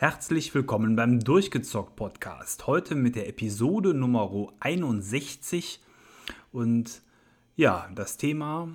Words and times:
Herzlich 0.00 0.54
willkommen 0.54 0.94
beim 0.94 1.18
Durchgezockt 1.18 1.96
Podcast. 1.96 2.68
Heute 2.68 2.94
mit 2.94 3.16
der 3.16 3.28
Episode 3.28 3.94
Nummer 3.94 4.30
61 4.60 5.80
und 6.52 7.02
ja, 7.56 7.90
das 7.96 8.16
Thema 8.16 8.68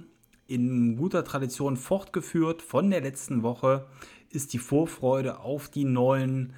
in 0.47 0.97
guter 0.97 1.23
Tradition 1.23 1.77
fortgeführt 1.77 2.61
von 2.61 2.89
der 2.89 2.99
letzten 2.99 3.41
Woche 3.41 3.87
ist 4.31 4.51
die 4.51 4.59
Vorfreude 4.59 5.39
auf 5.39 5.69
die 5.69 5.85
neuen 5.85 6.51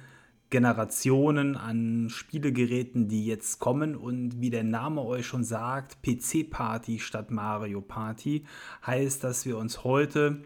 Generationen 0.50 1.56
an 1.56 2.08
Spielegeräten, 2.10 3.06
die 3.06 3.24
jetzt 3.24 3.60
kommen. 3.60 3.94
Und 3.94 4.40
wie 4.40 4.50
der 4.50 4.64
Name 4.64 5.04
euch 5.04 5.28
schon 5.28 5.44
sagt, 5.44 6.02
PC-Party 6.02 6.98
statt 6.98 7.30
Mario 7.30 7.82
Party, 7.82 8.44
heißt, 8.84 9.22
dass 9.22 9.46
wir 9.46 9.58
uns 9.58 9.84
heute 9.84 10.42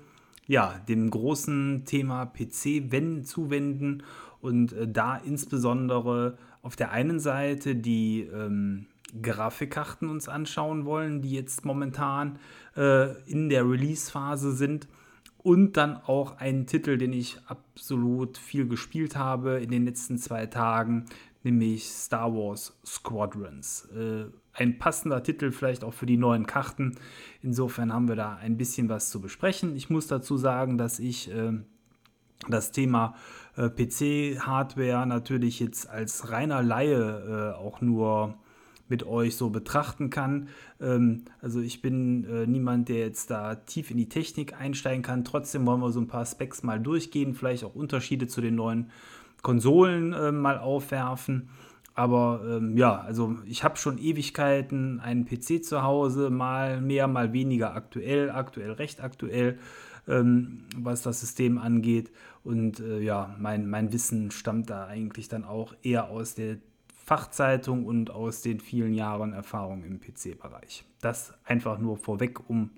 ja, 0.51 0.81
dem 0.89 1.11
großen 1.11 1.85
Thema 1.85 2.27
PC 2.27 2.91
wenden, 2.91 3.23
zuwenden 3.25 4.03
und 4.41 4.73
äh, 4.73 4.89
da 4.89 5.17
insbesondere 5.17 6.39
auf 6.61 6.75
der 6.75 6.91
einen 6.91 7.21
Seite 7.21 7.77
die 7.77 8.23
ähm, 8.23 8.87
Grafikkarten 9.23 10.09
uns 10.09 10.29
anschauen 10.29 10.87
wollen, 10.87 11.23
die 11.23 11.31
jetzt 11.31 11.65
momentan 11.65 12.41
äh, 12.77 13.13
in 13.31 13.49
der 13.49 13.63
Release-Phase 13.63 14.51
sind 14.51 14.89
und 15.39 15.77
dann 15.77 15.97
auch 15.97 16.39
einen 16.39 16.67
Titel, 16.67 16.99
den 16.99 17.13
ich 17.13 17.39
absolut 17.47 18.37
viel 18.37 18.67
gespielt 18.67 19.15
habe 19.15 19.61
in 19.61 19.71
den 19.71 19.85
letzten 19.85 20.19
zwei 20.19 20.47
Tagen, 20.47 21.05
nämlich 21.43 21.87
Star 21.89 22.33
Wars 22.33 22.79
Squadrons. 22.85 23.89
Äh, 23.95 24.27
ein 24.53 24.79
passender 24.79 25.23
Titel 25.23 25.53
vielleicht 25.53 25.85
auch 25.85 25.95
für 25.95 26.07
die 26.07 26.17
neuen 26.17 26.47
Karten. 26.47 26.97
Insofern 27.43 27.93
haben 27.93 28.09
wir 28.09 28.17
da 28.17 28.37
ein 28.37 28.57
bisschen 28.57 28.89
was 28.89 29.11
zu 29.11 29.21
besprechen. 29.21 29.77
Ich 29.77 29.91
muss 29.91 30.07
dazu 30.07 30.37
sagen, 30.37 30.77
dass 30.77 30.99
ich 30.99 31.33
äh, 31.33 31.53
das 32.49 32.73
Thema 32.73 33.15
äh, 33.57 33.69
PC-Hardware 33.69 35.07
natürlich 35.07 35.61
jetzt 35.61 35.89
als 35.89 36.31
reiner 36.31 36.63
Laie 36.63 37.55
äh, 37.55 37.59
auch 37.59 37.81
nur 37.81 38.39
mit 38.89 39.07
euch 39.07 39.37
so 39.37 39.51
betrachten 39.51 40.11
kann. 40.11 40.49
Ähm, 40.81 41.25
also 41.41 41.61
ich 41.61 41.81
bin 41.81 42.25
äh, 42.25 42.47
niemand, 42.47 42.89
der 42.89 42.99
jetzt 42.99 43.31
da 43.31 43.55
tief 43.55 43.91
in 43.91 43.97
die 43.97 44.09
Technik 44.09 44.61
einsteigen 44.61 45.03
kann. 45.03 45.25
Trotzdem 45.25 45.65
wollen 45.65 45.81
wir 45.81 45.93
so 45.93 46.01
ein 46.01 46.09
paar 46.09 46.27
Specs 46.27 46.63
mal 46.63 46.81
durchgehen, 46.81 47.35
vielleicht 47.35 47.65
auch 47.65 47.75
Unterschiede 47.75 48.27
zu 48.27 48.41
den 48.41 48.57
neuen 48.57 48.91
Konsolen 49.43 50.13
äh, 50.13 50.33
mal 50.33 50.59
aufwerfen. 50.59 51.49
Aber 51.95 52.43
ähm, 52.49 52.77
ja, 52.77 53.01
also 53.01 53.37
ich 53.45 53.65
habe 53.65 53.77
schon 53.77 53.99
Ewigkeiten 53.99 55.01
einen 55.01 55.27
PC 55.27 55.65
zu 55.65 55.83
Hause, 55.83 56.31
mal 56.31 56.81
mehr, 56.81 57.09
mal 57.09 57.33
weniger 57.33 57.75
aktuell, 57.75 58.31
aktuell 58.31 58.73
recht 58.73 59.03
aktuell, 59.03 59.59
ähm, 60.09 60.65
was 60.77 61.03
das 61.03 61.21
System 61.21 61.59
angeht. 61.59 62.11
Und 62.45 62.81
äh, 62.81 63.01
ja, 63.01 63.35
mein, 63.39 63.69
mein 63.69 63.93
Wissen 63.93 64.31
stammt 64.31 64.71
da 64.71 64.87
eigentlich 64.87 65.29
dann 65.29 65.45
auch 65.45 65.75
eher 65.83 66.09
aus 66.09 66.35
der 66.35 66.57
Fachzeitung 67.05 67.85
und 67.85 68.11
aus 68.11 68.41
den 68.41 68.61
vielen 68.61 68.95
Jahren 68.95 69.33
Erfahrung 69.33 69.83
im 69.83 70.01
PC-Bereich. 70.01 70.85
Das 71.01 71.35
einfach 71.45 71.79
nur 71.79 71.97
vorweg, 71.97 72.49
um 72.49 72.71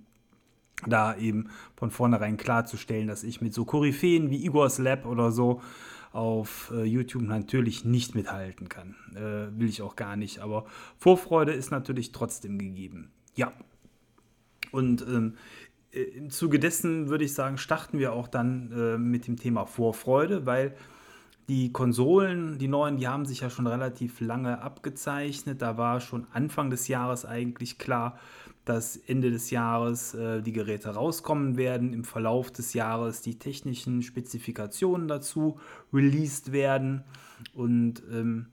da 0.86 1.14
eben 1.16 1.50
von 1.76 1.90
vornherein 1.90 2.38
klarzustellen, 2.38 3.08
dass 3.08 3.24
ich 3.24 3.40
mit 3.40 3.54
so 3.54 3.64
Koryphäen 3.64 4.30
wie 4.30 4.44
Igor's 4.44 4.78
Lab 4.78 5.06
oder 5.06 5.30
so 5.30 5.60
auf 6.12 6.72
äh, 6.74 6.84
YouTube 6.84 7.22
natürlich 7.22 7.84
nicht 7.84 8.14
mithalten 8.14 8.68
kann. 8.68 8.94
Äh, 9.14 9.58
will 9.58 9.68
ich 9.68 9.82
auch 9.82 9.96
gar 9.96 10.16
nicht. 10.16 10.40
Aber 10.40 10.66
Vorfreude 10.98 11.52
ist 11.52 11.70
natürlich 11.70 12.12
trotzdem 12.12 12.58
gegeben. 12.58 13.10
Ja. 13.34 13.52
Und 14.70 15.02
ähm, 15.02 15.34
äh, 15.92 16.02
im 16.02 16.30
Zuge 16.30 16.58
dessen 16.58 17.08
würde 17.08 17.24
ich 17.24 17.34
sagen, 17.34 17.58
starten 17.58 17.98
wir 17.98 18.12
auch 18.12 18.28
dann 18.28 18.72
äh, 18.72 18.98
mit 18.98 19.26
dem 19.26 19.36
Thema 19.36 19.64
Vorfreude, 19.64 20.46
weil 20.46 20.74
die 21.48 21.72
Konsolen, 21.72 22.58
die 22.58 22.68
neuen, 22.68 22.96
die 22.96 23.08
haben 23.08 23.26
sich 23.26 23.40
ja 23.40 23.50
schon 23.50 23.66
relativ 23.66 24.20
lange 24.20 24.62
abgezeichnet. 24.62 25.60
Da 25.60 25.76
war 25.76 26.00
schon 26.00 26.26
Anfang 26.32 26.70
des 26.70 26.88
Jahres 26.88 27.24
eigentlich 27.24 27.78
klar, 27.78 28.18
dass 28.64 28.96
Ende 28.96 29.30
des 29.30 29.50
Jahres 29.50 30.14
äh, 30.14 30.42
die 30.42 30.52
Geräte 30.52 30.90
rauskommen 30.90 31.56
werden. 31.56 31.92
Im 31.92 32.04
Verlauf 32.04 32.50
des 32.50 32.74
Jahres 32.74 33.20
die 33.20 33.38
technischen 33.38 34.02
Spezifikationen 34.02 35.08
dazu 35.08 35.58
released 35.92 36.52
werden. 36.52 37.02
Und 37.54 38.02
ähm, 38.12 38.46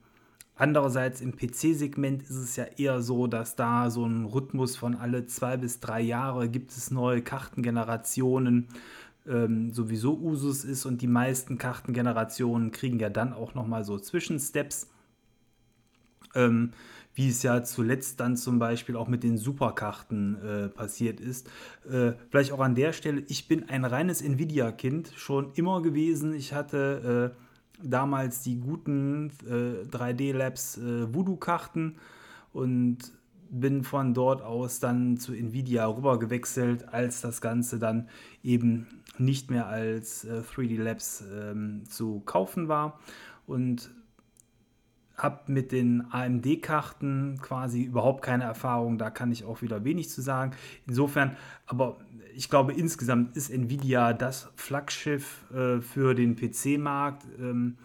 andererseits 0.56 1.20
im 1.20 1.36
PC-Segment 1.36 2.22
ist 2.22 2.36
es 2.36 2.56
ja 2.56 2.64
eher 2.76 3.02
so, 3.02 3.28
dass 3.28 3.54
da 3.54 3.90
so 3.90 4.04
ein 4.04 4.24
Rhythmus 4.24 4.76
von 4.76 4.96
alle 4.96 5.26
zwei 5.26 5.56
bis 5.56 5.78
drei 5.78 6.00
Jahre 6.00 6.48
gibt 6.48 6.72
es 6.72 6.90
neue 6.90 7.22
Kartengenerationen 7.22 8.68
ähm, 9.28 9.70
sowieso 9.70 10.18
Usus 10.18 10.64
ist 10.64 10.86
und 10.86 11.02
die 11.02 11.06
meisten 11.06 11.58
Kartengenerationen 11.58 12.72
kriegen 12.72 12.98
ja 12.98 13.10
dann 13.10 13.32
auch 13.32 13.54
nochmal 13.54 13.84
so 13.84 13.98
Zwischensteps. 13.98 14.88
Ähm, 16.34 16.72
wie 17.14 17.28
es 17.28 17.42
ja 17.42 17.62
zuletzt 17.62 18.20
dann 18.20 18.36
zum 18.36 18.58
Beispiel 18.58 18.96
auch 18.96 19.08
mit 19.08 19.22
den 19.22 19.36
Superkarten 19.36 20.38
äh, 20.42 20.68
passiert 20.68 21.20
ist. 21.20 21.48
Äh, 21.90 22.12
vielleicht 22.30 22.52
auch 22.52 22.60
an 22.60 22.74
der 22.74 22.92
Stelle, 22.92 23.22
ich 23.28 23.48
bin 23.48 23.68
ein 23.68 23.84
reines 23.84 24.22
Nvidia-Kind 24.22 25.12
schon 25.16 25.52
immer 25.54 25.82
gewesen. 25.82 26.34
Ich 26.34 26.52
hatte 26.52 27.34
äh, 27.34 27.50
damals 27.82 28.42
die 28.42 28.58
guten 28.58 29.30
3D 29.30 30.20
äh, 30.20 30.30
äh, 30.30 31.14
Voodoo-Karten 31.14 31.96
und 32.52 32.98
bin 33.50 33.82
von 33.82 34.14
dort 34.14 34.42
aus 34.42 34.78
dann 34.78 35.16
zu 35.16 35.32
Nvidia 35.32 35.86
rüber 35.86 36.18
gewechselt, 36.18 36.88
als 36.92 37.20
das 37.20 37.40
Ganze 37.40 37.78
dann 37.78 38.08
eben 38.44 38.86
nicht 39.18 39.50
mehr 39.50 39.66
als 39.66 40.24
äh, 40.24 40.42
3D 40.42 40.80
Labs 40.80 41.24
ähm, 41.32 41.82
zu 41.88 42.20
kaufen 42.20 42.68
war 42.68 43.00
und 43.46 43.90
habe 45.22 45.52
mit 45.52 45.72
den 45.72 46.06
AMD-Karten 46.10 47.38
quasi 47.40 47.82
überhaupt 47.82 48.22
keine 48.22 48.44
Erfahrung. 48.44 48.98
Da 48.98 49.10
kann 49.10 49.32
ich 49.32 49.44
auch 49.44 49.62
wieder 49.62 49.84
wenig 49.84 50.10
zu 50.10 50.22
sagen. 50.22 50.52
Insofern, 50.86 51.36
aber 51.66 51.98
ich 52.34 52.48
glaube, 52.48 52.72
insgesamt 52.72 53.36
ist 53.36 53.50
Nvidia 53.50 54.12
das 54.12 54.50
Flaggschiff 54.56 55.44
äh, 55.52 55.80
für 55.80 56.14
den 56.14 56.36
PC-Markt. 56.36 57.26
Ähm, 57.38 57.76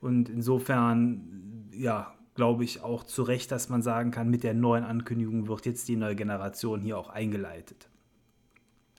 und 0.00 0.28
insofern, 0.28 1.70
ja, 1.72 2.14
glaube 2.34 2.64
ich 2.64 2.82
auch 2.82 3.04
zu 3.04 3.22
Recht, 3.22 3.50
dass 3.52 3.68
man 3.68 3.82
sagen 3.82 4.10
kann, 4.10 4.28
mit 4.28 4.42
der 4.42 4.54
neuen 4.54 4.84
Ankündigung 4.84 5.48
wird 5.48 5.66
jetzt 5.66 5.88
die 5.88 5.96
neue 5.96 6.16
Generation 6.16 6.80
hier 6.80 6.98
auch 6.98 7.08
eingeleitet. 7.08 7.88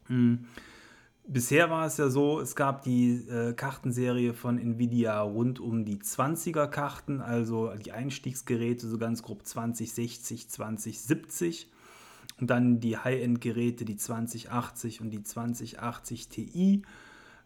Mhm. 0.07 0.45
Bisher 1.27 1.71
war 1.71 1.87
es 1.87 1.97
ja 1.97 2.09
so, 2.09 2.39
es 2.39 2.55
gab 2.55 2.83
die 2.83 3.27
äh, 3.27 3.53
Kartenserie 3.53 4.33
von 4.35 4.59
Nvidia 4.59 5.19
rund 5.21 5.59
um 5.59 5.83
die 5.83 5.97
20er 5.97 6.67
Karten, 6.67 7.19
also 7.19 7.73
die 7.73 7.91
Einstiegsgeräte, 7.93 8.87
so 8.87 8.99
ganz 8.99 9.23
grob 9.23 9.43
2060, 9.43 10.49
2070. 10.49 11.71
Und 12.39 12.49
dann 12.49 12.79
die 12.79 12.97
High-End-Geräte, 12.97 13.85
die 13.85 13.95
2080 13.95 15.01
und 15.01 15.09
die 15.09 15.23
2080 15.23 16.29
Ti, 16.29 16.83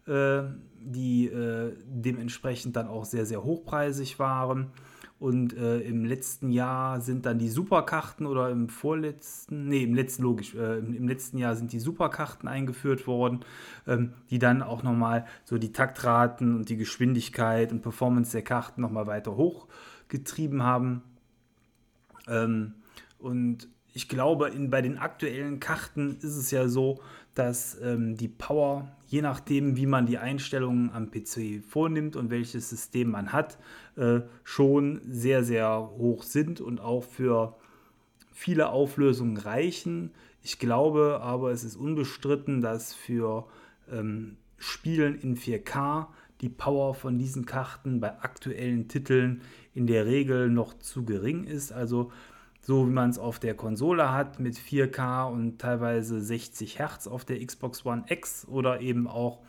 äh, 0.06 0.42
die 0.78 1.26
äh, 1.28 1.72
dementsprechend 1.86 2.76
dann 2.76 2.86
auch 2.86 3.06
sehr, 3.06 3.24
sehr 3.24 3.44
hochpreisig 3.44 4.18
waren. 4.18 4.72
Und 5.20 5.54
äh, 5.54 5.80
im 5.80 6.06
letzten 6.06 6.50
Jahr 6.50 7.02
sind 7.02 7.26
dann 7.26 7.38
die 7.38 7.50
Superkarten 7.50 8.24
oder 8.24 8.48
im 8.48 8.70
vorletzten, 8.70 9.68
nee, 9.68 9.82
im 9.82 9.94
letzten, 9.94 10.22
logisch, 10.22 10.54
äh, 10.54 10.78
im, 10.78 11.06
letzten 11.06 11.36
Jahr 11.36 11.54
sind 11.56 11.72
die 11.74 11.78
Superkarten 11.78 12.48
eingeführt 12.48 13.06
worden, 13.06 13.40
ähm, 13.86 14.14
die 14.30 14.38
dann 14.38 14.62
auch 14.62 14.82
nochmal 14.82 15.26
so 15.44 15.58
die 15.58 15.72
Taktraten 15.72 16.56
und 16.56 16.70
die 16.70 16.78
Geschwindigkeit 16.78 17.70
und 17.70 17.82
Performance 17.82 18.32
der 18.32 18.40
Karten 18.40 18.80
nochmal 18.80 19.06
weiter 19.06 19.36
hochgetrieben 19.36 20.62
haben. 20.62 21.02
Ähm, 22.26 22.72
und 23.18 23.68
ich 23.92 24.08
glaube, 24.08 24.48
in, 24.48 24.70
bei 24.70 24.80
den 24.80 24.96
aktuellen 24.96 25.60
Karten 25.60 26.16
ist 26.16 26.36
es 26.36 26.50
ja 26.50 26.66
so, 26.66 27.02
dass 27.34 27.80
ähm, 27.80 28.16
die 28.16 28.28
Power, 28.28 28.90
je 29.06 29.22
nachdem, 29.22 29.76
wie 29.76 29.86
man 29.86 30.06
die 30.06 30.18
Einstellungen 30.18 30.90
am 30.90 31.10
PC 31.10 31.62
vornimmt 31.66 32.16
und 32.16 32.30
welches 32.30 32.68
System 32.70 33.10
man 33.10 33.32
hat, 33.32 33.58
äh, 33.96 34.20
schon 34.44 35.00
sehr, 35.08 35.44
sehr 35.44 35.90
hoch 35.96 36.22
sind 36.22 36.60
und 36.60 36.80
auch 36.80 37.04
für 37.04 37.56
viele 38.32 38.70
Auflösungen 38.70 39.36
reichen. 39.36 40.12
Ich 40.42 40.58
glaube 40.58 41.20
aber, 41.22 41.52
es 41.52 41.64
ist 41.64 41.76
unbestritten, 41.76 42.60
dass 42.60 42.94
für 42.94 43.46
ähm, 43.90 44.36
Spielen 44.56 45.18
in 45.20 45.36
4K 45.36 46.06
die 46.40 46.48
Power 46.48 46.94
von 46.94 47.18
diesen 47.18 47.44
Karten 47.44 48.00
bei 48.00 48.18
aktuellen 48.20 48.88
Titeln 48.88 49.42
in 49.74 49.86
der 49.86 50.06
Regel 50.06 50.50
noch 50.50 50.78
zu 50.78 51.04
gering 51.04 51.44
ist. 51.44 51.72
Also 51.72 52.10
so 52.70 52.86
wie 52.86 52.92
man 52.92 53.10
es 53.10 53.18
auf 53.18 53.40
der 53.40 53.54
Konsole 53.54 54.12
hat 54.12 54.38
mit 54.38 54.56
4K 54.56 55.28
und 55.28 55.58
teilweise 55.58 56.20
60 56.20 56.78
Hertz 56.78 57.08
auf 57.08 57.24
der 57.24 57.44
Xbox 57.44 57.84
One 57.84 58.04
X 58.06 58.46
oder 58.46 58.80
eben 58.80 59.08
auch 59.08 59.40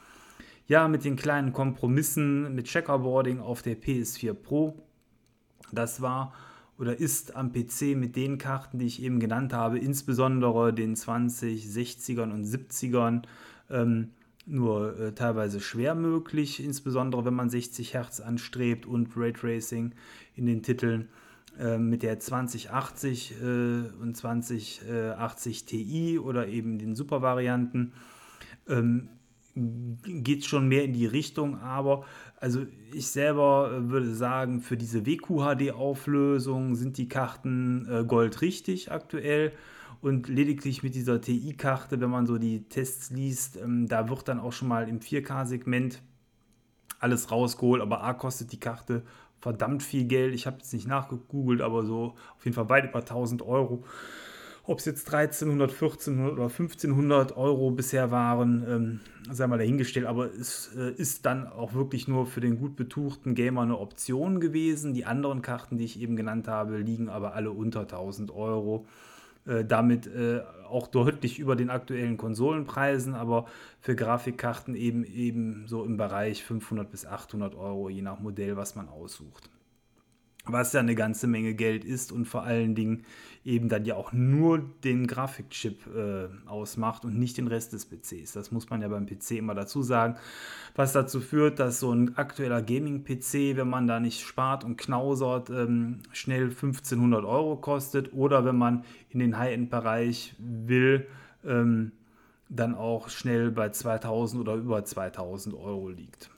ja 0.66 0.88
mit 0.88 1.06
den 1.06 1.18
kleinen 1.18 1.54
Kompromissen 1.54 2.56
mit 2.56 2.66
Checkerboarding 2.66 3.40
auf 3.40 3.62
der 3.62 3.80
PS4 3.80 4.34
Pro. 4.34 4.82
Das 5.72 6.02
war 6.02 6.34
oder 6.80 7.00
ist 7.00 7.36
am 7.36 7.52
PC 7.52 7.96
mit 7.96 8.16
den 8.16 8.40
Karten, 8.40 8.80
die 8.80 8.88
ich 8.88 9.04
eben 9.04 9.20
genannt 9.20 9.54
habe, 9.54 9.78
insbesondere 9.78 10.74
den 10.74 10.96
20, 10.96 11.64
60ern 11.64 12.32
und 12.32 12.44
70ern, 12.44 13.22
ähm, 13.70 14.14
nur 14.48 15.00
äh, 15.00 15.14
teilweise 15.14 15.60
schwer 15.60 15.94
möglich, 15.94 16.60
insbesondere 16.60 17.24
wenn 17.24 17.36
man 17.36 17.52
60 17.52 17.94
Hertz 17.94 18.20
anstrebt 18.20 18.88
und 18.88 19.16
Raytracing 19.16 19.94
in 20.36 20.48
den 20.48 20.64
Titeln. 20.64 21.10
Äh, 21.60 21.78
mit 21.78 22.02
der 22.04 22.20
2080 22.20 23.34
äh, 23.42 23.44
und 24.02 24.16
2080 24.16 25.66
Ti 25.66 26.20
oder 26.20 26.48
eben 26.48 26.80
den 26.80 26.96
Super-Varianten 26.96 27.94
ähm, 28.68 29.10
geht 29.54 30.46
schon 30.46 30.68
mehr 30.68 30.86
in 30.86 30.94
die 30.94 31.06
Richtung, 31.06 31.60
aber 31.60 32.06
also 32.40 32.66
ich 32.94 33.08
selber 33.08 33.72
äh, 33.74 33.90
würde 33.90 34.14
sagen, 34.14 34.62
für 34.62 34.78
diese 34.78 35.06
WQHD-Auflösung 35.06 36.76
sind 36.76 36.98
die 36.98 37.10
Karten 37.10 37.86
äh, 37.90 38.04
Gold 38.06 38.42
richtig 38.42 38.92
aktuell. 38.92 39.52
Und 40.02 40.28
lediglich 40.30 40.82
mit 40.82 40.96
dieser 40.96 41.22
TI-Karte, 41.22 42.02
wenn 42.02 42.10
man 42.10 42.26
so 42.26 42.40
die 42.40 42.64
Tests 42.64 43.12
liest, 43.12 43.58
ähm, 43.58 43.88
da 43.88 44.10
wird 44.10 44.28
dann 44.28 44.40
auch 44.40 44.54
schon 44.54 44.68
mal 44.68 44.90
im 44.90 45.00
4K-Segment 45.00 46.02
alles 47.00 47.30
rausgeholt. 47.30 47.82
Aber 47.82 48.04
A 48.04 48.14
kostet 48.14 48.52
die 48.52 48.60
Karte 48.60 49.04
verdammt 49.42 49.84
viel 49.84 50.06
Geld. 50.06 50.34
Ich 50.34 50.46
habe 50.46 50.58
jetzt 50.58 50.74
nicht 50.74 50.88
nachgegoogelt, 50.88 51.62
aber 51.62 51.84
so 51.84 52.14
auf 52.38 52.46
jeden 52.46 52.56
Fall 52.56 52.70
weit 52.70 52.86
über 52.86 53.00
1000 53.00 53.42
Euro. 53.42 53.84
Ob 54.64 54.78
es 54.78 54.86
jetzt 54.86 55.12
1300, 55.12 55.72
1400 55.72 56.34
oder 56.34 56.44
1500 56.44 57.36
Euro 57.36 57.72
bisher 57.72 58.12
waren, 58.12 58.64
ähm, 58.70 59.00
sei 59.32 59.48
mal 59.48 59.58
dahingestellt, 59.58 60.06
aber 60.06 60.32
es 60.32 60.72
äh, 60.78 60.92
ist 60.92 61.26
dann 61.26 61.48
auch 61.48 61.74
wirklich 61.74 62.08
nur 62.08 62.28
für 62.28 62.42
den 62.42 62.60
gut 62.60 62.76
betuchten 62.76 63.34
Gamer 63.34 63.62
eine 63.62 63.80
Option 63.80 64.40
gewesen. 64.40 64.94
Die 64.94 65.06
anderen 65.06 65.42
Karten, 65.42 65.78
die 65.78 65.86
ich 65.86 66.00
eben 66.00 66.16
genannt 66.16 66.48
habe, 66.48 66.78
liegen 66.78 67.10
aber 67.10 67.34
alle 67.34 67.50
unter 67.50 67.82
1000 67.82 68.30
Euro. 68.30 68.86
Äh, 69.46 69.66
damit 69.66 70.08
äh, 70.08 70.42
auch 70.70 70.88
deutlich 70.88 71.40
über 71.40 71.56
den 71.56 71.70
aktuellen 71.70 72.18
Konsolenpreisen, 72.18 73.16
aber 73.16 73.46
für 73.80 73.96
Grafikkarten 73.96 74.76
eben, 74.76 75.04
eben 75.04 75.64
so 75.68 75.84
im 75.84 75.98
Bereich 75.98 76.44
500 76.44 76.90
bis 76.90 77.06
800 77.06 77.56
Euro, 77.56 77.90
je 77.90 78.04
nach 78.04 78.20
Modell, 78.20 78.56
was 78.56 78.76
man 78.76 78.88
aussucht 78.88 79.50
was 80.52 80.74
ja 80.74 80.80
eine 80.80 80.96
ganze 80.96 81.28
Menge 81.28 81.54
Geld 81.54 81.86
ist 81.86 82.12
und 82.12 82.26
vor 82.26 82.44
allen 82.44 82.76
Dingen 82.76 83.04
eben 83.44 83.70
dann 83.70 83.86
ja 83.86 83.96
auch 83.96 84.14
nur 84.14 84.60
den 84.84 85.08
Grafikchip 85.08 85.88
äh, 85.96 86.28
ausmacht 86.48 87.06
und 87.06 87.18
nicht 87.18 87.38
den 87.38 87.48
Rest 87.48 87.74
des 87.74 87.86
PCs. 87.86 88.34
Das 88.34 88.52
muss 88.52 88.70
man 88.70 88.82
ja 88.82 88.88
beim 88.88 89.08
PC 89.08 89.32
immer 89.32 89.56
dazu 89.56 89.82
sagen, 89.82 90.16
was 90.76 90.94
dazu 90.94 91.20
führt, 91.20 91.60
dass 91.60 91.80
so 91.80 91.92
ein 91.92 92.18
aktueller 92.18 92.62
Gaming-PC, 92.62 93.58
wenn 93.58 93.70
man 93.70 93.88
da 93.88 94.00
nicht 94.00 94.22
spart 94.22 94.64
und 94.64 94.78
knausert, 94.78 95.50
ähm, 95.50 96.00
schnell 96.12 96.50
1500 96.50 97.26
Euro 97.26 97.56
kostet 97.58 98.14
oder 98.14 98.46
wenn 98.46 98.58
man 98.58 98.84
in 99.10 99.20
den 99.20 99.38
High-End-Bereich 99.38 100.36
will, 100.38 101.08
ähm, 101.44 101.94
dann 102.50 102.76
auch 102.76 103.10
schnell 103.10 103.50
bei 103.50 103.70
2000 103.70 104.42
oder 104.42 104.56
über 104.56 104.84
2000 104.84 105.56
Euro 105.56 105.90
liegt. 105.90 106.30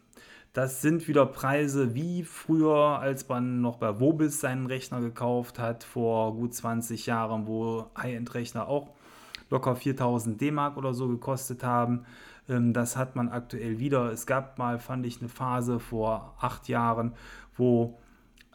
Das 0.54 0.84
sind 0.84 1.08
wieder 1.08 1.26
Preise 1.26 1.96
wie 1.96 2.24
früher, 2.24 3.00
als 3.00 3.28
man 3.28 3.62
noch 3.62 3.78
bei 3.78 4.00
Wobis 4.00 4.40
seinen 4.40 4.68
Rechner 4.68 5.02
gekauft 5.02 5.58
hat, 5.58 5.84
vor 5.84 6.36
gut 6.36 6.54
20 6.54 7.08
Jahren, 7.08 7.48
wo 7.48 7.88
High-End-Rechner 7.98 8.68
auch 8.68 8.92
locker 9.50 9.76
4000 9.76 10.40
D-Mark 10.40 10.78
oder 10.78 10.94
so 10.94 11.08
gekostet 11.08 11.64
haben. 11.64 12.06
Ähm, 12.48 12.72
das 12.72 12.98
hat 12.98 13.16
man 13.16 13.30
aktuell 13.30 13.80
wieder. 13.80 14.12
Es 14.12 14.28
gab 14.28 14.60
mal, 14.60 14.78
fand 14.78 15.08
ich, 15.08 15.20
eine 15.22 15.30
Phase 15.30 15.80
vor 15.80 16.36
acht 16.40 16.68
Jahren, 16.68 17.14
wo 17.58 18.00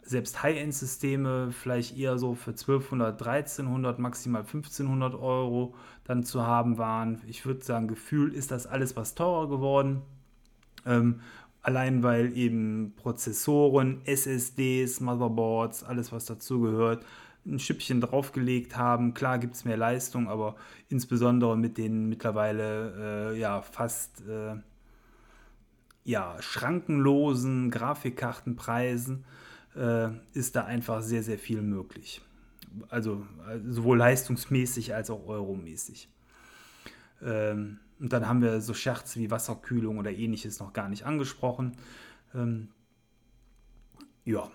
selbst 0.01 0.41
High-End-Systeme 0.41 1.51
vielleicht 1.51 1.97
eher 1.97 2.17
so 2.17 2.33
für 2.33 2.51
1200, 2.51 3.21
1300, 3.21 3.99
maximal 3.99 4.43
1500 4.43 5.15
Euro 5.15 5.75
dann 6.05 6.23
zu 6.23 6.47
haben 6.47 6.77
waren. 6.77 7.21
Ich 7.27 7.45
würde 7.45 7.61
sagen, 7.61 7.89
Gefühl 7.89 8.33
ist 8.33 8.51
das 8.51 8.67
alles 8.67 8.95
was 8.95 9.15
teurer 9.15 9.49
geworden. 9.49 10.01
Ähm, 10.85 11.21
Allein 11.69 12.01
weil 12.01 12.35
eben 12.35 12.93
Prozessoren, 12.95 14.01
SSDs, 14.03 15.01
Motherboards, 15.01 15.83
alles 15.83 16.11
was 16.11 16.25
dazugehört, 16.25 17.05
ein 17.45 17.59
Schippchen 17.59 18.01
draufgelegt 18.01 18.75
haben. 18.75 19.13
Klar 19.13 19.37
gibt 19.37 19.53
es 19.53 19.65
mehr 19.65 19.77
Leistung, 19.77 20.29
aber 20.29 20.55
insbesondere 20.87 21.55
mit 21.55 21.77
den 21.77 22.09
mittlerweile 22.09 23.33
äh, 23.35 23.39
ja 23.39 23.61
fast 23.61 24.27
äh, 24.27 24.55
ja, 26.05 26.37
schrankenlosen 26.39 27.69
Grafikkartenpreisen 27.69 29.25
äh, 29.75 30.07
ist 30.33 30.55
da 30.55 30.65
einfach 30.65 31.03
sehr, 31.03 31.21
sehr 31.21 31.37
viel 31.37 31.61
möglich. 31.61 32.19
Also, 32.89 33.27
also 33.45 33.71
sowohl 33.73 33.99
leistungsmäßig 33.99 34.95
als 34.95 35.11
auch 35.11 35.27
euromäßig. 35.27 36.09
Ähm, 37.21 37.77
und 37.99 38.13
dann 38.13 38.27
haben 38.27 38.41
wir 38.41 38.61
so 38.61 38.73
Scherz 38.73 39.15
wie 39.17 39.31
Wasserkühlung 39.31 39.97
oder 39.97 40.11
ähnliches 40.11 40.59
noch 40.59 40.73
gar 40.73 40.89
nicht 40.89 41.05
angesprochen. 41.05 41.73
Ähm, 42.33 42.69
ja, 44.25 44.49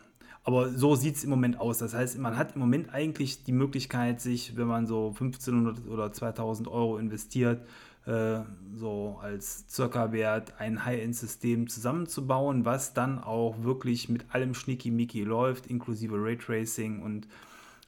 aber 0.44 0.70
so 0.70 0.94
sieht 0.94 1.16
es 1.16 1.24
im 1.24 1.30
Moment 1.30 1.58
aus. 1.58 1.78
Das 1.78 1.94
heißt, 1.94 2.18
man 2.18 2.36
hat 2.36 2.54
im 2.54 2.60
Moment 2.60 2.92
eigentlich 2.92 3.44
die 3.44 3.52
Möglichkeit, 3.52 4.20
sich, 4.20 4.56
wenn 4.56 4.66
man 4.66 4.86
so 4.86 5.08
1500 5.08 5.88
oder 5.88 6.12
2000 6.12 6.68
Euro 6.68 6.98
investiert, 6.98 7.66
äh, 8.06 8.40
so 8.74 9.18
als 9.22 9.64
Circa-Wert 9.68 10.54
ein 10.58 10.84
High-End-System 10.84 11.68
zusammenzubauen, 11.68 12.66
was 12.66 12.92
dann 12.92 13.18
auch 13.18 13.62
wirklich 13.62 14.10
mit 14.10 14.34
allem 14.34 14.54
Schnicki-Micki 14.54 15.22
läuft, 15.22 15.66
inklusive 15.66 16.16
Raytracing 16.16 17.00
und 17.00 17.26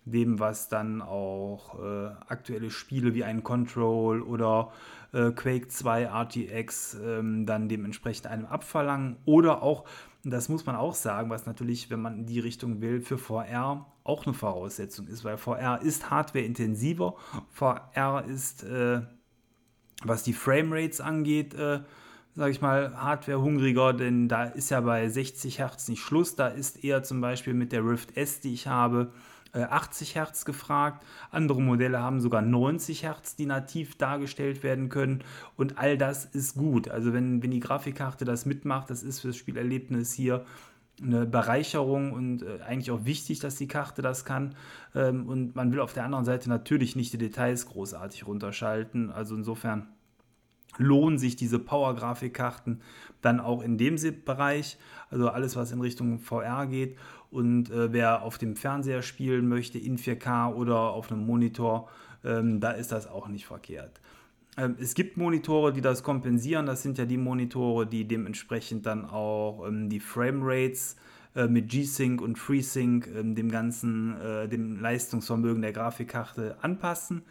dem, 0.06 0.38
was 0.38 0.68
dann 0.68 1.02
auch 1.02 1.78
äh, 1.82 2.06
aktuelle 2.28 2.70
Spiele 2.70 3.14
wie 3.14 3.24
ein 3.24 3.42
Control 3.42 4.22
oder 4.22 4.72
äh, 5.16 5.32
Quake 5.32 5.68
2 5.68 6.04
RTX 6.04 6.98
ähm, 7.02 7.46
dann 7.46 7.68
dementsprechend 7.68 8.26
einem 8.26 8.44
abverlangen. 8.44 9.16
Oder 9.24 9.62
auch, 9.62 9.84
das 10.24 10.48
muss 10.48 10.66
man 10.66 10.76
auch 10.76 10.94
sagen, 10.94 11.30
was 11.30 11.46
natürlich, 11.46 11.90
wenn 11.90 12.02
man 12.02 12.18
in 12.18 12.26
die 12.26 12.40
Richtung 12.40 12.80
will, 12.82 13.00
für 13.00 13.16
VR 13.16 13.86
auch 14.04 14.26
eine 14.26 14.34
Voraussetzung 14.34 15.08
ist, 15.08 15.24
weil 15.24 15.38
VR 15.38 15.80
ist 15.82 16.10
hardwareintensiver. 16.10 17.14
VR 17.50 18.24
ist, 18.26 18.64
äh, 18.64 19.00
was 20.04 20.23
die 20.23 20.35
Framerates 20.35 21.00
angeht, 21.00 21.54
äh, 21.54 21.80
sage 22.35 22.50
ich 22.50 22.61
mal, 22.61 22.94
hardwarehungriger, 22.94 23.94
denn 23.94 24.28
da 24.28 24.44
ist 24.44 24.70
ja 24.70 24.82
bei 24.82 25.08
60 25.08 25.58
Hertz 25.58 25.88
nicht 25.88 26.02
Schluss. 26.02 26.37
Da 26.37 26.49
ist 26.49 26.85
eher 26.85 27.02
zum 27.02 27.23
Beispiel 27.23 27.54
mit 27.54 27.73
der 27.73 27.82
Rift 27.82 28.14
S, 28.18 28.40
die 28.40 28.52
ich 28.52 28.66
habe, 28.66 29.11
80 29.64 30.10
äh, 30.10 30.18
Hertz 30.18 30.44
gefragt. 30.44 31.04
Andere 31.30 31.60
Modelle 31.60 32.00
haben 32.00 32.20
sogar 32.20 32.42
90 32.42 33.02
Hertz, 33.02 33.36
die 33.36 33.46
nativ 33.46 33.96
dargestellt 33.96 34.62
werden 34.62 34.88
können. 34.88 35.25
Und 35.56 35.78
all 35.78 35.98
das 35.98 36.25
ist 36.25 36.56
gut. 36.56 36.88
Also 36.88 37.12
wenn, 37.12 37.42
wenn 37.42 37.50
die 37.50 37.60
Grafikkarte 37.60 38.25
das 38.25 38.46
mitmacht, 38.46 38.90
das 38.90 39.02
ist 39.02 39.20
für 39.20 39.28
das 39.28 39.36
Spielerlebnis 39.36 40.12
hier 40.12 40.44
eine 41.02 41.26
Bereicherung 41.26 42.12
und 42.12 42.42
äh, 42.42 42.60
eigentlich 42.66 42.90
auch 42.90 43.04
wichtig, 43.04 43.38
dass 43.40 43.56
die 43.56 43.68
Karte 43.68 44.02
das 44.02 44.25
kann. 44.25 44.54
Ähm, 44.94 45.26
und 45.26 45.54
man 45.54 45.72
will 45.72 45.80
auf 45.80 45.92
der 45.92 46.04
anderen 46.04 46.25
Seite 46.25 46.48
natürlich 46.48 46.96
nicht 46.96 47.12
die 47.12 47.18
Details 47.18 47.66
großartig 47.66 48.26
runterschalten. 48.26 49.10
Also 49.10 49.34
insofern 49.34 49.88
lohnen 50.78 51.18
sich 51.18 51.36
diese 51.36 51.58
Power-Grafikkarten 51.58 52.80
dann 53.22 53.40
auch 53.40 53.62
in 53.62 53.78
dem 53.78 53.96
Bereich, 54.25 54.78
also 55.10 55.28
alles, 55.28 55.56
was 55.56 55.72
in 55.72 55.80
Richtung 55.80 56.18
VR 56.18 56.66
geht. 56.66 56.96
Und 57.30 57.71
äh, 57.71 57.92
wer 57.92 58.23
auf 58.23 58.38
dem 58.38 58.56
Fernseher 58.56 59.02
spielen 59.02 59.49
möchte, 59.49 59.78
in 59.78 59.99
4K 59.99 60.54
oder 60.54 60.78
auf 60.78 61.11
einem 61.11 61.26
Monitor, 61.26 61.88
ähm, 62.25 62.61
da 62.61 62.71
ist 62.71 62.92
das 62.92 63.06
auch 63.06 63.28
nicht 63.28 63.47
verkehrt. 63.47 64.00
Ähm, 64.56 64.76
es 64.80 64.95
gibt 64.95 65.16
Monitore, 65.16 65.73
die 65.73 65.80
das 65.80 66.02
kompensieren. 66.02 66.66
Das 66.66 66.83
sind 66.83 66.99
ja 66.99 67.04
die 67.04 67.18
Monitore, 67.18 67.87
die 67.87 68.06
dementsprechend 68.06 68.87
dann 68.87 69.04
auch 69.04 69.66
ähm, 69.66 69.88
die 69.88 70.00
Framerates 70.00 70.97
äh, 71.35 71.49
mit 71.49 71.68
G-Sync 71.68 72.23
und 72.23 72.38
FreeSync 72.38 73.06
ähm, 73.14 73.35
dem 73.35 73.50
ganzen, 73.50 74.18
äh, 74.21 74.49
dem 74.49 74.80
Leistungsvermögen 74.80 75.62
der 75.62 75.73
Grafikkarte 75.73 76.56
anpassen. 76.62 77.23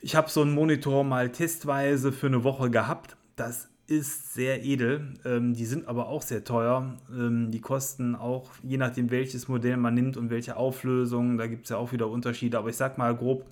Ich 0.00 0.16
habe 0.16 0.30
so 0.30 0.40
einen 0.40 0.54
Monitor 0.54 1.04
mal 1.04 1.30
testweise 1.30 2.10
für 2.10 2.26
eine 2.26 2.42
Woche 2.42 2.70
gehabt. 2.70 3.16
Das 3.36 3.68
ist 3.92 4.32
sehr 4.32 4.64
edel. 4.64 5.14
Ähm, 5.24 5.52
die 5.54 5.66
sind 5.66 5.86
aber 5.86 6.08
auch 6.08 6.22
sehr 6.22 6.44
teuer. 6.44 6.96
Ähm, 7.10 7.50
die 7.50 7.60
kosten 7.60 8.16
auch, 8.16 8.50
je 8.62 8.78
nachdem 8.78 9.10
welches 9.10 9.48
Modell 9.48 9.76
man 9.76 9.94
nimmt 9.94 10.16
und 10.16 10.30
welche 10.30 10.56
Auflösung, 10.56 11.36
da 11.36 11.46
gibt 11.46 11.64
es 11.64 11.70
ja 11.70 11.76
auch 11.76 11.92
wieder 11.92 12.08
Unterschiede. 12.08 12.58
Aber 12.58 12.70
ich 12.70 12.76
sag 12.76 12.96
mal 12.96 13.14
grob, 13.14 13.44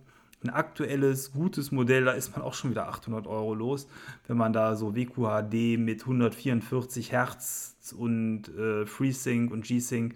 ein 0.42 0.48
aktuelles, 0.48 1.32
gutes 1.32 1.70
Modell, 1.70 2.06
da 2.06 2.12
ist 2.12 2.34
man 2.34 2.40
auch 2.40 2.54
schon 2.54 2.70
wieder 2.70 2.88
800 2.88 3.26
Euro 3.26 3.54
los, 3.54 3.86
wenn 4.26 4.38
man 4.38 4.54
da 4.54 4.74
so 4.74 4.96
WQHD 4.96 5.78
mit 5.78 6.00
144 6.00 7.12
Hertz 7.12 7.94
und 7.96 8.48
äh, 8.56 8.86
FreeSync 8.86 9.52
und 9.52 9.66
G-Sync 9.66 10.14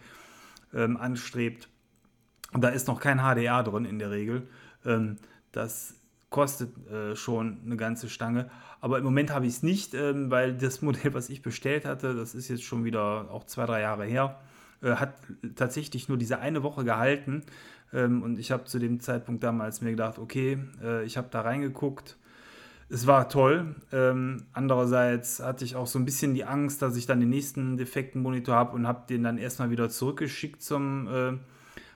ähm, 0.72 0.96
anstrebt. 0.96 1.68
Da 2.54 2.70
ist 2.70 2.88
noch 2.88 3.00
kein 3.00 3.18
HDR 3.18 3.62
drin 3.62 3.84
in 3.84 3.98
der 3.98 4.10
Regel. 4.10 4.48
Ähm, 4.86 5.16
das 5.52 5.96
kostet 6.30 6.72
äh, 6.88 7.14
schon 7.14 7.58
eine 7.66 7.76
ganze 7.76 8.08
Stange. 8.08 8.50
Aber 8.84 8.98
im 8.98 9.04
Moment 9.04 9.32
habe 9.32 9.46
ich 9.46 9.54
es 9.54 9.62
nicht, 9.62 9.94
ähm, 9.94 10.30
weil 10.30 10.52
das 10.52 10.82
Modell, 10.82 11.14
was 11.14 11.30
ich 11.30 11.40
bestellt 11.40 11.86
hatte, 11.86 12.14
das 12.14 12.34
ist 12.34 12.48
jetzt 12.48 12.64
schon 12.64 12.84
wieder 12.84 13.30
auch 13.30 13.44
zwei, 13.44 13.64
drei 13.64 13.80
Jahre 13.80 14.04
her, 14.04 14.38
äh, 14.82 14.96
hat 14.96 15.14
tatsächlich 15.54 16.10
nur 16.10 16.18
diese 16.18 16.38
eine 16.40 16.62
Woche 16.62 16.84
gehalten. 16.84 17.44
Ähm, 17.94 18.22
und 18.22 18.38
ich 18.38 18.50
habe 18.50 18.64
zu 18.64 18.78
dem 18.78 19.00
Zeitpunkt 19.00 19.42
damals 19.42 19.80
mir 19.80 19.92
gedacht, 19.92 20.18
okay, 20.18 20.58
äh, 20.82 21.02
ich 21.04 21.16
habe 21.16 21.28
da 21.30 21.40
reingeguckt. 21.40 22.18
es 22.90 23.06
war 23.06 23.30
toll. 23.30 23.74
Ähm, 23.90 24.42
andererseits 24.52 25.40
hatte 25.40 25.64
ich 25.64 25.76
auch 25.76 25.86
so 25.86 25.98
ein 25.98 26.04
bisschen 26.04 26.34
die 26.34 26.44
Angst, 26.44 26.82
dass 26.82 26.94
ich 26.98 27.06
dann 27.06 27.20
den 27.20 27.30
nächsten 27.30 27.78
defekten 27.78 28.20
Monitor 28.20 28.54
habe 28.54 28.76
und 28.76 28.86
habe 28.86 29.06
den 29.08 29.22
dann 29.22 29.38
erstmal 29.38 29.70
wieder 29.70 29.88
zurückgeschickt 29.88 30.62
zum 30.62 31.08
äh, 31.08 31.32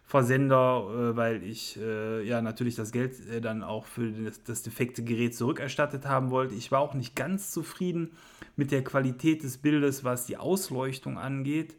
Versender, 0.09 0.87
äh, 0.89 1.17
weil 1.17 1.43
ich 1.43 1.79
äh, 1.79 2.27
ja 2.27 2.41
natürlich 2.41 2.75
das 2.75 2.93
Geld 2.93 3.29
äh, 3.29 3.43
dann 3.43 3.63
auch 3.63 3.85
für 3.85 4.11
das, 4.11 4.43
das, 4.43 4.63
defekte 4.63 5.05
Gerät 5.05 5.37
zurückerstattet 5.37 6.07
haben 6.07 6.31
wollte. 6.31 6.55
Ich 6.55 6.73
war 6.73 6.81
auch 6.81 6.95
nicht 6.95 7.15
ganz 7.15 7.51
zufrieden 7.51 8.13
mit 8.57 8.73
der 8.73 8.83
Qualität 8.83 9.43
des 9.43 9.59
Bildes, 9.59 10.05
was 10.05 10.25
die 10.25 10.39
Ausleuchtung 10.39 11.19
angeht. 11.19 11.77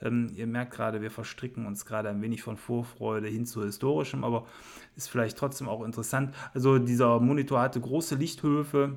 Ähm, 0.00 0.32
ihr 0.34 0.46
merkt 0.46 0.72
gerade, 0.72 1.02
wir 1.02 1.10
verstricken 1.10 1.66
uns 1.66 1.84
gerade 1.84 2.08
ein 2.08 2.22
wenig 2.22 2.42
von 2.42 2.56
Vorfreude 2.56 3.28
hin 3.28 3.44
zu 3.44 3.62
historischem, 3.62 4.24
aber 4.24 4.46
ist 4.96 5.10
vielleicht 5.10 5.36
trotzdem 5.36 5.68
auch 5.68 5.84
interessant. 5.84 6.34
Also 6.54 6.78
dieser 6.78 7.20
Monitor 7.20 7.60
hatte 7.60 7.78
große 7.78 8.14
Lichthöfe. 8.14 8.96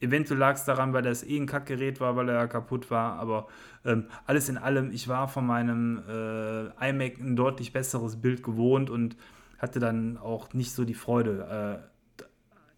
Eventuell 0.00 0.38
lag 0.38 0.54
es 0.54 0.64
daran, 0.64 0.92
weil 0.92 1.02
das 1.02 1.24
eh 1.24 1.36
ein 1.36 1.46
Kackgerät 1.46 2.00
war, 2.00 2.14
weil 2.14 2.28
er 2.28 2.46
kaputt 2.46 2.90
war, 2.90 3.18
aber 3.18 3.48
ähm, 3.84 4.04
alles 4.26 4.48
in 4.48 4.56
allem, 4.56 4.92
ich 4.92 5.08
war 5.08 5.28
von 5.28 5.46
meinem 5.46 6.02
äh, 6.08 6.90
iMac 6.90 7.18
ein 7.18 7.34
deutlich 7.34 7.72
besseres 7.72 8.20
Bild 8.20 8.42
gewohnt 8.42 8.90
und 8.90 9.16
hatte 9.58 9.80
dann 9.80 10.16
auch 10.16 10.54
nicht 10.54 10.72
so 10.72 10.84
die 10.84 10.94
Freude 10.94 11.90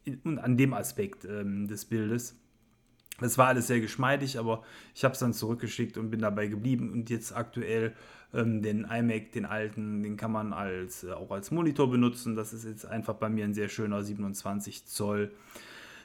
äh, 0.06 0.30
an 0.40 0.56
dem 0.56 0.72
Aspekt 0.72 1.26
ähm, 1.26 1.68
des 1.68 1.84
Bildes. 1.84 2.36
Es 3.20 3.36
war 3.36 3.48
alles 3.48 3.66
sehr 3.66 3.80
geschmeidig, 3.80 4.38
aber 4.38 4.62
ich 4.94 5.04
habe 5.04 5.12
es 5.12 5.20
dann 5.20 5.34
zurückgeschickt 5.34 5.98
und 5.98 6.10
bin 6.10 6.20
dabei 6.20 6.46
geblieben. 6.46 6.90
Und 6.90 7.10
jetzt 7.10 7.36
aktuell 7.36 7.92
ähm, 8.32 8.62
den 8.62 8.84
iMac, 8.84 9.32
den 9.32 9.44
alten, 9.44 10.02
den 10.02 10.16
kann 10.16 10.32
man 10.32 10.54
als, 10.54 11.04
äh, 11.04 11.12
auch 11.12 11.30
als 11.30 11.50
Monitor 11.50 11.90
benutzen. 11.90 12.34
Das 12.34 12.54
ist 12.54 12.64
jetzt 12.64 12.86
einfach 12.86 13.14
bei 13.14 13.28
mir 13.28 13.44
ein 13.44 13.52
sehr 13.52 13.68
schöner 13.68 14.02
27 14.02 14.86
Zoll 14.86 15.32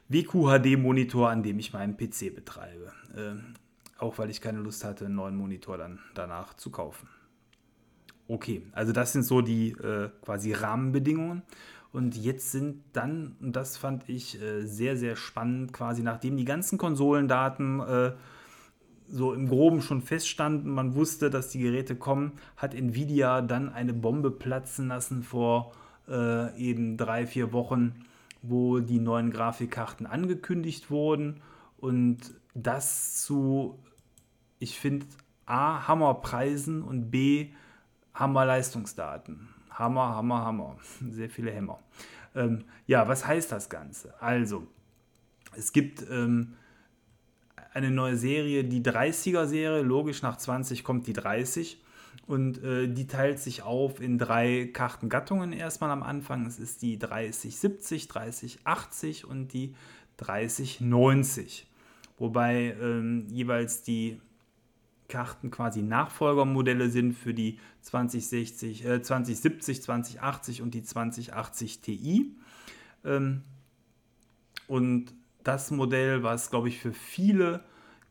WQHD-Monitor, 0.09 1.29
an 1.29 1.43
dem 1.43 1.59
ich 1.59 1.73
meinen 1.73 1.97
PC 1.97 2.33
betreibe. 2.33 2.91
Äh, 3.15 3.35
auch 3.97 4.17
weil 4.17 4.29
ich 4.29 4.41
keine 4.41 4.59
Lust 4.59 4.83
hatte, 4.83 5.05
einen 5.05 5.15
neuen 5.15 5.35
Monitor 5.35 5.77
dann 5.77 5.99
danach 6.13 6.53
zu 6.55 6.69
kaufen. 6.69 7.07
Okay, 8.27 8.63
also 8.71 8.91
das 8.91 9.13
sind 9.13 9.23
so 9.23 9.41
die 9.41 9.71
äh, 9.71 10.09
quasi 10.21 10.53
Rahmenbedingungen. 10.53 11.43
Und 11.91 12.17
jetzt 12.17 12.51
sind 12.51 12.83
dann, 12.91 13.37
und 13.39 13.55
das 13.55 13.77
fand 13.77 14.09
ich 14.09 14.41
äh, 14.41 14.65
sehr, 14.65 14.97
sehr 14.97 15.15
spannend, 15.15 15.71
quasi 15.71 16.03
nachdem 16.03 16.35
die 16.35 16.43
ganzen 16.43 16.77
Konsolendaten 16.77 17.79
äh, 17.79 18.11
so 19.07 19.33
im 19.33 19.47
Groben 19.47 19.81
schon 19.81 20.01
feststanden, 20.01 20.71
man 20.71 20.95
wusste, 20.95 21.29
dass 21.29 21.49
die 21.49 21.59
Geräte 21.59 21.95
kommen, 21.95 22.33
hat 22.57 22.73
Nvidia 22.73 23.41
dann 23.41 23.71
eine 23.71 23.93
Bombe 23.93 24.31
platzen 24.31 24.87
lassen 24.89 25.23
vor 25.23 25.73
äh, 26.09 26.57
eben 26.59 26.97
drei, 26.97 27.25
vier 27.27 27.53
Wochen, 27.53 28.05
wo 28.47 28.79
die 28.79 28.99
neuen 28.99 29.31
Grafikkarten 29.31 30.05
angekündigt 30.05 30.89
wurden. 30.89 31.41
Und 31.77 32.17
das 32.53 33.21
zu, 33.21 33.79
ich 34.59 34.79
finde, 34.79 35.05
A, 35.45 35.87
Hammerpreisen 35.87 36.81
und 36.81 37.11
B, 37.11 37.49
Hammerleistungsdaten. 38.13 39.49
Hammer, 39.69 40.15
Hammer, 40.15 40.45
Hammer. 40.45 40.77
Sehr 41.09 41.29
viele 41.29 41.51
Hämmer. 41.51 41.79
Ähm, 42.33 42.65
ja, 42.87 43.07
was 43.07 43.25
heißt 43.25 43.51
das 43.51 43.69
Ganze? 43.69 44.13
Also, 44.21 44.67
es 45.55 45.71
gibt 45.73 46.05
ähm, 46.09 46.55
eine 47.73 47.91
neue 47.91 48.17
Serie, 48.17 48.63
die 48.63 48.81
30er-Serie. 48.81 49.81
Logisch, 49.81 50.21
nach 50.21 50.37
20 50.37 50.83
kommt 50.83 51.07
die 51.07 51.13
30. 51.13 51.81
Und 52.27 52.63
äh, 52.63 52.87
die 52.87 53.07
teilt 53.07 53.39
sich 53.39 53.63
auf 53.63 54.01
in 54.01 54.17
drei 54.17 54.69
Kartengattungen 54.73 55.53
erstmal 55.53 55.91
am 55.91 56.03
Anfang. 56.03 56.45
Es 56.45 56.59
ist 56.59 56.81
die 56.81 56.97
3070, 56.97 58.07
3080 58.07 59.25
und 59.25 59.53
die 59.53 59.75
3090. 60.17 61.67
Wobei 62.17 62.75
ähm, 62.81 63.27
jeweils 63.29 63.83
die 63.83 64.19
Karten 65.07 65.51
quasi 65.51 65.81
Nachfolgermodelle 65.81 66.89
sind 66.89 67.13
für 67.13 67.33
die 67.33 67.59
2060, 67.81 68.85
äh, 68.85 69.01
2070, 69.01 69.83
2080 69.83 70.61
und 70.61 70.73
die 70.73 70.83
2080 70.83 71.81
Ti. 71.81 72.35
Ähm, 73.03 73.43
und 74.67 75.13
das 75.43 75.69
Modell, 75.69 76.23
was 76.23 76.49
glaube 76.49 76.69
ich 76.69 76.79
für 76.79 76.93
viele 76.93 77.63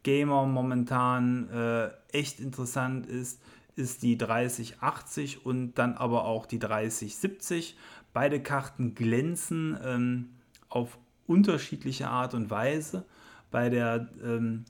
Gamer 0.04 0.46
momentan 0.46 1.48
äh, 1.48 1.90
echt 2.12 2.38
interessant 2.38 3.06
ist, 3.06 3.42
ist 3.76 4.02
die 4.02 4.16
3080 4.16 5.44
und 5.44 5.74
dann 5.74 5.94
aber 5.94 6.24
auch 6.24 6.46
die 6.46 6.58
3070. 6.58 7.76
Beide 8.12 8.40
Karten 8.40 8.94
glänzen 8.94 9.78
ähm, 9.84 10.28
auf 10.68 10.98
unterschiedliche 11.26 12.08
Art 12.08 12.34
und 12.34 12.50
Weise. 12.50 13.04
Bei 13.50 13.70
der 13.70 14.08
ähm, 14.22 14.64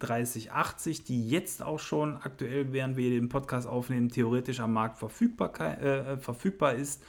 3080, 0.00 1.04
die 1.04 1.28
jetzt 1.28 1.62
auch 1.62 1.78
schon 1.78 2.16
aktuell, 2.16 2.72
während 2.72 2.96
wir 2.96 3.10
den 3.10 3.28
Podcast 3.28 3.66
aufnehmen, 3.66 4.08
theoretisch 4.08 4.60
am 4.60 4.72
Markt 4.72 4.98
verfügbar, 4.98 5.58
äh, 5.60 6.16
verfügbar 6.18 6.74
ist, 6.74 7.02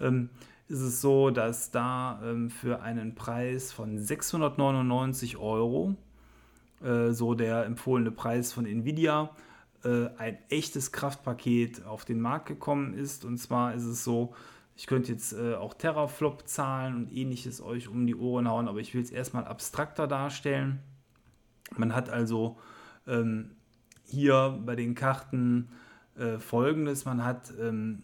ähm, 0.00 0.30
ist 0.68 0.80
es 0.80 1.00
so, 1.00 1.30
dass 1.30 1.70
da 1.70 2.20
ähm, 2.24 2.50
für 2.50 2.80
einen 2.80 3.14
Preis 3.14 3.72
von 3.72 3.98
699 3.98 5.36
Euro, 5.36 5.94
äh, 6.82 7.10
so 7.10 7.34
der 7.34 7.64
empfohlene 7.66 8.10
Preis 8.10 8.52
von 8.52 8.66
Nvidia, 8.66 9.30
äh, 9.84 10.08
ein 10.18 10.38
echtes 10.48 10.92
Kraftpaket 10.92 11.84
auf 11.84 12.04
den 12.04 12.20
Markt 12.20 12.46
gekommen 12.46 12.94
ist. 12.94 13.24
Und 13.24 13.38
zwar 13.38 13.74
ist 13.74 13.84
es 13.84 14.04
so, 14.04 14.34
ich 14.76 14.86
könnte 14.86 15.12
jetzt 15.12 15.32
äh, 15.32 15.54
auch 15.54 15.74
Teraflop-Zahlen 15.74 16.96
und 16.96 17.12
ähnliches 17.12 17.60
euch 17.60 17.88
um 17.88 18.06
die 18.06 18.16
Ohren 18.16 18.48
hauen, 18.48 18.68
aber 18.68 18.80
ich 18.80 18.94
will 18.94 19.02
es 19.02 19.10
erstmal 19.10 19.44
abstrakter 19.44 20.06
darstellen. 20.06 20.80
Man 21.76 21.94
hat 21.94 22.10
also 22.10 22.58
ähm, 23.06 23.52
hier 24.04 24.60
bei 24.64 24.76
den 24.76 24.94
Karten 24.94 25.70
äh, 26.16 26.38
folgendes: 26.38 27.04
Man 27.04 27.24
hat 27.24 27.52
ähm, 27.60 28.02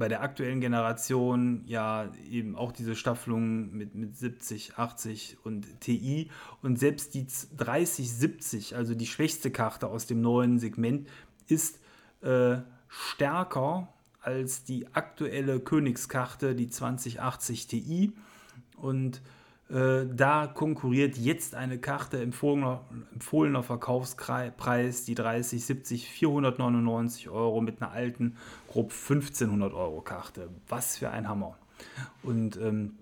bei 0.00 0.08
der 0.08 0.22
aktuellen 0.22 0.60
Generation 0.60 1.62
ja 1.66 2.10
eben 2.28 2.56
auch 2.56 2.72
diese 2.72 2.96
Staffelung 2.96 3.70
mit, 3.70 3.94
mit 3.94 4.16
70, 4.16 4.78
80 4.78 5.36
und 5.44 5.80
TI 5.80 6.30
und 6.62 6.78
selbst 6.78 7.14
die 7.14 7.26
3070, 7.56 8.74
also 8.74 8.94
die 8.96 9.06
schwächste 9.06 9.52
Karte 9.52 9.86
aus 9.86 10.06
dem 10.06 10.22
neuen 10.22 10.58
Segment, 10.58 11.06
ist 11.46 11.78
äh, 12.22 12.56
stärker 12.88 13.88
als 14.22 14.64
die 14.64 14.86
aktuelle 14.92 15.60
Königskarte, 15.60 16.54
die 16.54 16.68
2080 16.68 17.66
Ti 17.68 18.12
und 18.76 19.20
äh, 19.70 20.06
da 20.12 20.48
konkurriert 20.48 21.16
jetzt 21.16 21.54
eine 21.54 21.78
Karte 21.78 22.20
empfohlener, 22.20 22.80
empfohlener 23.12 23.62
Verkaufspreis, 23.62 25.04
die 25.04 25.14
30, 25.14 25.64
70, 25.64 26.08
499 26.08 27.28
Euro 27.28 27.60
mit 27.60 27.80
einer 27.80 27.92
alten, 27.92 28.36
grob 28.70 28.92
1500 28.92 29.74
Euro 29.74 30.00
Karte. 30.00 30.48
Was 30.68 30.96
für 30.96 31.10
ein 31.10 31.28
Hammer. 31.28 31.58
Und 32.22 32.56
ähm, 32.56 32.98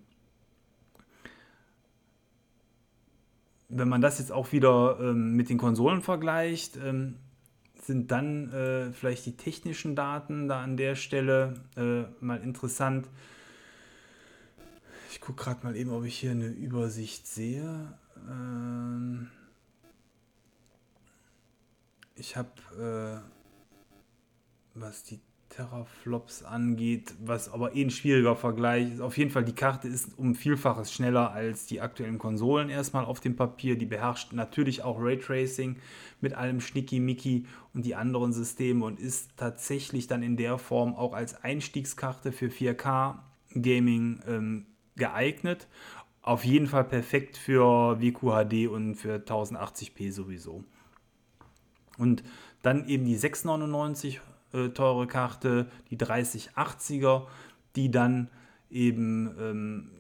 wenn 3.68 3.88
man 3.88 4.00
das 4.00 4.18
jetzt 4.18 4.32
auch 4.32 4.52
wieder 4.52 4.98
ähm, 5.00 5.34
mit 5.36 5.50
den 5.50 5.58
Konsolen 5.58 6.00
vergleicht, 6.00 6.76
ähm, 6.76 7.16
sind 7.82 8.10
dann 8.10 8.50
äh, 8.52 8.92
vielleicht 8.92 9.26
die 9.26 9.36
technischen 9.36 9.94
Daten 9.94 10.48
da 10.48 10.62
an 10.62 10.76
der 10.76 10.96
Stelle 10.96 11.54
äh, 11.76 12.04
mal 12.24 12.40
interessant. 12.42 13.08
Ich 15.10 15.20
gucke 15.20 15.44
gerade 15.44 15.64
mal 15.64 15.76
eben, 15.76 15.90
ob 15.90 16.04
ich 16.04 16.18
hier 16.18 16.30
eine 16.30 16.48
Übersicht 16.48 17.26
sehe. 17.26 17.92
Ähm 18.28 19.28
ich 22.14 22.36
habe, 22.36 23.22
äh, 24.74 24.78
was 24.78 25.04
die 25.04 25.20
Terraflops 25.58 26.44
angeht, 26.44 27.14
was 27.20 27.52
aber 27.52 27.74
eh 27.74 27.82
ein 27.82 27.90
schwieriger 27.90 28.36
Vergleich 28.36 28.92
ist. 28.92 29.00
Auf 29.00 29.18
jeden 29.18 29.32
Fall, 29.32 29.44
die 29.44 29.54
Karte 29.54 29.88
ist 29.88 30.16
um 30.16 30.36
Vielfaches 30.36 30.92
schneller 30.92 31.32
als 31.32 31.66
die 31.66 31.80
aktuellen 31.80 32.18
Konsolen 32.18 32.70
erstmal 32.70 33.04
auf 33.04 33.18
dem 33.18 33.34
Papier. 33.34 33.76
Die 33.76 33.86
beherrscht 33.86 34.32
natürlich 34.32 34.84
auch 34.84 35.00
Raytracing 35.00 35.76
mit 36.20 36.34
allem 36.34 36.60
Schnicki-Micki 36.60 37.46
und 37.74 37.84
die 37.84 37.96
anderen 37.96 38.32
Systeme 38.32 38.84
und 38.84 39.00
ist 39.00 39.36
tatsächlich 39.36 40.06
dann 40.06 40.22
in 40.22 40.36
der 40.36 40.58
Form 40.58 40.94
auch 40.94 41.12
als 41.12 41.42
Einstiegskarte 41.42 42.30
für 42.30 42.46
4K-Gaming 42.46 44.20
ähm, 44.28 44.66
geeignet. 44.94 45.66
Auf 46.22 46.44
jeden 46.44 46.68
Fall 46.68 46.84
perfekt 46.84 47.36
für 47.36 48.00
WQHD 48.00 48.68
und 48.68 48.94
für 48.94 49.16
1080p 49.16 50.12
sowieso. 50.12 50.62
Und 51.96 52.22
dann 52.62 52.86
eben 52.88 53.04
die 53.04 53.16
699 53.16 54.20
äh, 54.52 54.68
teure 54.68 55.06
Karte, 55.06 55.66
die 55.90 55.96
3080er, 55.96 57.26
die 57.76 57.90
dann 57.90 58.30
eben 58.70 59.34
ähm, 59.40 59.90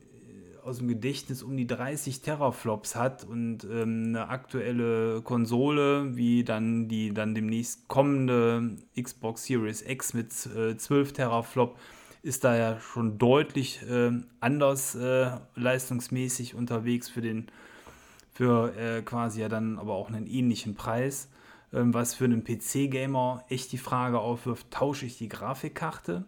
aus 0.68 0.78
dem 0.78 0.88
Gedächtnis 0.88 1.42
um 1.42 1.56
die 1.56 1.66
30 1.66 2.20
Teraflops 2.20 2.94
hat 2.94 3.24
und 3.24 3.64
ähm, 3.64 4.04
eine 4.08 4.28
aktuelle 4.28 5.22
Konsole, 5.22 6.14
wie 6.14 6.44
dann 6.44 6.88
die 6.88 7.14
dann 7.14 7.34
demnächst 7.34 7.88
kommende 7.88 8.76
Xbox 9.00 9.44
Series 9.44 9.82
X 9.82 10.12
mit 10.12 10.32
äh, 10.54 10.76
12 10.76 11.14
Teraflop, 11.14 11.78
ist 12.22 12.44
da 12.44 12.56
ja 12.56 12.78
schon 12.80 13.16
deutlich 13.18 13.80
äh, 13.88 14.10
anders 14.40 14.94
äh, 14.94 15.30
leistungsmäßig 15.54 16.54
unterwegs 16.54 17.08
für 17.08 17.22
den, 17.22 17.46
für 18.32 18.76
äh, 18.76 19.02
quasi 19.02 19.40
ja 19.40 19.48
dann 19.48 19.78
aber 19.78 19.94
auch 19.94 20.08
einen 20.08 20.26
ähnlichen 20.26 20.74
Preis. 20.74 21.30
Ähm, 21.72 21.92
was 21.94 22.14
für 22.14 22.24
einen 22.24 22.44
PC-Gamer 22.44 23.44
echt 23.48 23.72
die 23.72 23.78
Frage 23.78 24.20
aufwirft, 24.20 24.70
tausche 24.70 25.06
ich 25.06 25.18
die 25.18 25.28
Grafikkarte 25.28 26.24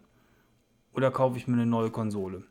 oder 0.93 1.11
kaufe 1.11 1.37
ich 1.37 1.47
mir 1.47 1.53
eine 1.53 1.65
neue 1.65 1.91
Konsole? 1.91 2.43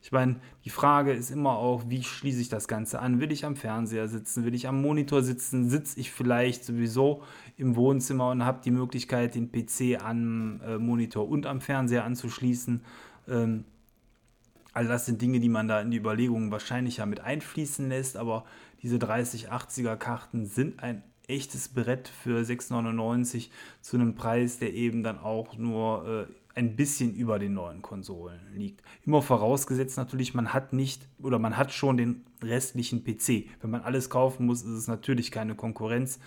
Ich 0.00 0.12
meine, 0.12 0.36
die 0.64 0.70
Frage 0.70 1.12
ist 1.12 1.30
immer 1.30 1.58
auch, 1.58 1.84
wie 1.88 2.04
schließe 2.04 2.40
ich 2.40 2.48
das 2.48 2.68
Ganze 2.68 3.00
an? 3.00 3.20
Will 3.20 3.32
ich 3.32 3.44
am 3.44 3.56
Fernseher 3.56 4.06
sitzen? 4.06 4.44
Will 4.44 4.54
ich 4.54 4.68
am 4.68 4.80
Monitor 4.80 5.22
sitzen? 5.22 5.68
Sitze 5.68 5.98
ich 5.98 6.12
vielleicht 6.12 6.64
sowieso 6.64 7.22
im 7.56 7.74
Wohnzimmer 7.74 8.30
und 8.30 8.44
habe 8.44 8.60
die 8.64 8.70
Möglichkeit, 8.70 9.34
den 9.34 9.50
PC 9.50 10.00
am 10.02 10.60
äh, 10.60 10.78
Monitor 10.78 11.28
und 11.28 11.46
am 11.46 11.60
Fernseher 11.60 12.04
anzuschließen? 12.04 12.84
Ähm, 13.28 13.64
also 14.72 14.88
das 14.88 15.06
sind 15.06 15.20
Dinge, 15.20 15.40
die 15.40 15.48
man 15.48 15.66
da 15.66 15.80
in 15.80 15.90
die 15.90 15.96
Überlegungen 15.96 16.52
wahrscheinlich 16.52 16.98
ja 16.98 17.06
mit 17.06 17.20
einfließen 17.20 17.88
lässt, 17.88 18.16
aber 18.16 18.44
diese 18.82 18.98
3080er 18.98 19.96
Karten 19.96 20.46
sind 20.46 20.80
ein 20.80 21.02
echtes 21.28 21.68
Brett 21.68 22.08
für 22.08 22.40
6,99 22.40 23.48
zu 23.80 23.96
einem 23.96 24.14
Preis, 24.14 24.58
der 24.58 24.74
eben 24.74 25.02
dann 25.02 25.18
auch 25.18 25.56
nur 25.56 26.26
äh, 26.28 26.58
ein 26.58 26.74
bisschen 26.74 27.14
über 27.14 27.38
den 27.38 27.54
neuen 27.54 27.82
Konsolen 27.82 28.40
liegt. 28.54 28.82
Immer 29.06 29.22
vorausgesetzt 29.22 29.96
natürlich, 29.96 30.34
man 30.34 30.52
hat 30.52 30.72
nicht 30.72 31.06
oder 31.22 31.38
man 31.38 31.56
hat 31.56 31.72
schon 31.72 31.96
den 31.96 32.24
restlichen 32.42 33.04
PC. 33.04 33.44
Wenn 33.60 33.70
man 33.70 33.82
alles 33.82 34.10
kaufen 34.10 34.46
muss, 34.46 34.62
ist 34.62 34.70
es 34.70 34.88
natürlich 34.88 35.30
keine 35.30 35.54
Konkurrenz. 35.54 36.18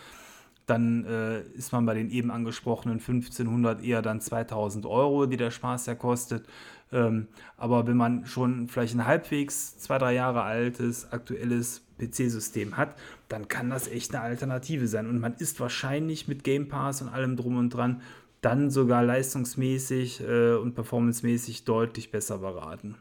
Dann 0.71 1.03
äh, 1.03 1.41
ist 1.57 1.73
man 1.73 1.85
bei 1.85 1.93
den 1.93 2.09
eben 2.09 2.31
angesprochenen 2.31 2.99
1500 2.99 3.83
eher 3.83 4.01
dann 4.01 4.21
2000 4.21 4.85
Euro, 4.85 5.25
die 5.25 5.35
der 5.35 5.51
Spaß 5.51 5.85
ja 5.87 5.95
kostet. 5.95 6.47
Ähm, 6.93 7.27
aber 7.57 7.87
wenn 7.87 7.97
man 7.97 8.25
schon 8.25 8.69
vielleicht 8.69 8.95
ein 8.95 9.05
halbwegs 9.05 9.77
zwei, 9.79 9.97
drei 9.97 10.13
Jahre 10.13 10.43
altes, 10.43 11.11
aktuelles 11.11 11.81
PC-System 11.99 12.77
hat, 12.77 12.95
dann 13.27 13.49
kann 13.49 13.69
das 13.69 13.89
echt 13.89 14.15
eine 14.15 14.23
Alternative 14.23 14.87
sein. 14.87 15.09
Und 15.09 15.19
man 15.19 15.33
ist 15.33 15.59
wahrscheinlich 15.59 16.29
mit 16.29 16.45
Game 16.45 16.69
Pass 16.69 17.01
und 17.01 17.09
allem 17.09 17.35
drum 17.35 17.57
und 17.57 17.71
dran 17.71 18.01
dann 18.39 18.71
sogar 18.71 19.03
leistungsmäßig 19.03 20.21
äh, 20.21 20.53
und 20.53 20.73
performancemäßig 20.73 21.65
deutlich 21.65 22.11
besser 22.11 22.37
beraten. 22.37 22.95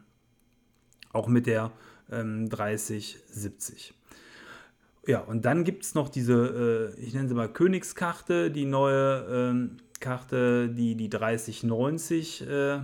Auch 1.12 1.28
mit 1.28 1.46
der 1.46 1.70
ähm, 2.10 2.48
3070. 2.48 3.94
Ja, 5.06 5.20
und 5.20 5.44
dann 5.44 5.64
gibt 5.64 5.84
es 5.84 5.94
noch 5.94 6.08
diese, 6.08 6.94
äh, 6.96 7.00
ich 7.00 7.14
nenne 7.14 7.28
sie 7.28 7.34
mal 7.34 7.52
Königskarte, 7.52 8.50
die 8.50 8.66
neue 8.66 9.26
ähm, 9.30 9.76
Karte, 9.98 10.68
die 10.68 10.94
die 10.94 11.08
3090 11.08 12.46
äh, 12.46 12.80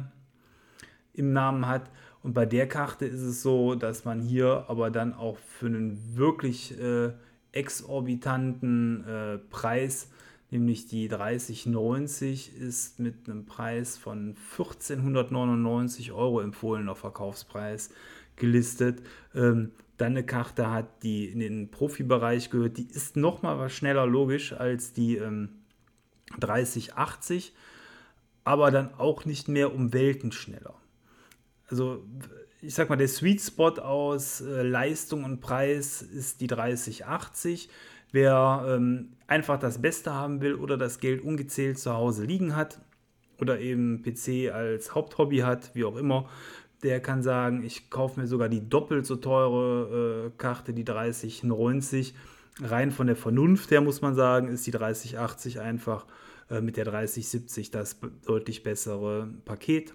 im 1.14 1.32
Namen 1.32 1.66
hat. 1.66 1.90
Und 2.22 2.32
bei 2.32 2.46
der 2.46 2.68
Karte 2.68 3.06
ist 3.06 3.20
es 3.20 3.42
so, 3.42 3.74
dass 3.74 4.04
man 4.04 4.20
hier 4.20 4.64
aber 4.68 4.90
dann 4.90 5.14
auch 5.14 5.38
für 5.38 5.66
einen 5.66 6.16
wirklich 6.16 6.78
äh, 6.80 7.12
exorbitanten 7.52 9.04
äh, 9.06 9.38
Preis 9.50 10.08
nämlich 10.50 10.86
die 10.86 11.08
3090 11.08 12.56
ist 12.56 12.98
mit 12.98 13.28
einem 13.28 13.46
Preis 13.46 13.96
von 13.96 14.36
1499 14.52 16.12
Euro 16.12 16.40
empfohlener 16.40 16.94
Verkaufspreis 16.94 17.90
gelistet. 18.36 19.02
Ähm, 19.34 19.72
dann 19.96 20.12
eine 20.12 20.24
Karte 20.24 20.70
hat, 20.70 21.02
die 21.02 21.26
in 21.26 21.40
den 21.40 21.70
Profibereich 21.70 22.50
gehört, 22.50 22.76
die 22.76 22.88
ist 22.88 23.16
nochmal 23.16 23.58
was 23.58 23.72
schneller 23.72 24.06
logisch 24.06 24.52
als 24.52 24.92
die 24.92 25.16
ähm, 25.16 25.50
3080, 26.38 27.54
aber 28.44 28.70
dann 28.70 28.94
auch 28.94 29.24
nicht 29.24 29.48
mehr 29.48 29.74
um 29.74 29.92
Welten 29.92 30.32
schneller. 30.32 30.74
Also 31.68 32.04
ich 32.62 32.74
sag 32.74 32.88
mal, 32.88 32.96
der 32.96 33.08
Sweet 33.08 33.40
Spot 33.40 33.70
aus 33.80 34.40
äh, 34.40 34.62
Leistung 34.62 35.24
und 35.24 35.40
Preis 35.40 36.02
ist 36.02 36.40
die 36.40 36.46
3080. 36.46 37.68
Wer 38.12 38.64
ähm, 38.68 39.12
einfach 39.26 39.58
das 39.58 39.80
Beste 39.80 40.14
haben 40.14 40.40
will 40.40 40.54
oder 40.54 40.76
das 40.76 41.00
Geld 41.00 41.22
ungezählt 41.22 41.78
zu 41.78 41.92
Hause 41.92 42.24
liegen 42.24 42.56
hat 42.56 42.80
oder 43.40 43.60
eben 43.60 44.02
PC 44.02 44.52
als 44.52 44.94
Haupthobby 44.94 45.38
hat, 45.38 45.74
wie 45.74 45.84
auch 45.84 45.96
immer, 45.96 46.28
der 46.82 47.00
kann 47.00 47.22
sagen, 47.22 47.64
ich 47.64 47.90
kaufe 47.90 48.20
mir 48.20 48.26
sogar 48.26 48.48
die 48.48 48.68
doppelt 48.68 49.06
so 49.06 49.16
teure 49.16 50.26
äh, 50.26 50.30
Karte, 50.38 50.72
die 50.72 50.84
3090. 50.84 52.14
Rein 52.62 52.90
von 52.90 53.06
der 53.06 53.16
Vernunft 53.16 53.70
her 53.70 53.80
muss 53.80 54.00
man 54.00 54.14
sagen, 54.14 54.48
ist 54.48 54.66
die 54.66 54.70
3080 54.70 55.60
einfach 55.60 56.06
äh, 56.50 56.60
mit 56.60 56.76
der 56.76 56.84
3070 56.84 57.70
das 57.70 57.98
deutlich 58.24 58.62
bessere 58.62 59.28
Paket. 59.44 59.94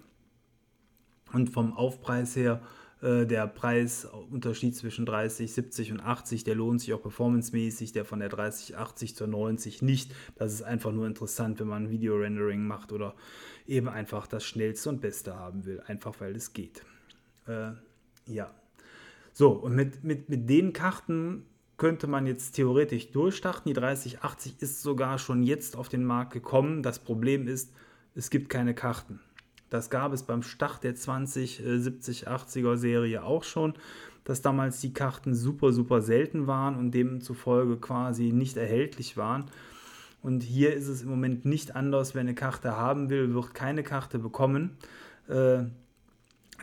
Und 1.32 1.50
vom 1.50 1.72
Aufpreis 1.72 2.36
her 2.36 2.60
der 3.02 3.48
Preisunterschied 3.48 4.76
zwischen 4.76 5.06
30, 5.06 5.52
70 5.52 5.90
und 5.92 6.00
80, 6.00 6.44
der 6.44 6.54
lohnt 6.54 6.80
sich 6.80 6.94
auch 6.94 7.02
performancemäßig, 7.02 7.92
der 7.92 8.04
von 8.04 8.20
der 8.20 8.28
30, 8.28 8.76
80 8.76 9.16
zur 9.16 9.26
90 9.26 9.82
nicht. 9.82 10.14
Das 10.36 10.52
ist 10.52 10.62
einfach 10.62 10.92
nur 10.92 11.06
interessant, 11.08 11.58
wenn 11.58 11.66
man 11.66 11.90
Video-Rendering 11.90 12.64
macht 12.64 12.92
oder 12.92 13.14
eben 13.66 13.88
einfach 13.88 14.28
das 14.28 14.44
schnellste 14.44 14.88
und 14.88 15.00
beste 15.00 15.34
haben 15.34 15.64
will, 15.64 15.80
einfach 15.86 16.20
weil 16.20 16.36
es 16.36 16.52
geht. 16.52 16.84
Äh, 17.48 17.72
ja. 18.26 18.54
So, 19.32 19.50
und 19.50 19.74
mit, 19.74 20.04
mit, 20.04 20.28
mit 20.28 20.48
den 20.48 20.72
Karten 20.72 21.44
könnte 21.76 22.06
man 22.06 22.26
jetzt 22.26 22.52
theoretisch 22.52 23.10
durchstarten. 23.10 23.64
Die 23.66 23.72
3080 23.72 24.60
ist 24.60 24.82
sogar 24.82 25.18
schon 25.18 25.42
jetzt 25.42 25.76
auf 25.76 25.88
den 25.88 26.04
Markt 26.04 26.32
gekommen. 26.32 26.82
Das 26.82 27.00
Problem 27.00 27.48
ist, 27.48 27.72
es 28.14 28.30
gibt 28.30 28.48
keine 28.48 28.74
Karten. 28.74 29.18
Das 29.72 29.88
gab 29.88 30.12
es 30.12 30.22
beim 30.24 30.42
Start 30.42 30.84
der 30.84 30.94
2070, 30.94 32.28
80er 32.28 32.76
Serie 32.76 33.24
auch 33.24 33.42
schon, 33.42 33.72
dass 34.22 34.42
damals 34.42 34.82
die 34.82 34.92
Karten 34.92 35.34
super, 35.34 35.72
super 35.72 36.02
selten 36.02 36.46
waren 36.46 36.76
und 36.76 36.90
demzufolge 36.90 37.78
quasi 37.78 38.32
nicht 38.32 38.58
erhältlich 38.58 39.16
waren. 39.16 39.46
Und 40.20 40.42
hier 40.42 40.74
ist 40.74 40.88
es 40.88 41.00
im 41.00 41.08
Moment 41.08 41.46
nicht 41.46 41.74
anders. 41.74 42.14
Wer 42.14 42.20
eine 42.20 42.34
Karte 42.34 42.76
haben 42.76 43.08
will, 43.08 43.32
wird 43.32 43.54
keine 43.54 43.82
Karte 43.82 44.18
bekommen. 44.18 44.76
Äh, 45.26 45.62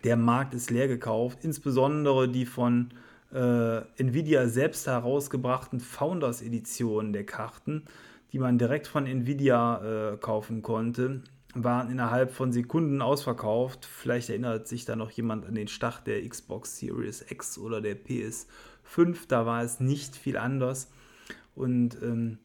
der 0.04 0.16
Markt 0.16 0.54
ist 0.54 0.70
leer 0.70 0.88
gekauft, 0.88 1.40
insbesondere 1.42 2.30
die 2.30 2.46
von 2.46 2.90
äh, 3.34 3.80
Nvidia 3.98 4.48
selbst 4.48 4.86
herausgebrachten 4.86 5.80
Founders 5.80 6.44
Editionen 6.44 7.12
der 7.12 7.26
Karten, 7.26 7.86
die 8.34 8.38
man 8.38 8.60
direkt 8.60 8.86
von 8.86 9.08
Nvidia 9.08 10.12
äh, 10.12 10.18
kaufen 10.18 10.62
konnte 10.62 11.24
waren 11.56 11.90
innerhalb 11.90 12.32
von 12.32 12.52
Sekunden 12.52 13.02
ausverkauft. 13.02 13.86
Vielleicht 13.86 14.30
erinnert 14.30 14.68
sich 14.68 14.86
da 14.86 14.96
noch 14.96 15.12
jemand 15.12 15.46
an 15.46 15.56
den 15.56 15.68
Start 15.68 16.06
der 16.06 16.28
Xbox 16.28 16.78
Series 16.78 17.26
X 17.30 17.58
oder 17.58 17.82
der 17.82 17.98
PS5. 17.98 19.28
Da 19.28 19.46
war 19.46 19.64
es 19.64 19.80
nicht 19.80 20.16
viel 20.16 20.38
anders. 20.38 20.92
Und 21.56 21.98
ähm, 22.02 22.38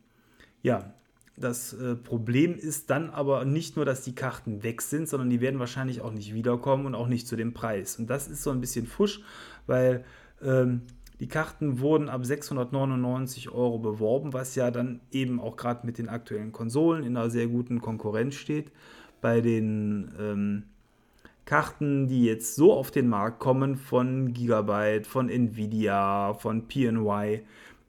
ja, 0.62 0.94
das 1.36 1.72
äh, 1.74 1.96
Problem 1.96 2.56
ist 2.56 2.90
dann 2.90 3.10
aber 3.10 3.44
nicht 3.44 3.76
nur, 3.76 3.84
dass 3.84 4.02
die 4.02 4.14
Karten 4.14 4.62
weg 4.62 4.80
sind, 4.80 5.08
sondern 5.08 5.30
die 5.30 5.40
werden 5.40 5.60
wahrscheinlich 5.60 6.00
auch 6.00 6.12
nicht 6.12 6.32
wiederkommen 6.32 6.86
und 6.86 6.94
auch 6.94 7.08
nicht 7.08 7.26
zu 7.26 7.36
dem 7.36 7.52
Preis. 7.52 7.98
Und 7.98 8.08
das 8.08 8.28
ist 8.28 8.42
so 8.42 8.50
ein 8.50 8.60
bisschen 8.60 8.86
Fusch, 8.86 9.20
weil 9.66 10.04
ähm, 10.42 10.82
die 11.20 11.28
Karten 11.28 11.78
wurden 11.80 12.08
ab 12.08 12.24
699 12.26 13.50
Euro 13.50 13.78
beworben, 13.78 14.32
was 14.32 14.54
ja 14.56 14.70
dann 14.70 15.00
eben 15.12 15.40
auch 15.40 15.56
gerade 15.56 15.86
mit 15.86 15.98
den 15.98 16.08
aktuellen 16.08 16.52
Konsolen 16.52 17.04
in 17.04 17.16
einer 17.16 17.30
sehr 17.30 17.46
guten 17.46 17.80
Konkurrenz 17.80 18.34
steht. 18.34 18.72
Bei 19.20 19.40
den 19.40 20.12
ähm, 20.18 20.62
Karten, 21.44 22.08
die 22.08 22.24
jetzt 22.24 22.56
so 22.56 22.72
auf 22.72 22.90
den 22.90 23.08
Markt 23.08 23.38
kommen 23.38 23.76
von 23.76 24.32
Gigabyte, 24.32 25.06
von 25.06 25.28
Nvidia, 25.28 26.34
von 26.34 26.66
PNY, 26.66 27.42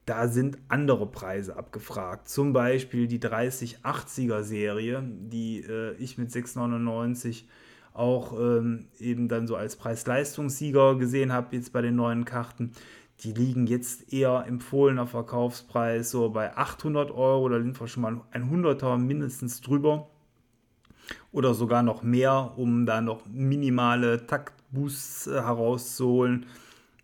da 0.04 0.28
sind 0.28 0.58
andere 0.68 1.06
Preise 1.06 1.56
abgefragt. 1.56 2.28
Zum 2.28 2.52
Beispiel 2.52 3.08
die 3.08 3.18
3080er 3.18 4.42
Serie, 4.42 5.02
die 5.02 5.64
äh, 5.68 5.94
ich 5.94 6.16
mit 6.16 6.30
699 6.30 7.48
auch 7.92 8.38
ähm, 8.38 8.86
eben 9.00 9.26
dann 9.26 9.46
so 9.46 9.56
als 9.56 9.74
Preis-Leistungssieger 9.76 10.96
gesehen 10.96 11.32
habe, 11.32 11.56
jetzt 11.56 11.72
bei 11.72 11.80
den 11.80 11.96
neuen 11.96 12.24
Karten 12.24 12.72
die 13.20 13.32
liegen 13.32 13.66
jetzt 13.66 14.12
eher 14.12 14.44
empfohlener 14.46 15.06
Verkaufspreis 15.06 16.10
so 16.10 16.30
bei 16.30 16.56
800 16.56 17.10
Euro, 17.10 17.48
da 17.48 17.60
sind 17.60 17.78
wir 17.80 17.88
schon 17.88 18.02
mal 18.02 18.20
ein 18.30 18.50
Hunderter 18.50 18.98
mindestens 18.98 19.60
drüber 19.60 20.08
oder 21.32 21.54
sogar 21.54 21.82
noch 21.82 22.02
mehr, 22.02 22.52
um 22.56 22.86
da 22.86 23.00
noch 23.00 23.22
minimale 23.26 24.26
Taktboosts 24.26 25.28
äh, 25.28 25.34
herauszuholen, 25.34 26.46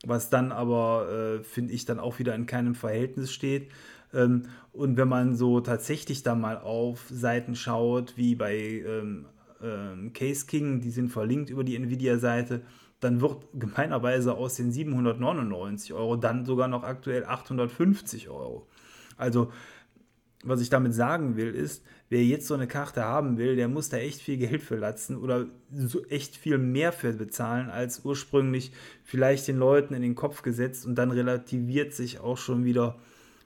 was 0.04 0.30
dann 0.30 0.52
aber, 0.52 1.38
äh, 1.40 1.44
finde 1.44 1.72
ich, 1.72 1.84
dann 1.84 2.00
auch 2.00 2.18
wieder 2.18 2.34
in 2.34 2.46
keinem 2.46 2.74
Verhältnis 2.74 3.32
steht. 3.32 3.70
Ähm, 4.12 4.42
und 4.72 4.96
wenn 4.96 5.08
man 5.08 5.36
so 5.36 5.60
tatsächlich 5.60 6.22
da 6.22 6.34
mal 6.34 6.58
auf 6.58 7.04
Seiten 7.10 7.54
schaut, 7.54 8.16
wie 8.16 8.34
bei 8.34 8.56
ähm, 8.56 9.26
ähm, 9.62 10.12
Case 10.12 10.46
King, 10.46 10.80
die 10.80 10.90
sind 10.90 11.10
verlinkt 11.10 11.50
über 11.50 11.64
die 11.64 11.76
Nvidia-Seite, 11.76 12.62
dann 13.02 13.20
wird 13.20 13.48
gemeinerweise 13.52 14.34
aus 14.34 14.54
den 14.54 14.70
799 14.70 15.92
Euro 15.92 16.16
dann 16.16 16.44
sogar 16.44 16.68
noch 16.68 16.84
aktuell 16.84 17.24
850 17.24 18.28
Euro. 18.28 18.68
Also 19.16 19.50
was 20.44 20.60
ich 20.60 20.70
damit 20.70 20.94
sagen 20.94 21.36
will, 21.36 21.54
ist, 21.54 21.84
wer 22.08 22.22
jetzt 22.24 22.46
so 22.46 22.54
eine 22.54 22.68
Karte 22.68 23.02
haben 23.04 23.38
will, 23.38 23.56
der 23.56 23.68
muss 23.68 23.88
da 23.88 23.96
echt 23.96 24.20
viel 24.20 24.36
Geld 24.36 24.62
für 24.62 24.76
latzen 24.76 25.16
oder 25.16 25.46
so 25.72 26.04
echt 26.06 26.36
viel 26.36 26.58
mehr 26.58 26.92
für 26.92 27.12
bezahlen, 27.12 27.70
als 27.70 28.04
ursprünglich 28.04 28.72
vielleicht 29.04 29.48
den 29.48 29.58
Leuten 29.58 29.94
in 29.94 30.02
den 30.02 30.14
Kopf 30.14 30.42
gesetzt. 30.42 30.86
Und 30.86 30.96
dann 30.96 31.10
relativiert 31.10 31.94
sich 31.94 32.20
auch 32.20 32.38
schon 32.38 32.64
wieder 32.64 32.98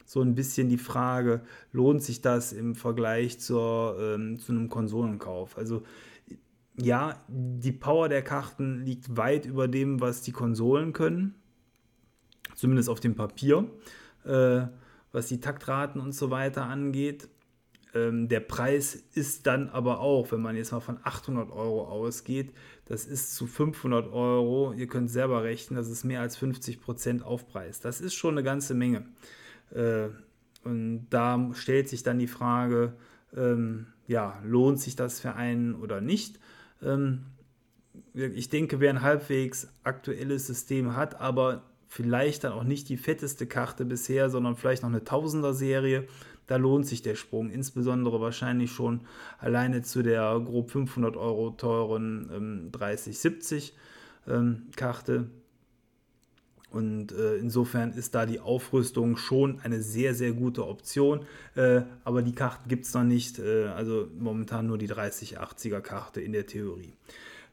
so 0.05 0.21
ein 0.21 0.35
bisschen 0.35 0.69
die 0.69 0.79
Frage, 0.79 1.40
lohnt 1.73 2.03
sich 2.03 2.21
das 2.21 2.53
im 2.53 2.75
Vergleich 2.75 3.40
zur, 3.40 3.97
ähm, 4.01 4.38
zu 4.38 4.53
einem 4.53 4.69
Konsolenkauf? 4.69 5.57
Also 5.59 5.83
ja, 6.81 7.25
die 7.29 7.73
Power 7.73 8.09
der 8.09 8.23
Karten 8.23 8.85
liegt 8.85 9.17
weit 9.17 9.47
über 9.47 9.69
dem, 9.69 10.01
was 10.01 10.23
die 10.23 10.33
Konsolen 10.33 10.93
können, 10.93 11.35
zumindest 12.55 12.89
auf 12.89 13.01
dem 13.01 13.15
Papier. 13.15 13.71
Äh, 14.25 14.67
was 15.17 15.29
die 15.29 15.41
Taktraten 15.41 15.99
und 15.99 16.12
so 16.12 16.31
weiter 16.31 16.67
angeht. 16.67 17.29
Ähm, 17.95 18.29
der 18.29 18.41
Preis 18.41 18.95
ist 19.15 19.47
dann 19.47 19.71
aber 19.71 20.01
auch, 20.01 20.31
wenn 20.31 20.43
man 20.43 20.57
jetzt 20.57 20.73
mal 20.73 20.81
von 20.81 20.99
800 21.03 21.51
Euro 21.51 21.89
ausgeht, 21.89 22.53
das 22.85 23.07
ist 23.07 23.35
zu 23.35 23.47
500 23.47 24.12
Euro. 24.12 24.75
Ihr 24.75 24.87
könnt 24.87 25.11
selber 25.11 25.43
rechnen, 25.43 25.79
das 25.79 25.89
ist 25.89 26.05
mehr 26.05 26.21
als 26.21 26.37
50 26.37 26.83
Prozent 26.83 27.23
Aufpreis. 27.25 27.81
Das 27.81 28.03
ist 28.03 28.15
schon 28.15 28.35
eine 28.35 28.43
ganze 28.43 28.75
Menge. 28.75 29.07
Äh, 29.71 30.09
und 30.65 31.07
da 31.09 31.51
stellt 31.55 31.89
sich 31.89 32.03
dann 32.03 32.19
die 32.19 32.27
Frage, 32.27 32.93
ähm, 33.35 33.87
ja, 34.07 34.39
lohnt 34.45 34.81
sich 34.81 34.97
das 34.97 35.21
für 35.21 35.35
einen 35.35 35.77
oder 35.77 36.03
nicht? 36.03 36.39
Ähm, 36.83 37.27
ich 38.15 38.49
denke, 38.49 38.81
wer 38.81 38.91
ein 38.91 39.03
halbwegs 39.03 39.69
aktuelles 39.83 40.47
System 40.47 40.97
hat, 40.97 41.21
aber 41.21 41.62
vielleicht 41.89 42.45
dann 42.45 42.53
auch 42.53 42.65
nicht 42.65 42.89
die 42.89 42.97
fetteste 42.97 43.47
Karte 43.47 43.85
bisher, 43.85 44.31
sondern 44.31 44.57
vielleicht 44.57 44.83
noch 44.83 44.91
eine 44.91 45.05
Tausender-Serie. 45.05 46.07
Da 46.47 46.57
lohnt 46.57 46.87
sich 46.87 47.03
der 47.03 47.15
Sprung, 47.15 47.51
insbesondere 47.51 48.21
wahrscheinlich 48.21 48.71
schon 48.71 49.01
alleine 49.39 49.83
zu 49.83 50.03
der 50.03 50.41
grob 50.45 50.71
500 50.71 51.17
Euro 51.17 51.51
teuren 51.51 52.31
ähm, 52.33 52.73
3070 52.73 53.75
ähm, 54.29 54.69
Karte. 54.77 55.29
Und 56.70 57.12
äh, 57.12 57.37
insofern 57.37 57.92
ist 57.92 58.14
da 58.14 58.26
die 58.26 58.40
Aufrüstung 58.40 59.16
schon 59.16 59.61
eine 59.61 59.83
sehr, 59.83 60.14
sehr 60.14 60.33
gute 60.33 60.66
Option. 60.66 61.20
Äh, 61.55 61.83
aber 62.05 62.22
die 62.22 62.35
Karten 62.35 62.68
gibt 62.68 62.85
es 62.85 62.94
noch 62.94 63.05
nicht. 63.05 63.38
Äh, 63.38 63.66
also 63.66 64.09
momentan 64.18 64.66
nur 64.66 64.76
die 64.76 64.88
3080er 64.88 65.81
Karte 65.81 66.20
in 66.20 66.33
der 66.33 66.46
Theorie. 66.46 66.92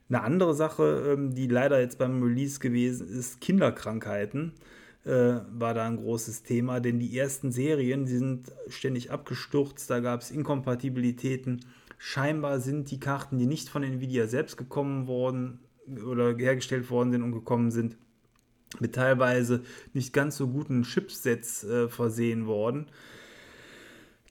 Eine 0.10 0.22
andere 0.22 0.54
Sache, 0.54 1.14
ähm, 1.14 1.34
die 1.34 1.48
leider 1.48 1.80
jetzt 1.80 1.98
beim 1.98 2.22
Release 2.22 2.60
gewesen 2.60 3.08
ist, 3.08 3.40
Kinderkrankheiten 3.40 4.54
äh, 5.06 5.10
war 5.52 5.74
da 5.74 5.86
ein 5.86 5.98
großes 5.98 6.44
Thema, 6.44 6.80
denn 6.80 7.00
die 7.00 7.18
ersten 7.18 7.52
Serien, 7.52 8.06
die 8.06 8.18
sind 8.18 8.52
ständig 8.68 9.12
abgestürzt, 9.12 9.90
da 9.90 10.00
gab 10.00 10.22
es 10.22 10.32
Inkompatibilitäten. 10.32 11.66
Scheinbar 11.98 12.60
sind 12.60 12.92
die 12.92 13.00
Karten, 13.00 13.38
die 13.38 13.46
nicht 13.46 13.70
von 13.70 13.84
Nvidia 13.84 14.28
selbst 14.28 14.58
gekommen 14.58 15.08
worden 15.08 15.60
oder 16.06 16.36
hergestellt 16.36 16.90
worden 16.90 17.12
sind 17.12 17.24
und 17.24 17.32
gekommen 17.32 17.72
sind, 17.72 17.98
mit 18.80 18.96
teilweise 18.96 19.62
nicht 19.94 20.14
ganz 20.14 20.38
so 20.38 20.48
guten 20.48 20.84
Chipsets 20.84 21.64
äh, 21.64 21.88
versehen 21.88 22.46
worden. 22.46 22.88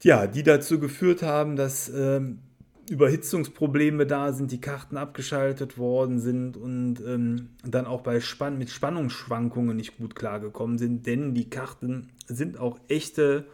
Ja, 0.02 0.26
die 0.26 0.42
dazu 0.42 0.80
geführt 0.80 1.22
haben, 1.22 1.56
dass 1.56 1.88
ähm, 1.88 2.40
Überhitzungsprobleme 2.90 4.06
da 4.06 4.32
sind, 4.32 4.50
die 4.50 4.60
Karten 4.60 4.96
abgeschaltet 4.96 5.78
worden 5.78 6.18
sind 6.18 6.56
und 6.56 7.00
ähm, 7.06 7.50
dann 7.64 7.86
auch 7.86 8.00
bei 8.00 8.20
Spann 8.20 8.58
mit 8.58 8.70
Spannungsschwankungen 8.70 9.76
nicht 9.76 9.96
gut 9.96 10.16
klargekommen 10.16 10.78
sind, 10.78 11.06
denn 11.06 11.34
die 11.34 11.48
Karten 11.48 12.10
sind 12.26 12.58
auch 12.58 12.78
echte 12.88 13.46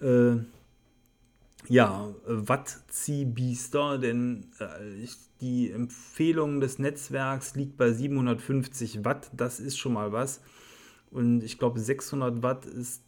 äh, 0.00 0.36
ja, 1.68 2.08
Wattziehbiester, 2.26 3.98
denn 3.98 4.46
äh, 4.58 5.06
die 5.40 5.70
Empfehlung 5.70 6.60
des 6.60 6.78
Netzwerks 6.78 7.54
liegt 7.54 7.76
bei 7.76 7.92
750 7.92 9.04
Watt, 9.04 9.30
das 9.36 9.60
ist 9.60 9.78
schon 9.78 9.92
mal 9.92 10.12
was. 10.12 10.40
Und 11.10 11.42
ich 11.42 11.58
glaube, 11.58 11.78
600 11.78 12.42
Watt 12.42 12.66
ist 12.66 13.02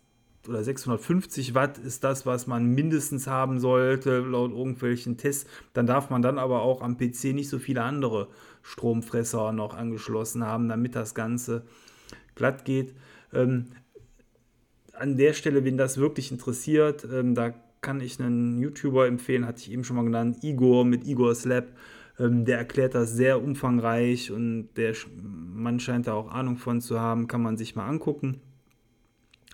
oder 0.49 0.63
650 0.63 1.55
Watt 1.55 1.79
ist 1.79 2.05
das, 2.05 2.27
was 2.27 2.47
man 2.47 2.67
mindestens 2.67 3.27
haben 3.27 3.61
sollte, 3.61 4.19
laut 4.19 4.51
irgendwelchen 4.51 5.17
Tests. 5.17 5.49
Dann 5.73 5.87
darf 5.87 6.11
man 6.11 6.21
dann 6.21 6.39
aber 6.39 6.61
auch 6.61 6.83
am 6.83 6.99
PC 6.99 7.33
nicht 7.33 7.49
so 7.49 7.59
viele 7.59 7.83
andere 7.83 8.29
Stromfresser 8.63 9.53
noch 9.53 9.75
angeschlossen 9.75 10.45
haben, 10.45 10.69
damit 10.69 10.97
das 10.97 11.15
Ganze 11.15 11.63
glatt 12.35 12.67
geht. 12.67 12.95
Ähm, 13.33 13.67
an 14.93 15.17
der 15.17 15.33
Stelle, 15.33 15.65
wenn 15.65 15.79
das 15.79 15.99
wirklich 15.99 16.31
interessiert, 16.31 17.07
ähm, 17.11 17.35
da 17.35 17.55
kann 17.85 18.01
ich 18.01 18.19
einen 18.19 18.59
YouTuber 18.59 19.07
empfehlen, 19.07 19.47
hatte 19.47 19.61
ich 19.61 19.71
eben 19.71 19.85
schon 19.85 19.97
mal 19.97 20.05
genannt, 20.05 20.39
Igor 20.43 20.85
mit 20.85 21.07
Igor's 21.07 21.45
Lab. 21.45 21.67
Ähm, 22.19 22.45
der 22.45 22.59
erklärt 22.59 22.95
das 22.95 23.13
sehr 23.13 23.43
umfangreich 23.43 24.33
und 24.33 24.71
der 24.77 24.95
Mann 25.23 25.79
scheint 25.79 26.07
da 26.07 26.15
auch 26.15 26.31
Ahnung 26.31 26.57
von 26.57 26.81
zu 26.81 26.99
haben, 26.99 27.29
kann 27.29 27.43
man 27.43 27.57
sich 27.57 27.77
mal 27.77 27.87
angucken. 27.87 28.41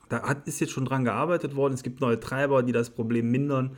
Da 0.08 0.22
hat, 0.22 0.46
ist 0.46 0.60
jetzt 0.60 0.72
schon 0.72 0.84
dran 0.84 1.04
gearbeitet 1.04 1.56
worden. 1.56 1.74
Es 1.74 1.82
gibt 1.82 2.00
neue 2.00 2.20
Treiber, 2.20 2.62
die 2.62 2.72
das 2.72 2.90
Problem 2.90 3.30
mindern. 3.30 3.76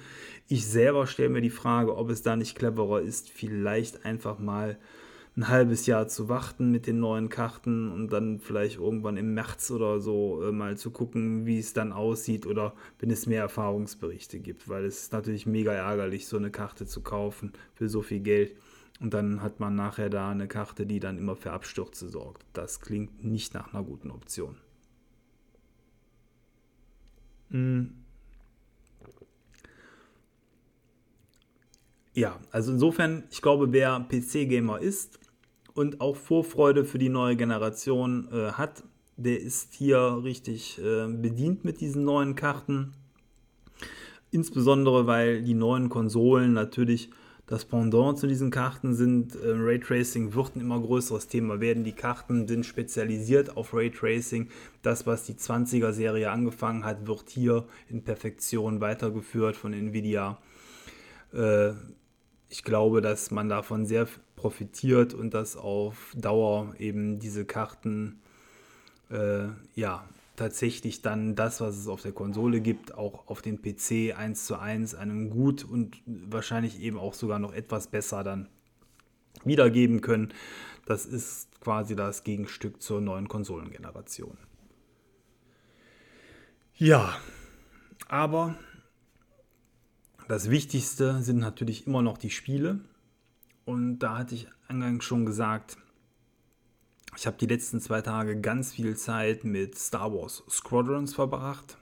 Ich 0.49 0.67
selber 0.67 1.07
stelle 1.07 1.29
mir 1.29 1.43
die 1.43 1.51
Frage, 1.51 1.97
ob 1.97 2.11
es 2.11 2.23
da 2.23 2.37
nicht 2.37 2.57
cleverer 2.57 3.01
ist, 3.01 3.31
vielleicht 3.31 4.05
einfach 4.05 4.39
mal 4.39 4.79
ein 5.37 5.49
halbes 5.49 5.87
Jahr 5.87 6.09
zu 6.09 6.29
warten 6.29 6.71
mit 6.71 6.87
den 6.87 7.01
neuen 7.01 7.31
Karten 7.31 7.91
und 7.91 8.13
dann 8.13 8.39
vielleicht 8.39 8.79
irgendwann 8.79 9.17
im 9.17 9.33
März 9.33 9.71
oder 9.71 9.99
so 10.01 10.43
äh, 10.43 10.53
mal 10.53 10.77
zu 10.77 10.91
gucken, 10.91 11.47
wie 11.47 11.59
es 11.59 11.73
dann 11.73 11.93
aussieht 11.93 12.47
oder 12.47 12.75
wenn 12.99 13.11
es 13.11 13.27
mehr 13.27 13.41
Erfahrungsberichte 13.41 14.41
gibt, 14.41 14.69
weil 14.69 14.85
es 14.85 15.05
ist 15.05 15.13
natürlich 15.13 15.47
mega 15.47 15.73
ärgerlich, 15.73 16.27
so 16.27 16.37
eine 16.37 16.51
Karte 16.51 16.87
zu 16.87 17.01
kaufen 17.01 17.53
für 17.75 17.89
so 17.89 18.03
viel 18.03 18.21
Geld 18.21 18.55
und 19.01 19.15
dann 19.15 19.43
hat 19.43 19.59
man 19.59 19.75
nachher 19.75 20.11
da 20.11 20.31
eine 20.31 20.49
Karte, 20.49 20.85
die 20.85 21.01
dann 21.01 21.17
immer 21.17 21.35
für 21.35 21.53
Abstürze 21.53 22.11
sorgt. 22.11 22.45
Das 22.53 22.81
klingt 22.81 23.25
nicht 23.25 23.55
nach 23.55 23.73
einer 23.73 23.83
guten 23.83 24.11
Option. 24.11 24.57
Hm. 27.51 27.95
Ja, 32.15 32.39
also 32.51 32.73
insofern, 32.73 33.25
ich 33.31 33.41
glaube, 33.41 33.73
wer 33.73 33.99
PC-Gamer 34.01 34.81
ist 34.81 35.19
und 35.75 36.01
auch 36.01 36.17
Vorfreude 36.17 36.85
für 36.85 36.99
die 36.99 37.09
neue 37.09 37.37
Generation 37.37 38.29
äh, 38.33 38.53
hat, 38.53 38.85
der 39.17 39.41
ist 39.41 39.75
hier 39.75 40.21
richtig 40.23 40.79
äh, 40.79 41.07
bedient 41.09 41.65
mit 41.65 41.81
diesen 41.81 42.05
neuen 42.05 42.35
Karten. 42.35 42.93
Insbesondere, 44.31 45.07
weil 45.07 45.43
die 45.43 45.55
neuen 45.55 45.89
Konsolen 45.89 46.53
natürlich 46.53 47.11
das 47.47 47.65
Pendant 47.67 48.19
zu 48.19 48.27
diesen 48.27 48.51
Karten 48.51 48.95
sind. 48.95 49.35
Äh, 49.35 49.41
Raytracing 49.45 50.35
wird 50.35 50.57
ein 50.57 50.61
immer 50.61 50.81
größeres 50.81 51.29
Thema 51.29 51.61
werden. 51.61 51.85
Die 51.85 51.93
Karten 51.93 52.49
sind 52.49 52.65
spezialisiert 52.65 53.57
auf 53.57 53.75
Raytracing. 53.75 54.49
Das, 54.83 55.07
was 55.07 55.25
die 55.25 55.35
20er-Serie 55.35 56.31
angefangen 56.31 56.85
hat, 56.85 57.07
wird 57.07 57.29
hier 57.29 57.67
in 57.89 58.03
Perfektion 58.03 58.81
weitergeführt 58.81 59.57
von 59.57 59.73
Nvidia. 59.73 60.39
Ich 62.53 62.65
glaube, 62.65 63.01
dass 63.01 63.31
man 63.31 63.49
davon 63.49 63.87
sehr 63.87 64.07
profitiert 64.37 65.15
und 65.15 65.33
dass 65.33 65.57
auf 65.57 66.15
Dauer 66.15 66.75
eben 66.79 67.19
diese 67.19 67.47
Karten 67.47 68.21
äh, 69.09 69.47
ja, 69.75 70.07
tatsächlich 70.37 71.01
dann 71.01 71.35
das, 71.35 71.63
was 71.63 71.79
es 71.79 71.89
auf 71.89 72.03
der 72.03 72.13
Konsole 72.13 72.61
gibt, 72.61 72.93
auch 72.93 73.27
auf 73.27 73.41
den 73.41 73.63
PC 73.63 74.15
1 74.15 74.45
zu 74.45 74.59
1 74.59 74.95
einem 74.95 75.31
gut 75.31 75.65
und 75.65 76.03
wahrscheinlich 76.05 76.79
eben 76.83 76.99
auch 76.99 77.15
sogar 77.15 77.39
noch 77.39 77.55
etwas 77.55 77.87
besser 77.87 78.23
dann 78.23 78.51
wiedergeben 79.45 80.03
können. 80.03 80.35
Das 80.85 81.07
ist 81.07 81.59
quasi 81.63 81.97
das 81.97 82.23
Gegenstück 82.23 82.83
zur 82.83 83.01
neuen 83.01 83.29
Konsolengeneration. 83.29 84.37
Ja, 86.77 87.17
aber 88.09 88.57
das 90.33 90.49
Wichtigste 90.49 91.21
sind 91.21 91.41
natürlich 91.41 91.87
immer 91.87 92.01
noch 92.01 92.17
die 92.17 92.31
Spiele. 92.31 92.81
Und 93.67 93.99
da 93.99 94.17
hatte 94.17 94.35
ich 94.35 94.49
eingangs 94.67 95.05
schon 95.05 95.27
gesagt, 95.27 95.77
ich 97.15 97.27
habe 97.27 97.37
die 97.37 97.45
letzten 97.45 97.83
zwei 97.83 98.01
Tage 98.01 98.41
ganz 98.41 98.73
viel 98.73 98.97
Zeit 98.97 99.45
mit 99.45 99.77
Star 99.77 100.11
Wars 100.11 100.43
Squadrons 100.49 101.15
verbracht. 101.15 101.77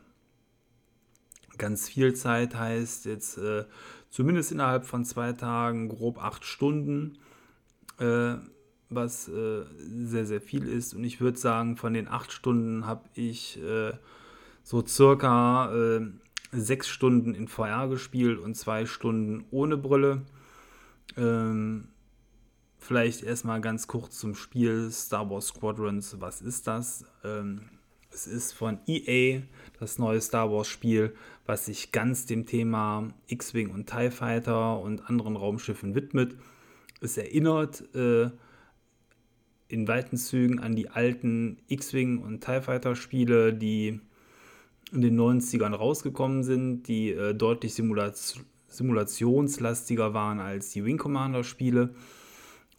Ganz 1.59 1.89
viel 1.89 2.13
Zeit 2.15 2.57
heißt 2.57 3.05
jetzt 3.05 3.39
äh, 3.39 3.67
zumindest 4.09 4.51
innerhalb 4.51 4.85
von 4.85 5.05
zwei 5.05 5.33
Tagen 5.33 5.89
grob 5.89 6.19
acht 6.19 6.45
Stunden, 6.45 7.19
äh, 8.01 8.35
was 8.89 9.29
äh, 9.29 9.63
sehr, 9.79 10.27
sehr 10.27 10.41
viel 10.41 10.67
ist. 10.67 10.93
Und 10.95 11.05
ich 11.05 11.21
würde 11.21 11.39
sagen, 11.39 11.77
von 11.77 11.95
den 11.95 12.09
acht 12.09 12.33
Stunden 12.33 12.85
habe 12.85 13.05
ich 13.15 13.63
äh, 13.63 13.93
so 14.65 14.85
circa 14.85 15.73
äh, 15.73 16.11
sechs 16.53 16.89
Stunden 16.89 17.35
in 17.35 17.49
VR 17.49 17.89
gespielt 17.89 18.39
und 18.39 18.55
zwei 18.57 18.87
Stunden 18.87 19.45
ohne 19.51 19.77
Brille. 19.77 20.23
Ähm, 21.17 21.89
Vielleicht 22.83 23.23
erstmal 23.23 23.61
ganz 23.61 23.87
kurz 23.87 24.19
zum 24.19 24.35
Spiel 24.35 24.91
Star 24.91 25.29
Wars 25.29 25.49
Squadrons. 25.49 26.17
Was 26.19 26.41
ist 26.41 26.67
das? 26.67 27.05
Ähm, 27.23 27.69
Es 28.11 28.27
ist 28.27 28.53
von 28.53 28.81
EA, 28.89 29.43
das 29.79 29.99
neue 29.99 30.21
Star 30.21 30.51
Wars 30.51 30.67
Spiel, 30.67 31.15
was 31.47 31.67
sich 31.67 31.93
ganz 31.93 32.27
dem 32.27 32.47
Thema 32.47 33.09
X-Wing 33.29 33.71
und 33.71 33.89
TIE 33.89 34.11
Fighter 34.11 34.81
und 34.81 35.09
anderen 35.09 35.37
Raumschiffen 35.37 35.95
widmet. 35.95 36.37
Es 37.01 37.17
erinnert 37.19 37.85
äh, 37.95 38.31
in 39.69 39.87
weiten 39.87 40.17
Zügen 40.17 40.59
an 40.59 40.75
die 40.75 40.89
alten 40.89 41.59
X-Wing 41.69 42.19
und 42.19 42.43
TIE 42.43 42.63
Fighter 42.63 42.97
Spiele, 42.97 43.53
die 43.55 44.01
in 44.93 45.01
den 45.01 45.19
90ern 45.19 45.75
rausgekommen 45.75 46.43
sind, 46.43 46.85
die 46.85 47.11
äh, 47.11 47.35
deutlich 47.35 47.75
Simulation, 47.75 48.45
simulationslastiger 48.69 50.15
waren 50.15 50.41
als 50.41 50.71
die 50.71 50.85
Wing 50.85 50.99
Commander 50.99 51.45
Spiele. 51.45 51.95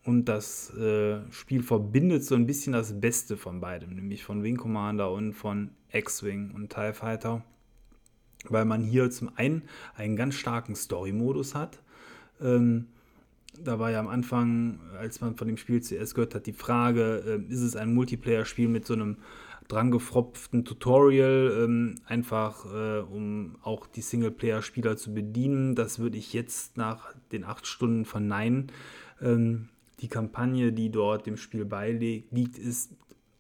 Und 0.04 0.26
das 0.26 0.76
äh, 0.76 1.20
Spiel 1.32 1.62
verbindet 1.62 2.24
so 2.24 2.36
ein 2.36 2.48
bisschen 2.48 2.74
das 2.74 3.00
Beste 3.00 3.38
von 3.38 3.60
beidem, 3.62 3.94
nämlich 3.96 4.24
von 4.24 4.42
Wing 4.42 4.58
Commander 4.58 5.12
und 5.12 5.34
von 5.34 5.72
X-Wing 5.92 6.52
und 6.56 6.74
TIE 6.74 6.94
Fighter. 6.94 7.44
Weil 8.46 8.66
man 8.66 8.82
hier 8.82 9.12
zum 9.12 9.30
einen 9.36 9.64
einen 9.96 10.16
ganz 10.16 10.34
starken 10.36 10.76
Story-Modus 10.76 11.54
hat. 11.54 11.80
Ähm, 12.42 12.88
da 13.60 13.78
war 13.78 13.92
ja 13.92 14.00
am 14.00 14.08
Anfang, 14.08 14.80
als 14.98 15.22
man 15.22 15.36
von 15.36 15.48
dem 15.48 15.58
Spiel 15.58 15.82
zuerst 15.84 16.16
gehört 16.16 16.34
hat, 16.34 16.48
die 16.48 16.54
Frage, 16.54 17.42
äh, 17.48 17.54
ist 17.54 17.62
es 17.62 17.76
ein 17.76 17.94
Multiplayer-Spiel 17.94 18.70
mit 18.70 18.88
so 18.88 18.94
einem 18.94 19.18
drangefropften 19.72 20.66
Tutorial, 20.66 21.64
ähm, 21.64 21.96
einfach 22.06 22.66
äh, 22.66 23.00
um 23.00 23.56
auch 23.62 23.88
die 23.88 24.02
Singleplayer-Spieler 24.02 24.98
zu 24.98 25.14
bedienen. 25.14 25.76
Das 25.76 26.00
würde 26.00 26.18
ich 26.18 26.34
jetzt 26.34 26.78
nach 26.78 27.14
den 27.32 27.44
acht 27.44 27.66
Stunden 27.66 28.06
verneinen. 28.06 28.72
Ähm, 29.22 29.70
die 30.02 30.08
Kampagne, 30.08 30.74
die 30.74 30.90
dort 30.90 31.26
dem 31.26 31.38
Spiel 31.38 31.64
beiliegt, 31.66 32.58
ist 32.58 32.92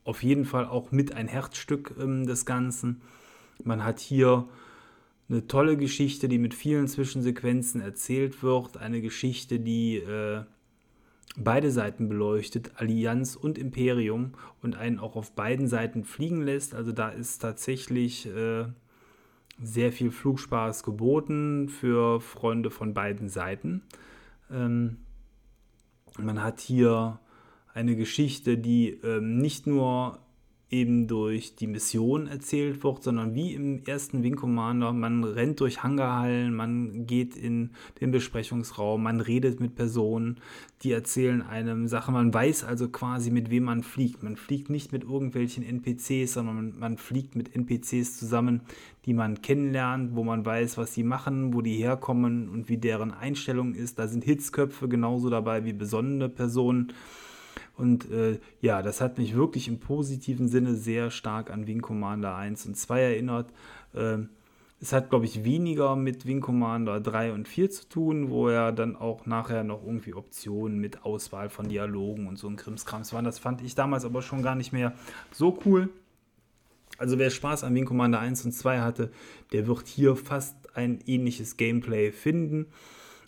auf 0.04 0.24
jeden 0.24 0.46
Fall 0.46 0.66
auch 0.66 0.92
mit 0.92 1.14
ein 1.14 1.28
Herzstück 1.28 1.96
ähm, 2.00 2.26
des 2.26 2.46
Ganzen. 2.46 3.02
Man 3.64 3.84
hat 3.84 4.00
hier 4.00 4.48
eine 5.30 5.48
tolle 5.48 5.78
Geschichte, 5.78 6.28
die 6.28 6.38
mit 6.38 6.54
vielen 6.54 6.88
Zwischensequenzen 6.88 7.82
erzählt 7.82 8.42
wird. 8.44 8.78
Eine 8.78 9.02
Geschichte, 9.02 9.60
die 9.60 9.98
äh, 9.98 10.44
beide 11.38 11.72
Seiten 11.72 12.10
beleuchtet, 12.10 12.72
Allianz 12.76 13.36
und 13.36 13.58
Imperium, 13.58 14.34
und 14.62 14.76
einen 14.76 15.00
auch 15.00 15.16
auf 15.16 15.34
beiden 15.34 15.68
Seiten 15.68 16.04
fliegen 16.04 16.42
lässt. 16.42 16.76
Also 16.76 16.92
da 16.92 17.10
ist 17.10 17.40
tatsächlich 17.40 18.28
äh, 18.28 18.66
sehr 19.62 19.92
viel 19.92 20.12
Flugspaß 20.12 20.84
geboten 20.84 21.70
für 21.70 22.20
Freunde 22.20 22.72
von 22.72 22.94
beiden 22.94 23.30
Seiten. 23.30 23.84
Ähm, 24.52 24.98
man 26.18 26.44
hat 26.44 26.60
hier 26.60 27.20
eine 27.74 27.96
Geschichte, 27.96 28.58
die 28.58 28.90
ähm, 28.90 29.38
nicht 29.38 29.68
nur 29.68 30.20
eben 30.72 31.08
durch 31.08 31.56
die 31.56 31.68
Mission 31.68 32.28
erzählt 32.28 32.82
wird, 32.82 33.04
sondern 33.04 33.36
wie 33.36 33.54
im 33.54 33.84
ersten 33.84 34.24
Wing 34.24 34.38
Commander, 34.38 34.94
man 34.94 35.26
rennt 35.26 35.60
durch 35.60 35.84
Hangarhallen, 35.84 36.56
man 36.56 37.06
geht 37.06 37.36
in 37.36 37.72
den 38.00 38.12
Besprechungsraum, 38.12 39.04
man 39.04 39.20
redet 39.20 39.60
mit 39.60 39.76
Personen, 39.76 40.38
die 40.84 40.94
erzählen 40.94 41.42
einem 41.42 41.88
Sachen, 41.88 42.14
man 42.14 42.34
weiß 42.34 42.64
also 42.64 42.88
quasi, 42.88 43.32
mit 43.32 43.52
wem 43.52 43.66
man 43.66 43.84
fliegt. 43.84 44.24
Man 44.24 44.38
fliegt 44.38 44.70
nicht 44.70 44.94
mit 44.94 45.04
irgendwelchen 45.04 45.64
NPCs, 45.64 46.34
sondern 46.34 46.56
man, 46.56 46.80
man 46.80 46.98
fliegt 46.98 47.36
mit 47.36 47.54
NPCs 47.54 48.18
zusammen, 48.18 48.62
die 49.06 49.14
man 49.14 49.42
kennenlernt, 49.42 50.16
wo 50.16 50.24
man 50.24 50.46
weiß, 50.46 50.78
was 50.78 50.94
sie 50.94 51.04
machen, 51.04 51.54
wo 51.54 51.62
die 51.62 51.76
herkommen 51.76 52.48
und 52.48 52.70
wie 52.70 52.78
deren 52.78 53.12
Einstellung 53.12 53.76
ist. 53.76 54.00
Da 54.00 54.08
sind 54.08 54.24
Hitzköpfe 54.24 54.88
genauso 54.88 55.30
dabei 55.30 55.66
wie 55.66 55.74
besondere 55.74 56.30
Personen. 56.30 56.94
Und 57.78 58.12
äh, 58.12 58.40
ja, 58.60 58.82
das 58.82 59.02
hat 59.02 59.18
mich 59.18 59.36
wirklich 59.36 59.68
im 59.68 59.80
positiven 59.80 60.48
Sinne 60.48 60.76
sehr 60.76 61.10
stark 61.10 61.50
an 61.50 61.68
Wing 61.68 61.82
Commander 61.82 62.36
1 62.36 62.66
und 62.68 62.78
2 62.78 63.02
erinnert. 63.02 63.52
Äh, 63.94 64.20
es 64.82 64.94
hat, 64.94 65.12
glaube 65.12 65.26
ich, 65.26 65.44
weniger 65.44 65.96
mit 65.96 66.26
Wing 66.26 66.42
Commander 66.42 67.00
3 67.00 67.34
und 67.34 67.48
4 67.48 67.70
zu 67.70 67.88
tun, 67.88 68.32
wo 68.32 68.50
er 68.50 68.72
dann 68.72 68.96
auch 68.96 69.28
nachher 69.28 69.64
noch 69.64 69.84
irgendwie 69.86 70.16
Optionen 70.16 70.80
mit 70.80 71.06
Auswahl 71.06 71.50
von 71.50 71.70
Dialogen 71.70 72.28
und 72.28 72.40
so 72.40 72.48
ein 72.48 72.56
Krimskrams 72.56 73.14
waren. 73.14 73.24
Das 73.24 73.38
fand 73.38 73.62
ich 73.62 73.76
damals 73.76 74.06
aber 74.06 74.24
schon 74.24 74.42
gar 74.42 74.56
nicht 74.56 74.74
mehr 74.74 74.94
so 75.32 75.60
cool. 75.66 75.90
Also 76.98 77.20
wer 77.20 77.30
Spaß 77.30 77.64
an 77.64 77.76
Wing 77.76 77.86
Commander 77.86 78.20
1 78.20 78.44
und 78.46 78.54
2 78.54 78.82
hatte, 78.82 79.12
der 79.52 79.68
wird 79.68 79.88
hier 79.88 80.16
fast 80.16 80.76
ein 80.76 81.00
ähnliches 81.06 81.58
Gameplay 81.58 82.12
finden. 82.12 82.66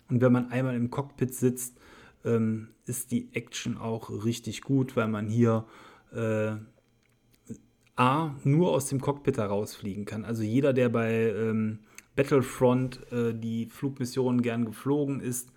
Und 0.10 0.22
wenn 0.22 0.32
man 0.32 0.52
einmal 0.52 0.76
im 0.76 0.90
Cockpit 0.90 1.34
sitzt, 1.36 1.78
ähm, 2.26 2.70
ist 2.86 3.12
die 3.12 3.34
Action 3.34 3.78
auch 3.78 4.10
richtig 4.24 4.62
gut, 4.62 4.96
weil 4.96 5.08
man 5.08 5.28
hier 5.28 5.66
äh, 6.14 6.56
A, 7.96 8.36
nur 8.44 8.72
aus 8.72 8.88
dem 8.88 9.02
Cockpit 9.02 9.38
herausfliegen 9.38 10.06
kann. 10.06 10.26
Also 10.26 10.42
jeder, 10.44 10.74
der 10.74 10.90
bei 10.90 11.30
ähm, 11.30 11.80
Battlefront 12.16 13.12
äh, 13.12 13.34
die 13.34 13.68
Flugmissionen 13.68 14.42
gern 14.42 14.66
geflogen 14.66 15.20
ist, 15.20 15.52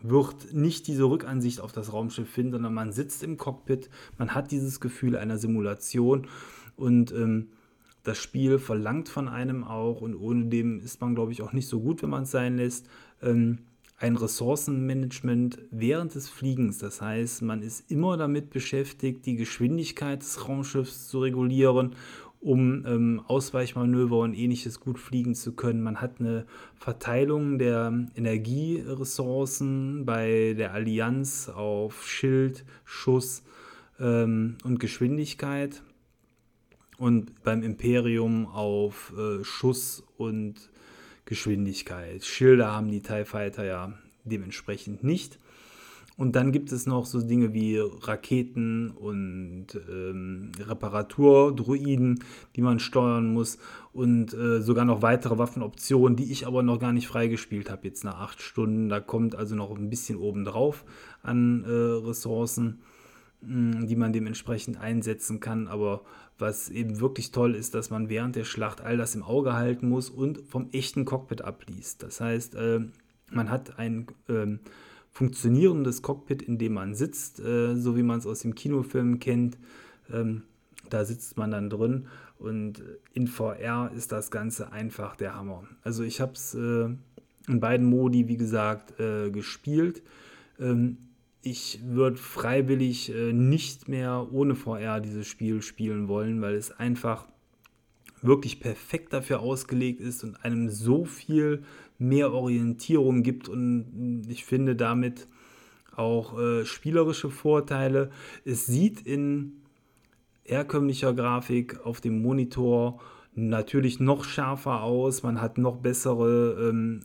wird 0.00 0.52
nicht 0.52 0.86
diese 0.86 1.04
Rückansicht 1.04 1.60
auf 1.60 1.72
das 1.72 1.92
Raumschiff 1.92 2.28
finden, 2.28 2.52
sondern 2.52 2.74
man 2.74 2.92
sitzt 2.92 3.22
im 3.22 3.38
Cockpit, 3.38 3.88
man 4.18 4.34
hat 4.34 4.50
dieses 4.50 4.80
Gefühl 4.80 5.16
einer 5.16 5.38
Simulation 5.38 6.28
und 6.76 7.10
ähm, 7.12 7.48
das 8.02 8.18
Spiel 8.18 8.58
verlangt 8.58 9.08
von 9.08 9.28
einem 9.28 9.64
auch 9.64 10.02
und 10.02 10.14
ohne 10.14 10.44
dem 10.46 10.78
ist 10.80 11.00
man, 11.00 11.14
glaube 11.14 11.32
ich, 11.32 11.40
auch 11.42 11.52
nicht 11.52 11.68
so 11.68 11.80
gut, 11.80 12.02
wenn 12.02 12.10
man 12.10 12.24
es 12.24 12.30
sein 12.30 12.56
lässt. 12.56 12.86
Ähm, 13.22 13.60
ein 14.04 14.16
Ressourcenmanagement 14.16 15.60
während 15.70 16.14
des 16.14 16.28
Fliegens. 16.28 16.76
Das 16.76 17.00
heißt, 17.00 17.40
man 17.40 17.62
ist 17.62 17.90
immer 17.90 18.18
damit 18.18 18.50
beschäftigt, 18.50 19.24
die 19.24 19.36
Geschwindigkeit 19.36 20.20
des 20.20 20.46
Raumschiffs 20.46 21.08
zu 21.08 21.20
regulieren, 21.20 21.96
um 22.38 22.84
ähm, 22.84 23.22
Ausweichmanöver 23.26 24.18
und 24.18 24.34
ähnliches 24.34 24.78
gut 24.78 24.98
fliegen 24.98 25.34
zu 25.34 25.52
können. 25.54 25.80
Man 25.80 26.02
hat 26.02 26.20
eine 26.20 26.44
Verteilung 26.76 27.58
der 27.58 28.06
Energieressourcen 28.14 30.04
bei 30.04 30.52
der 30.52 30.74
Allianz 30.74 31.48
auf 31.48 32.06
Schild, 32.06 32.66
Schuss 32.84 33.42
ähm, 33.98 34.58
und 34.64 34.80
Geschwindigkeit 34.80 35.82
und 36.98 37.42
beim 37.42 37.62
Imperium 37.62 38.48
auf 38.48 39.14
äh, 39.16 39.42
Schuss 39.44 40.04
und 40.18 40.70
Geschwindigkeit. 41.24 42.24
Schilder 42.24 42.72
haben 42.72 42.90
die 42.90 43.02
TIE 43.02 43.24
Fighter 43.24 43.64
ja 43.64 43.92
dementsprechend 44.24 45.04
nicht. 45.04 45.38
Und 46.16 46.36
dann 46.36 46.52
gibt 46.52 46.70
es 46.70 46.86
noch 46.86 47.06
so 47.06 47.20
Dinge 47.20 47.52
wie 47.54 47.78
Raketen 47.78 48.90
und 48.90 49.66
ähm, 49.90 50.52
Reparaturdruiden, 50.60 52.22
die 52.54 52.62
man 52.62 52.78
steuern 52.78 53.32
muss 53.32 53.58
und 53.92 54.32
äh, 54.32 54.60
sogar 54.60 54.84
noch 54.84 55.02
weitere 55.02 55.38
Waffenoptionen, 55.38 56.14
die 56.14 56.30
ich 56.30 56.46
aber 56.46 56.62
noch 56.62 56.78
gar 56.78 56.92
nicht 56.92 57.08
freigespielt 57.08 57.68
habe 57.68 57.88
jetzt 57.88 58.04
nach 58.04 58.20
acht 58.20 58.40
Stunden. 58.40 58.88
Da 58.88 59.00
kommt 59.00 59.34
also 59.34 59.56
noch 59.56 59.76
ein 59.76 59.90
bisschen 59.90 60.16
obendrauf 60.16 60.84
an 61.22 61.64
äh, 61.64 62.06
Ressourcen, 62.06 62.78
die 63.46 63.96
man 63.96 64.12
dementsprechend 64.12 64.78
einsetzen 64.80 65.40
kann. 65.40 65.68
Aber 65.68 66.02
was 66.38 66.68
eben 66.68 67.00
wirklich 67.00 67.30
toll 67.30 67.54
ist, 67.54 67.74
dass 67.74 67.90
man 67.90 68.08
während 68.08 68.36
der 68.36 68.44
Schlacht 68.44 68.80
all 68.80 68.96
das 68.96 69.14
im 69.14 69.22
Auge 69.22 69.54
halten 69.54 69.88
muss 69.88 70.10
und 70.10 70.40
vom 70.48 70.68
echten 70.72 71.04
Cockpit 71.04 71.42
abliest. 71.42 72.02
Das 72.02 72.20
heißt, 72.20 72.54
äh, 72.56 72.80
man 73.30 73.50
hat 73.50 73.78
ein 73.78 74.06
äh, 74.28 74.58
funktionierendes 75.10 76.02
Cockpit, 76.02 76.42
in 76.42 76.58
dem 76.58 76.74
man 76.74 76.94
sitzt, 76.94 77.40
äh, 77.40 77.76
so 77.76 77.96
wie 77.96 78.02
man 78.02 78.18
es 78.18 78.26
aus 78.26 78.40
dem 78.40 78.54
Kinofilm 78.54 79.20
kennt. 79.20 79.58
Ähm, 80.12 80.42
da 80.90 81.04
sitzt 81.04 81.36
man 81.36 81.50
dann 81.50 81.70
drin 81.70 82.06
und 82.38 82.82
in 83.12 83.26
VR 83.26 83.90
ist 83.96 84.12
das 84.12 84.30
Ganze 84.30 84.72
einfach 84.72 85.16
der 85.16 85.34
Hammer. 85.34 85.64
Also 85.82 86.02
ich 86.02 86.20
habe 86.20 86.32
es 86.32 86.54
äh, 86.54 86.88
in 87.48 87.60
beiden 87.60 87.86
Modi, 87.86 88.28
wie 88.28 88.36
gesagt, 88.36 88.98
äh, 89.00 89.30
gespielt. 89.30 90.02
Ich 91.46 91.80
würde 91.84 92.16
freiwillig 92.16 93.14
äh, 93.14 93.34
nicht 93.34 93.86
mehr 93.86 94.28
ohne 94.32 94.54
VR 94.54 95.00
dieses 95.00 95.26
Spiel 95.26 95.60
spielen 95.60 96.08
wollen, 96.08 96.40
weil 96.40 96.54
es 96.54 96.70
einfach 96.70 97.26
wirklich 98.22 98.60
perfekt 98.60 99.12
dafür 99.12 99.40
ausgelegt 99.40 100.00
ist 100.00 100.24
und 100.24 100.42
einem 100.42 100.70
so 100.70 101.04
viel 101.04 101.62
mehr 101.98 102.32
Orientierung 102.32 103.22
gibt 103.22 103.50
und 103.50 104.22
ich 104.26 104.46
finde 104.46 104.74
damit 104.74 105.28
auch 105.94 106.38
äh, 106.38 106.64
spielerische 106.64 107.28
Vorteile. 107.28 108.10
Es 108.46 108.64
sieht 108.64 109.02
in 109.02 109.60
herkömmlicher 110.44 111.12
Grafik 111.12 111.84
auf 111.84 112.00
dem 112.00 112.22
Monitor 112.22 113.02
natürlich 113.34 114.00
noch 114.00 114.24
schärfer 114.24 114.82
aus, 114.82 115.22
man 115.22 115.42
hat 115.42 115.58
noch 115.58 115.76
bessere 115.76 116.70
ähm, 116.70 117.00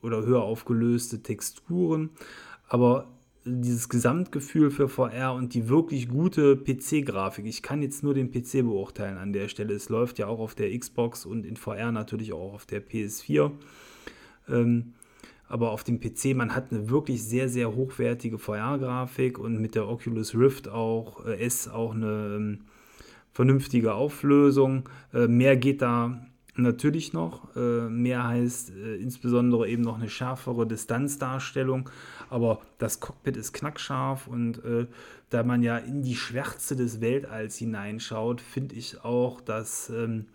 oder 0.00 0.24
höher 0.24 0.42
aufgelöste 0.42 1.22
Texturen, 1.22 2.08
aber 2.66 3.13
dieses 3.44 3.88
Gesamtgefühl 3.88 4.70
für 4.70 4.88
VR 4.88 5.34
und 5.34 5.54
die 5.54 5.68
wirklich 5.68 6.08
gute 6.08 6.56
PC-Grafik. 6.56 7.46
Ich 7.46 7.62
kann 7.62 7.82
jetzt 7.82 8.02
nur 8.02 8.14
den 8.14 8.30
PC 8.30 8.62
beurteilen 8.62 9.18
an 9.18 9.32
der 9.32 9.48
Stelle. 9.48 9.74
Es 9.74 9.88
läuft 9.88 10.18
ja 10.18 10.26
auch 10.26 10.38
auf 10.38 10.54
der 10.54 10.76
Xbox 10.78 11.26
und 11.26 11.44
in 11.44 11.56
VR 11.56 11.92
natürlich 11.92 12.32
auch 12.32 12.54
auf 12.54 12.66
der 12.66 12.82
PS4. 12.82 13.50
Ähm, 14.48 14.94
aber 15.46 15.70
auf 15.70 15.84
dem 15.84 16.00
PC, 16.00 16.34
man 16.34 16.54
hat 16.54 16.72
eine 16.72 16.88
wirklich 16.88 17.22
sehr, 17.22 17.48
sehr 17.48 17.74
hochwertige 17.74 18.38
VR-Grafik 18.38 19.38
und 19.38 19.60
mit 19.60 19.74
der 19.74 19.88
Oculus 19.88 20.34
Rift 20.34 20.68
auch, 20.68 21.26
äh, 21.26 21.38
S 21.44 21.68
auch 21.68 21.94
eine 21.94 22.36
ähm, 22.36 22.60
vernünftige 23.32 23.94
Auflösung. 23.94 24.88
Äh, 25.12 25.28
mehr 25.28 25.56
geht 25.56 25.82
da 25.82 26.26
natürlich 26.56 27.12
noch. 27.12 27.54
Äh, 27.56 27.88
mehr 27.88 28.26
heißt 28.26 28.70
äh, 28.70 28.96
insbesondere 28.96 29.68
eben 29.68 29.82
noch 29.82 29.98
eine 29.98 30.08
schärfere 30.08 30.66
Distanzdarstellung. 30.66 31.90
Aber 32.30 32.60
das 32.78 33.00
Cockpit 33.00 33.36
ist 33.36 33.52
knackscharf 33.52 34.26
und 34.26 34.64
äh, 34.64 34.86
da 35.30 35.42
man 35.42 35.62
ja 35.62 35.78
in 35.78 36.02
die 36.02 36.14
Schwärze 36.14 36.76
des 36.76 37.00
Weltalls 37.00 37.56
hineinschaut, 37.56 38.40
finde 38.40 38.76
ich 38.76 39.04
auch, 39.04 39.40
dass 39.40 39.90
ähm, 39.90 40.26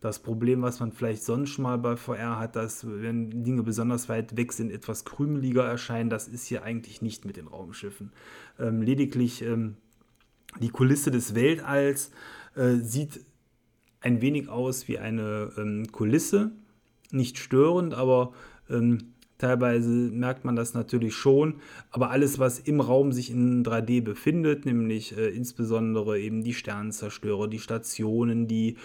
das 0.00 0.18
Problem, 0.18 0.62
was 0.62 0.80
man 0.80 0.92
vielleicht 0.92 1.24
sonst 1.24 1.58
mal 1.58 1.78
bei 1.78 1.96
VR 1.96 2.38
hat, 2.38 2.56
dass 2.56 2.86
wenn 2.86 3.44
Dinge 3.44 3.62
besonders 3.62 4.08
weit 4.08 4.36
weg 4.36 4.52
sind, 4.52 4.70
etwas 4.70 5.04
krümeliger 5.04 5.64
erscheinen, 5.64 6.10
das 6.10 6.28
ist 6.28 6.46
hier 6.46 6.62
eigentlich 6.62 7.02
nicht 7.02 7.24
mit 7.24 7.36
den 7.36 7.48
Raumschiffen. 7.48 8.12
Ähm, 8.58 8.82
lediglich 8.82 9.42
ähm, 9.42 9.76
die 10.60 10.70
Kulisse 10.70 11.10
des 11.10 11.34
Weltalls 11.34 12.10
sieht 12.80 13.25
ein 14.06 14.20
wenig 14.20 14.48
aus 14.48 14.86
wie 14.86 14.98
eine 14.98 15.50
ähm, 15.58 15.90
Kulisse. 15.90 16.52
Nicht 17.10 17.38
störend, 17.38 17.92
aber 17.92 18.32
ähm, 18.70 18.98
teilweise 19.36 19.90
merkt 19.90 20.44
man 20.44 20.54
das 20.54 20.74
natürlich 20.74 21.14
schon. 21.14 21.56
Aber 21.90 22.10
alles, 22.10 22.38
was 22.38 22.60
im 22.60 22.80
Raum 22.80 23.12
sich 23.12 23.32
in 23.32 23.64
3D 23.64 24.02
befindet, 24.02 24.64
nämlich 24.64 25.16
äh, 25.18 25.28
insbesondere 25.30 26.20
eben 26.20 26.44
die 26.44 26.54
Sternenzerstörer, 26.54 27.48
die 27.48 27.58
Stationen, 27.58 28.46
die 28.46 28.76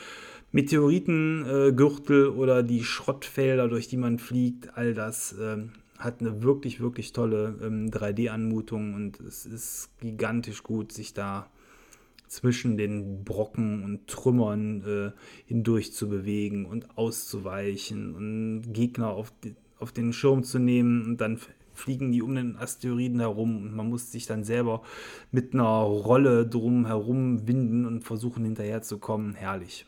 Meteoritengürtel 0.52 2.30
oder 2.30 2.64
die 2.64 2.84
Schrottfelder, 2.84 3.68
durch 3.68 3.88
die 3.88 3.98
man 3.98 4.18
fliegt, 4.18 4.76
all 4.76 4.96
das 4.96 5.34
äh, 5.34 5.58
hat 6.00 6.20
eine 6.20 6.42
wirklich, 6.42 6.82
wirklich 6.82 7.14
tolle 7.14 7.60
ähm, 7.62 7.92
3D-Anmutung 7.92 8.96
und 8.96 9.20
es 9.20 9.46
ist 9.46 9.92
gigantisch 10.02 10.64
gut, 10.64 10.92
sich 10.92 11.14
da 11.14 11.48
zwischen 12.32 12.78
den 12.78 13.26
Brocken 13.26 13.84
und 13.84 14.08
Trümmern 14.08 14.84
äh, 14.86 15.12
hindurch 15.48 15.92
zu 15.92 16.08
bewegen 16.08 16.66
und 16.66 16.98
auszuweichen 16.98 18.16
und 18.16 18.72
Gegner 18.72 19.10
auf, 19.10 19.34
die, 19.44 19.54
auf 19.80 19.92
den 19.92 20.14
Schirm 20.14 20.44
zu 20.44 20.58
nehmen 20.58 21.04
und 21.04 21.18
dann 21.18 21.40
fliegen 21.74 22.14
die 22.14 22.22
um 22.22 22.34
den 22.34 22.56
Asteroiden 22.56 23.20
herum 23.20 23.58
und 23.58 23.76
man 23.76 23.90
muss 23.90 24.14
sich 24.14 24.28
dann 24.28 24.46
selber 24.46 24.82
mit 25.32 25.54
einer 25.54 25.82
Rolle 25.82 26.48
drum 26.48 26.86
herum 26.86 27.50
winden 27.50 27.86
und 27.86 28.06
versuchen 28.06 28.46
hinterherzukommen. 28.46 29.36
Herrlich. 29.36 29.86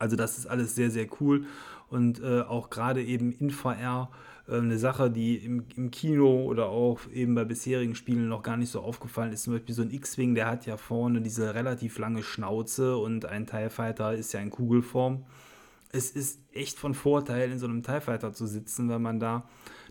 Also 0.00 0.16
das 0.16 0.38
ist 0.38 0.46
alles 0.46 0.74
sehr, 0.74 0.90
sehr 0.90 1.06
cool 1.20 1.46
und 1.88 2.20
äh, 2.20 2.40
auch 2.40 2.68
gerade 2.68 3.04
eben 3.04 3.30
in 3.30 3.50
VR 3.50 4.10
eine 4.48 4.78
Sache, 4.78 5.10
die 5.10 5.36
im, 5.36 5.64
im, 5.76 5.90
Kino 5.90 6.44
oder 6.44 6.68
auch 6.68 7.00
eben 7.12 7.34
bei 7.34 7.44
bisherigen 7.44 7.94
Spielen 7.94 8.28
noch 8.28 8.42
gar 8.42 8.56
nicht 8.56 8.70
so 8.70 8.80
aufgefallen 8.80 9.32
ist. 9.32 9.42
Zum 9.42 9.54
Beispiel 9.54 9.74
so 9.74 9.82
ein 9.82 9.90
X-Wing, 9.90 10.34
der 10.34 10.46
hat 10.46 10.66
ja 10.66 10.76
vorne 10.76 11.20
diese 11.20 11.54
relativ 11.54 11.98
lange 11.98 12.22
Schnauze 12.22 12.96
und 12.96 13.26
ein 13.26 13.46
TIE 13.46 13.70
Fighter 13.70 14.14
ist 14.14 14.32
ja 14.32 14.40
in 14.40 14.50
Kugelform. 14.50 15.24
Es 15.90 16.10
ist 16.10 16.40
echt 16.52 16.78
von 16.78 16.94
Vorteil, 16.94 17.50
in 17.50 17.58
so 17.58 17.66
einem 17.66 17.82
TIE 17.82 18.00
Fighter 18.00 18.32
zu 18.32 18.46
sitzen, 18.46 18.88
wenn 18.88 19.02
man 19.02 19.18
da 19.18 19.48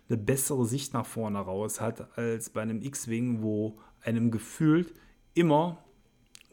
eine 0.07 0.17
bessere 0.17 0.65
Sicht 0.65 0.93
nach 0.93 1.05
vorne 1.05 1.39
raus 1.39 1.81
hat, 1.81 2.17
als 2.17 2.49
bei 2.49 2.61
einem 2.61 2.81
X-Wing, 2.81 3.41
wo 3.41 3.77
einem 4.01 4.31
gefühlt 4.31 4.93
immer 5.33 5.83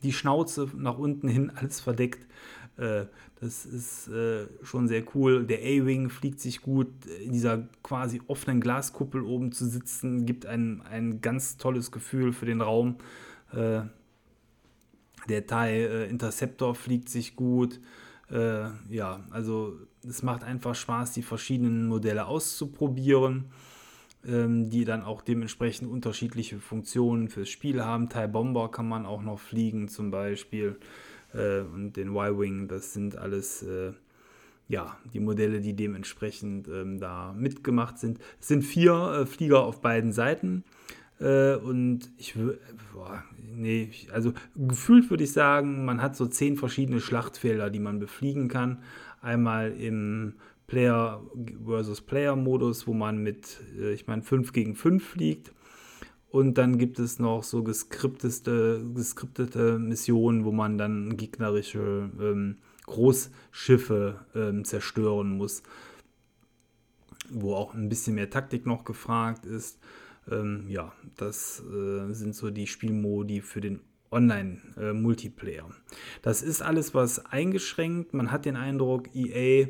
die 0.02 0.12
Schnauze 0.12 0.68
nach 0.74 0.98
unten 0.98 1.28
hin 1.28 1.52
alles 1.54 1.80
verdeckt. 1.80 2.26
Äh, 2.82 3.06
das 3.40 3.64
ist 3.64 4.08
äh, 4.08 4.46
schon 4.62 4.88
sehr 4.88 5.04
cool. 5.14 5.46
Der 5.46 5.58
A-Wing 5.58 6.10
fliegt 6.10 6.40
sich 6.40 6.62
gut. 6.62 6.88
In 7.24 7.32
dieser 7.32 7.68
quasi 7.82 8.20
offenen 8.26 8.60
Glaskuppel 8.60 9.22
oben 9.22 9.52
zu 9.52 9.66
sitzen, 9.66 10.26
gibt 10.26 10.46
ein, 10.46 10.82
ein 10.82 11.20
ganz 11.20 11.56
tolles 11.56 11.90
Gefühl 11.90 12.32
für 12.32 12.46
den 12.46 12.60
Raum. 12.60 12.96
Äh, 13.52 13.82
der 15.28 15.46
TIE 15.46 16.08
Interceptor 16.10 16.74
fliegt 16.74 17.08
sich 17.08 17.36
gut. 17.36 17.80
ja, 18.88 19.20
also 19.30 19.78
es 20.08 20.24
macht 20.24 20.42
einfach 20.42 20.74
Spaß, 20.74 21.12
die 21.12 21.22
verschiedenen 21.22 21.86
Modelle 21.86 22.26
auszuprobieren 22.26 23.52
ähm, 24.26 24.70
die 24.70 24.84
dann 24.84 25.02
auch 25.02 25.22
dementsprechend 25.22 25.90
unterschiedliche 25.90 26.58
Funktionen 26.58 27.28
fürs 27.28 27.48
Spiel 27.48 27.84
haben. 27.84 28.08
TIE 28.08 28.28
Bomber 28.28 28.70
kann 28.70 28.88
man 28.88 29.06
auch 29.06 29.22
noch 29.22 29.38
fliegen 29.38 29.88
zum 29.88 30.10
Beispiel 30.10 30.78
äh, 31.34 31.60
und 31.60 31.94
den 31.94 32.08
Y-Wing, 32.08 32.68
das 32.68 32.92
sind 32.92 33.16
alles 33.16 33.62
äh, 33.62 33.92
ja, 34.68 34.96
die 35.12 35.20
Modelle, 35.20 35.60
die 35.60 35.74
dementsprechend 35.74 36.66
ähm, 36.68 36.98
da 36.98 37.34
mitgemacht 37.36 37.98
sind. 37.98 38.18
Es 38.40 38.48
sind 38.48 38.62
vier 38.62 38.92
äh, 38.94 39.26
Flieger 39.26 39.60
auf 39.60 39.82
beiden 39.82 40.12
Seiten. 40.12 40.64
Äh, 41.20 41.56
und 41.56 42.10
ich 42.16 42.36
würde, 42.36 42.58
nee, 43.54 43.90
also 44.12 44.32
gefühlt 44.56 45.10
würde 45.10 45.24
ich 45.24 45.32
sagen, 45.32 45.84
man 45.84 46.00
hat 46.00 46.16
so 46.16 46.26
zehn 46.26 46.56
verschiedene 46.56 47.00
Schlachtfelder, 47.00 47.70
die 47.70 47.80
man 47.80 47.98
befliegen 47.98 48.48
kann. 48.48 48.82
Einmal 49.20 49.72
im 49.72 50.34
Player 50.66 51.22
versus 51.64 52.00
Player 52.00 52.34
Modus, 52.34 52.86
wo 52.86 52.94
man 52.94 53.22
mit, 53.22 53.60
äh, 53.78 53.92
ich 53.92 54.06
meine, 54.06 54.22
5 54.22 54.52
gegen 54.52 54.74
5 54.74 55.06
fliegt. 55.06 55.52
Und 56.32 56.56
dann 56.56 56.78
gibt 56.78 56.98
es 56.98 57.18
noch 57.18 57.44
so 57.44 57.62
geskriptete, 57.62 58.82
geskriptete 58.94 59.78
Missionen, 59.78 60.46
wo 60.46 60.50
man 60.50 60.78
dann 60.78 61.18
gegnerische 61.18 62.10
ähm, 62.18 62.56
Großschiffe 62.86 64.24
ähm, 64.34 64.64
zerstören 64.64 65.36
muss. 65.36 65.62
Wo 67.28 67.54
auch 67.54 67.74
ein 67.74 67.90
bisschen 67.90 68.14
mehr 68.14 68.30
Taktik 68.30 68.64
noch 68.64 68.84
gefragt 68.84 69.44
ist. 69.44 69.78
Ähm, 70.30 70.64
ja, 70.68 70.94
das 71.18 71.62
äh, 71.70 72.10
sind 72.14 72.34
so 72.34 72.48
die 72.50 72.66
Spielmodi 72.66 73.42
für 73.42 73.60
den 73.60 73.80
Online-Multiplayer. 74.10 75.66
Äh, 75.66 75.94
das 76.22 76.40
ist 76.40 76.62
alles 76.62 76.94
was 76.94 77.26
eingeschränkt. 77.26 78.14
Man 78.14 78.32
hat 78.32 78.46
den 78.46 78.56
Eindruck, 78.56 79.14
EA 79.14 79.68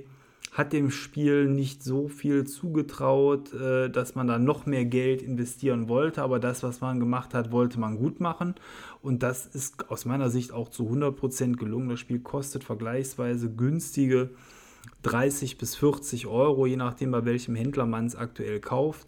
hat 0.52 0.74
dem 0.74 0.90
Spiel 0.90 1.46
nicht 1.48 1.82
so 1.82 2.08
viel 2.08 2.44
zugetraut, 2.44 3.54
äh, 3.54 3.88
dass 3.88 4.14
man 4.14 4.26
da 4.26 4.38
noch 4.38 4.66
mehr 4.66 4.84
Geld 4.84 5.22
investieren 5.22 5.88
wollte. 5.88 6.22
Aber 6.22 6.38
das, 6.38 6.62
was 6.62 6.82
man 6.82 7.00
gemacht 7.00 7.32
hat, 7.32 7.50
wollte 7.50 7.80
man 7.80 7.96
gut 7.96 8.20
machen. 8.20 8.54
Und 9.00 9.22
das 9.22 9.46
ist 9.46 9.90
aus 9.90 10.04
meiner 10.04 10.28
Sicht 10.28 10.52
auch 10.52 10.68
zu 10.68 10.84
100% 10.90 11.56
gelungen. 11.56 11.88
Das 11.88 12.00
Spiel 12.00 12.20
kostet 12.20 12.64
vergleichsweise 12.64 13.50
günstige 13.50 14.30
30 15.02 15.56
bis 15.56 15.74
40 15.76 16.26
Euro, 16.26 16.66
je 16.66 16.76
nachdem, 16.76 17.12
bei 17.12 17.24
welchem 17.24 17.54
Händler 17.54 17.86
man 17.86 18.06
es 18.06 18.14
aktuell 18.14 18.60
kauft. 18.60 19.06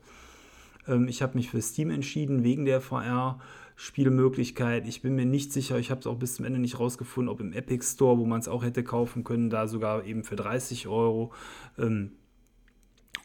Ähm, 0.88 1.08
ich 1.08 1.20
habe 1.20 1.36
mich 1.36 1.50
für 1.50 1.60
Steam 1.60 1.90
entschieden, 1.90 2.42
wegen 2.42 2.64
der 2.64 2.80
VR. 2.80 3.38
Spielmöglichkeit. 3.76 4.86
Ich 4.86 5.02
bin 5.02 5.14
mir 5.14 5.26
nicht 5.26 5.52
sicher, 5.52 5.78
ich 5.78 5.90
habe 5.90 6.00
es 6.00 6.06
auch 6.06 6.16
bis 6.16 6.36
zum 6.36 6.44
Ende 6.44 6.60
nicht 6.60 6.78
rausgefunden, 6.78 7.32
ob 7.32 7.40
im 7.40 7.52
Epic 7.52 7.84
Store, 7.84 8.18
wo 8.18 8.24
man 8.24 8.40
es 8.40 8.48
auch 8.48 8.62
hätte 8.62 8.84
kaufen 8.84 9.24
können, 9.24 9.50
da 9.50 9.66
sogar 9.66 10.04
eben 10.04 10.24
für 10.24 10.36
30 10.36 10.86
Euro, 10.86 11.32
ähm, 11.78 12.12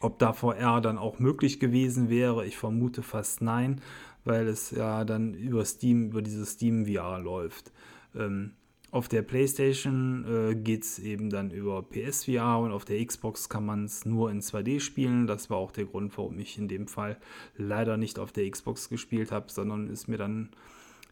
ob 0.00 0.18
da 0.18 0.32
VR 0.32 0.80
dann 0.80 0.98
auch 0.98 1.18
möglich 1.18 1.60
gewesen 1.60 2.08
wäre. 2.08 2.46
Ich 2.46 2.56
vermute 2.56 3.02
fast 3.02 3.42
nein, 3.42 3.80
weil 4.24 4.48
es 4.48 4.70
ja 4.70 5.04
dann 5.04 5.34
über 5.34 5.64
Steam, 5.64 6.06
über 6.08 6.22
dieses 6.22 6.52
Steam 6.52 6.86
VR 6.86 7.20
läuft. 7.20 7.72
Ähm, 8.14 8.52
auf 8.92 9.08
der 9.08 9.22
PlayStation 9.22 10.24
äh, 10.50 10.54
geht 10.54 10.82
es 10.82 10.98
eben 10.98 11.30
dann 11.30 11.50
über 11.50 11.82
PSVR 11.82 12.58
und 12.58 12.72
auf 12.72 12.84
der 12.84 13.04
Xbox 13.04 13.48
kann 13.48 13.64
man 13.64 13.84
es 13.84 14.04
nur 14.04 14.30
in 14.30 14.40
2D 14.40 14.80
spielen. 14.80 15.26
Das 15.26 15.48
war 15.48 15.58
auch 15.58 15.70
der 15.70 15.84
Grund, 15.84 16.16
warum 16.18 16.38
ich 16.40 16.58
in 16.58 16.66
dem 16.66 16.88
Fall 16.88 17.16
leider 17.56 17.96
nicht 17.96 18.18
auf 18.18 18.32
der 18.32 18.50
Xbox 18.50 18.88
gespielt 18.88 19.30
habe, 19.30 19.50
sondern 19.50 19.88
es 19.88 20.08
mir 20.08 20.18
dann 20.18 20.50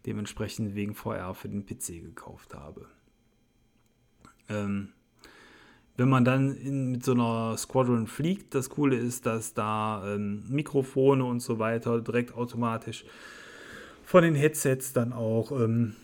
dementsprechend 0.07 0.75
wegen 0.75 0.95
VR 0.95 1.35
für 1.35 1.49
den 1.49 1.67
PC 1.67 2.03
gekauft 2.03 2.55
habe. 2.55 2.87
Ähm, 4.49 4.88
wenn 5.97 6.09
man 6.09 6.25
dann 6.25 6.57
in, 6.57 6.91
mit 6.93 7.05
so 7.05 7.12
einer 7.12 7.57
Squadron 7.57 8.07
fliegt, 8.07 8.55
das 8.55 8.71
Coole 8.71 8.97
ist, 8.97 9.27
dass 9.27 9.55
da 9.55 10.15
ähm, 10.15 10.44
Mikrofone 10.48 11.25
und 11.25 11.40
so 11.40 11.59
weiter 11.59 12.00
direkt 12.00 12.35
automatisch 12.35 13.05
von 14.05 14.23
den 14.23 14.35
Headsets 14.35 14.92
dann 14.92 15.13
auch 15.13 15.52
ähm, 15.52 15.94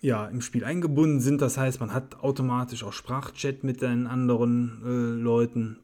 ja, 0.00 0.26
im 0.26 0.40
Spiel 0.40 0.64
eingebunden 0.64 1.20
sind. 1.20 1.40
Das 1.40 1.56
heißt, 1.56 1.80
man 1.80 1.92
hat 1.92 2.20
automatisch 2.20 2.84
auch 2.84 2.92
Sprachchat 2.92 3.64
mit 3.64 3.82
den 3.82 4.06
anderen 4.06 4.82
äh, 4.84 5.20
Leuten, 5.22 5.78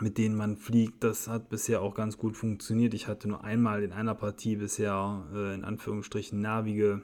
mit 0.00 0.18
denen 0.18 0.36
man 0.36 0.56
fliegt. 0.56 1.04
Das 1.04 1.28
hat 1.28 1.48
bisher 1.48 1.82
auch 1.82 1.94
ganz 1.94 2.18
gut 2.18 2.36
funktioniert. 2.36 2.94
Ich 2.94 3.06
hatte 3.06 3.28
nur 3.28 3.44
einmal 3.44 3.82
in 3.82 3.92
einer 3.92 4.14
Partie 4.14 4.56
bisher 4.56 5.24
äh, 5.34 5.54
in 5.54 5.64
Anführungsstrichen 5.64 6.40
nervige, 6.40 7.02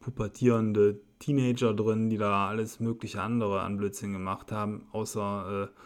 pubertierende 0.00 1.00
Teenager 1.20 1.74
drin, 1.74 2.08
die 2.08 2.16
da 2.16 2.48
alles 2.48 2.80
mögliche 2.80 3.22
andere 3.22 3.60
an 3.60 3.76
Blödsinn 3.76 4.12
gemacht 4.12 4.50
haben, 4.50 4.86
außer 4.90 5.68
äh, 5.68 5.80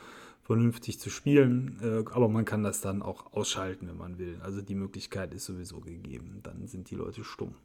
vernünftig 0.45 1.01
zu 1.01 1.11
spielen. 1.11 1.79
Äh, 1.83 2.11
aber 2.13 2.29
man 2.29 2.45
kann 2.47 2.63
das 2.63 2.81
dann 2.81 3.03
auch 3.03 3.33
ausschalten, 3.35 3.89
wenn 3.89 3.99
man 3.99 4.19
will. 4.19 4.39
Also 4.43 4.63
die 4.63 4.77
Möglichkeit 4.77 5.35
ist 5.35 5.45
sowieso 5.45 5.81
gegeben. 5.81 6.41
Dann 6.43 6.67
sind 6.67 6.91
die 6.91 6.95
Leute 6.95 7.25
stumm. 7.25 7.57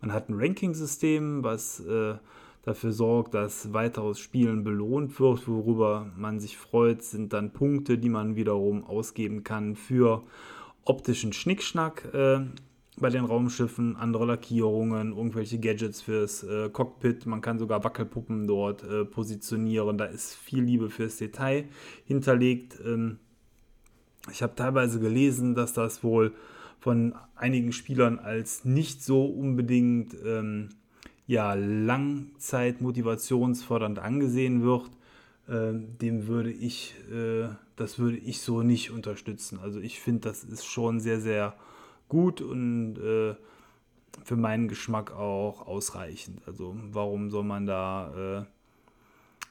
Man 0.00 0.12
hat 0.12 0.28
ein 0.28 0.38
Ranking-System, 0.38 1.42
was 1.42 1.80
äh, 1.80 2.14
dafür 2.62 2.92
sorgt, 2.92 3.34
dass 3.34 3.72
weiteres 3.72 4.18
Spielen 4.18 4.62
belohnt 4.64 5.18
wird, 5.18 5.48
worüber 5.48 6.12
man 6.16 6.38
sich 6.38 6.56
freut, 6.56 7.02
sind 7.02 7.32
dann 7.32 7.52
Punkte, 7.52 7.98
die 7.98 8.08
man 8.08 8.36
wiederum 8.36 8.84
ausgeben 8.84 9.42
kann 9.42 9.74
für 9.74 10.22
optischen 10.84 11.32
Schnickschnack. 11.32 12.12
Äh, 12.14 12.40
bei 13.00 13.10
den 13.10 13.24
Raumschiffen, 13.24 13.96
andere 13.96 14.26
Lackierungen, 14.26 15.16
irgendwelche 15.16 15.58
Gadgets 15.58 16.02
fürs 16.02 16.42
äh, 16.42 16.68
Cockpit. 16.68 17.26
Man 17.26 17.40
kann 17.40 17.58
sogar 17.58 17.84
Wackelpuppen 17.84 18.46
dort 18.46 18.82
äh, 18.82 19.04
positionieren. 19.04 19.98
Da 19.98 20.06
ist 20.06 20.34
viel 20.34 20.62
Liebe 20.62 20.90
fürs 20.90 21.16
Detail 21.16 21.64
hinterlegt. 22.04 22.78
Ähm, 22.84 23.18
ich 24.30 24.42
habe 24.42 24.54
teilweise 24.54 25.00
gelesen, 25.00 25.54
dass 25.54 25.72
das 25.72 26.02
wohl 26.02 26.34
von 26.78 27.14
einigen 27.34 27.72
Spielern 27.72 28.18
als 28.18 28.64
nicht 28.64 29.02
so 29.02 29.24
unbedingt 29.24 30.14
ähm, 30.24 30.68
ja, 31.26 31.54
langzeitmotivationsfördernd 31.54 33.98
angesehen 33.98 34.62
wird. 34.62 34.90
Ähm, 35.48 35.98
dem 35.98 36.26
würde 36.26 36.50
ich, 36.50 36.94
äh, 37.10 37.48
das 37.76 37.98
würde 37.98 38.18
ich 38.18 38.40
so 38.40 38.62
nicht 38.62 38.90
unterstützen. 38.90 39.58
Also 39.60 39.80
ich 39.80 40.00
finde, 40.00 40.28
das 40.28 40.44
ist 40.44 40.64
schon 40.64 41.00
sehr, 41.00 41.20
sehr 41.20 41.54
gut 42.08 42.40
und 42.40 42.98
äh, 42.98 43.34
für 44.24 44.36
meinen 44.36 44.68
Geschmack 44.68 45.12
auch 45.12 45.66
ausreichend. 45.66 46.40
Also 46.46 46.76
warum 46.92 47.30
soll 47.30 47.44
man 47.44 47.66
da 47.66 48.40
äh, 48.40 48.44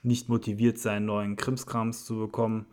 nicht 0.03 0.30
motiviert 0.30 0.80
sein, 0.80 1.05
neuen 1.05 1.36
Krimskrams 1.36 2.05
zu 2.05 2.17
bekommen? 2.17 2.65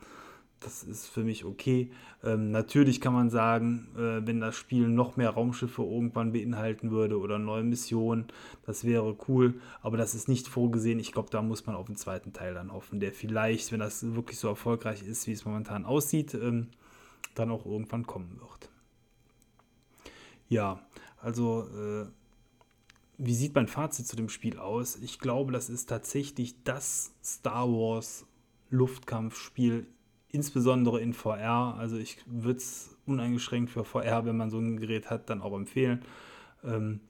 Das 0.60 0.82
ist 0.82 1.06
für 1.06 1.24
mich 1.24 1.44
okay. 1.44 1.90
Ähm, 2.22 2.50
natürlich 2.50 3.00
kann 3.02 3.12
man 3.12 3.28
sagen, 3.28 3.88
äh, 3.96 4.26
wenn 4.26 4.40
das 4.40 4.56
Spiel 4.56 4.88
noch 4.88 5.16
mehr 5.16 5.30
Raumschiffe 5.30 5.82
irgendwann 5.82 6.32
beinhalten 6.32 6.90
würde 6.90 7.18
oder 7.18 7.38
neue 7.38 7.64
Missionen, 7.64 8.28
das 8.64 8.84
wäre 8.84 9.14
cool, 9.28 9.60
aber 9.82 9.98
das 9.98 10.14
ist 10.14 10.26
nicht 10.26 10.48
vorgesehen. 10.48 10.98
Ich 10.98 11.12
glaube, 11.12 11.28
da 11.30 11.42
muss 11.42 11.66
man 11.66 11.76
auf 11.76 11.86
den 11.86 11.96
zweiten 11.96 12.32
Teil 12.32 12.54
dann 12.54 12.72
hoffen, 12.72 12.98
der 12.98 13.12
vielleicht, 13.12 13.72
wenn 13.72 13.80
das 13.80 14.14
wirklich 14.14 14.38
so 14.38 14.48
erfolgreich 14.48 15.02
ist, 15.02 15.26
wie 15.26 15.32
es 15.32 15.44
momentan 15.44 15.84
aussieht, 15.84 16.32
ähm, 16.32 16.68
dann 17.34 17.50
auch 17.50 17.66
irgendwann 17.66 18.06
kommen 18.06 18.40
wird. 18.40 18.70
Ja, 20.48 20.80
also 21.20 21.68
äh, 21.68 22.06
wie 23.18 23.34
sieht 23.34 23.54
mein 23.54 23.68
Fazit 23.68 24.06
zu 24.06 24.16
dem 24.16 24.28
Spiel 24.28 24.58
aus? 24.58 24.96
Ich 24.96 25.18
glaube, 25.18 25.52
das 25.52 25.70
ist 25.70 25.88
tatsächlich 25.88 26.62
das 26.64 27.12
Star 27.22 27.68
Wars 27.68 28.26
Luftkampfspiel, 28.70 29.86
insbesondere 30.34 31.00
in 31.00 31.14
VR. 31.14 31.76
Also 31.78 31.96
ich 31.96 32.18
würde 32.26 32.58
es 32.58 32.96
uneingeschränkt 33.06 33.70
für 33.70 33.84
VR, 33.84 34.26
wenn 34.26 34.36
man 34.36 34.50
so 34.50 34.58
ein 34.58 34.78
Gerät 34.78 35.10
hat, 35.10 35.30
dann 35.30 35.40
auch 35.40 35.54
empfehlen. 35.54 36.02
Ähm, 36.64 37.00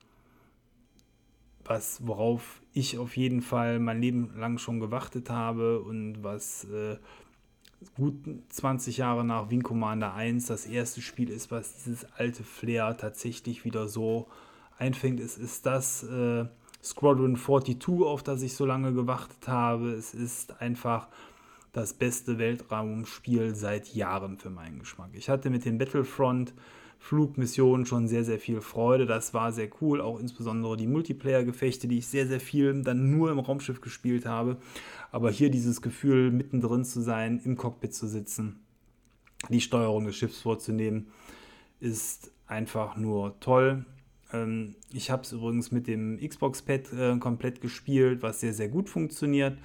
was, 1.64 2.07
worauf 2.07 2.61
ich 2.72 2.99
auf 2.99 3.16
jeden 3.16 3.41
Fall 3.41 3.79
mein 3.79 4.01
Leben 4.01 4.35
lang 4.37 4.59
schon 4.59 4.81
gewartet 4.81 5.31
habe 5.31 5.81
und 5.81 6.22
was 6.22 6.64
äh, 6.64 6.99
gut 7.97 8.16
20 8.51 8.99
Jahre 8.99 9.25
nach 9.25 9.51
Wing 9.51 9.62
Commander 9.62 10.14
1 10.14 10.47
das 10.47 10.66
erste 10.66 11.01
Spiel 11.01 11.31
ist, 11.31 11.51
was 11.51 11.85
dieses 11.85 12.05
alte 12.16 12.43
Flair 12.43 12.97
tatsächlich 12.97 13.64
wieder 13.64 13.89
so 13.89 14.29
einfängt. 14.79 15.20
Es 15.20 15.39
ist 15.39 15.64
das 15.64 16.03
äh, 16.03 16.47
Squadron 16.83 17.37
42, 17.37 18.05
auf 18.05 18.22
das 18.22 18.43
ich 18.43 18.55
so 18.55 18.66
lange 18.66 18.93
gewartet 18.93 19.49
habe. 19.49 19.93
Es 19.93 20.12
ist 20.12 20.61
einfach 20.61 21.09
das 21.75 21.93
beste 21.93 22.39
Weltraumspiel 22.39 23.55
seit 23.55 23.95
Jahren 23.95 24.39
für 24.39 24.49
meinen 24.49 24.79
Geschmack. 24.79 25.11
Ich 25.12 25.29
hatte 25.29 25.51
mit 25.51 25.64
den 25.64 25.77
Battlefront 25.77 26.55
Flugmissionen 27.01 27.85
schon 27.85 28.09
sehr, 28.09 28.25
sehr 28.25 28.39
viel 28.39 28.62
Freude. 28.62 29.05
Das 29.05 29.35
war 29.35 29.53
sehr 29.53 29.68
cool, 29.83 30.01
auch 30.01 30.18
insbesondere 30.18 30.77
die 30.77 30.87
Multiplayer-Gefechte, 30.87 31.89
die 31.89 31.99
ich 31.99 32.07
sehr, 32.07 32.27
sehr 32.27 32.41
viel 32.41 32.83
dann 32.83 33.11
nur 33.11 33.31
im 33.31 33.41
Raumschiff 33.41 33.81
gespielt 33.83 34.25
habe. 34.25 34.57
Aber 35.11 35.31
hier 35.31 35.51
dieses 35.51 35.83
Gefühl, 35.83 36.31
mittendrin 36.31 36.85
zu 36.85 37.03
sein, 37.03 37.43
im 37.45 37.57
Cockpit 37.57 37.93
zu 37.93 38.07
sitzen, 38.07 38.61
die 39.51 39.61
Steuerung 39.61 40.07
des 40.07 40.16
Schiffs 40.16 40.41
vorzunehmen, 40.41 41.09
ist 41.81 42.31
einfach 42.47 42.97
nur 42.97 43.39
toll. 43.41 43.85
Ähm, 44.33 44.77
ich 44.93 45.11
habe 45.11 45.22
es 45.22 45.33
übrigens 45.33 45.72
mit 45.72 45.89
dem 45.89 46.18
Xbox-Pad 46.27 46.93
äh, 46.93 47.18
komplett 47.18 47.61
gespielt, 47.61 48.22
was 48.22 48.41
sehr, 48.41 48.55
sehr 48.55 48.68
gut 48.68 48.89
funktioniert. 48.89 49.59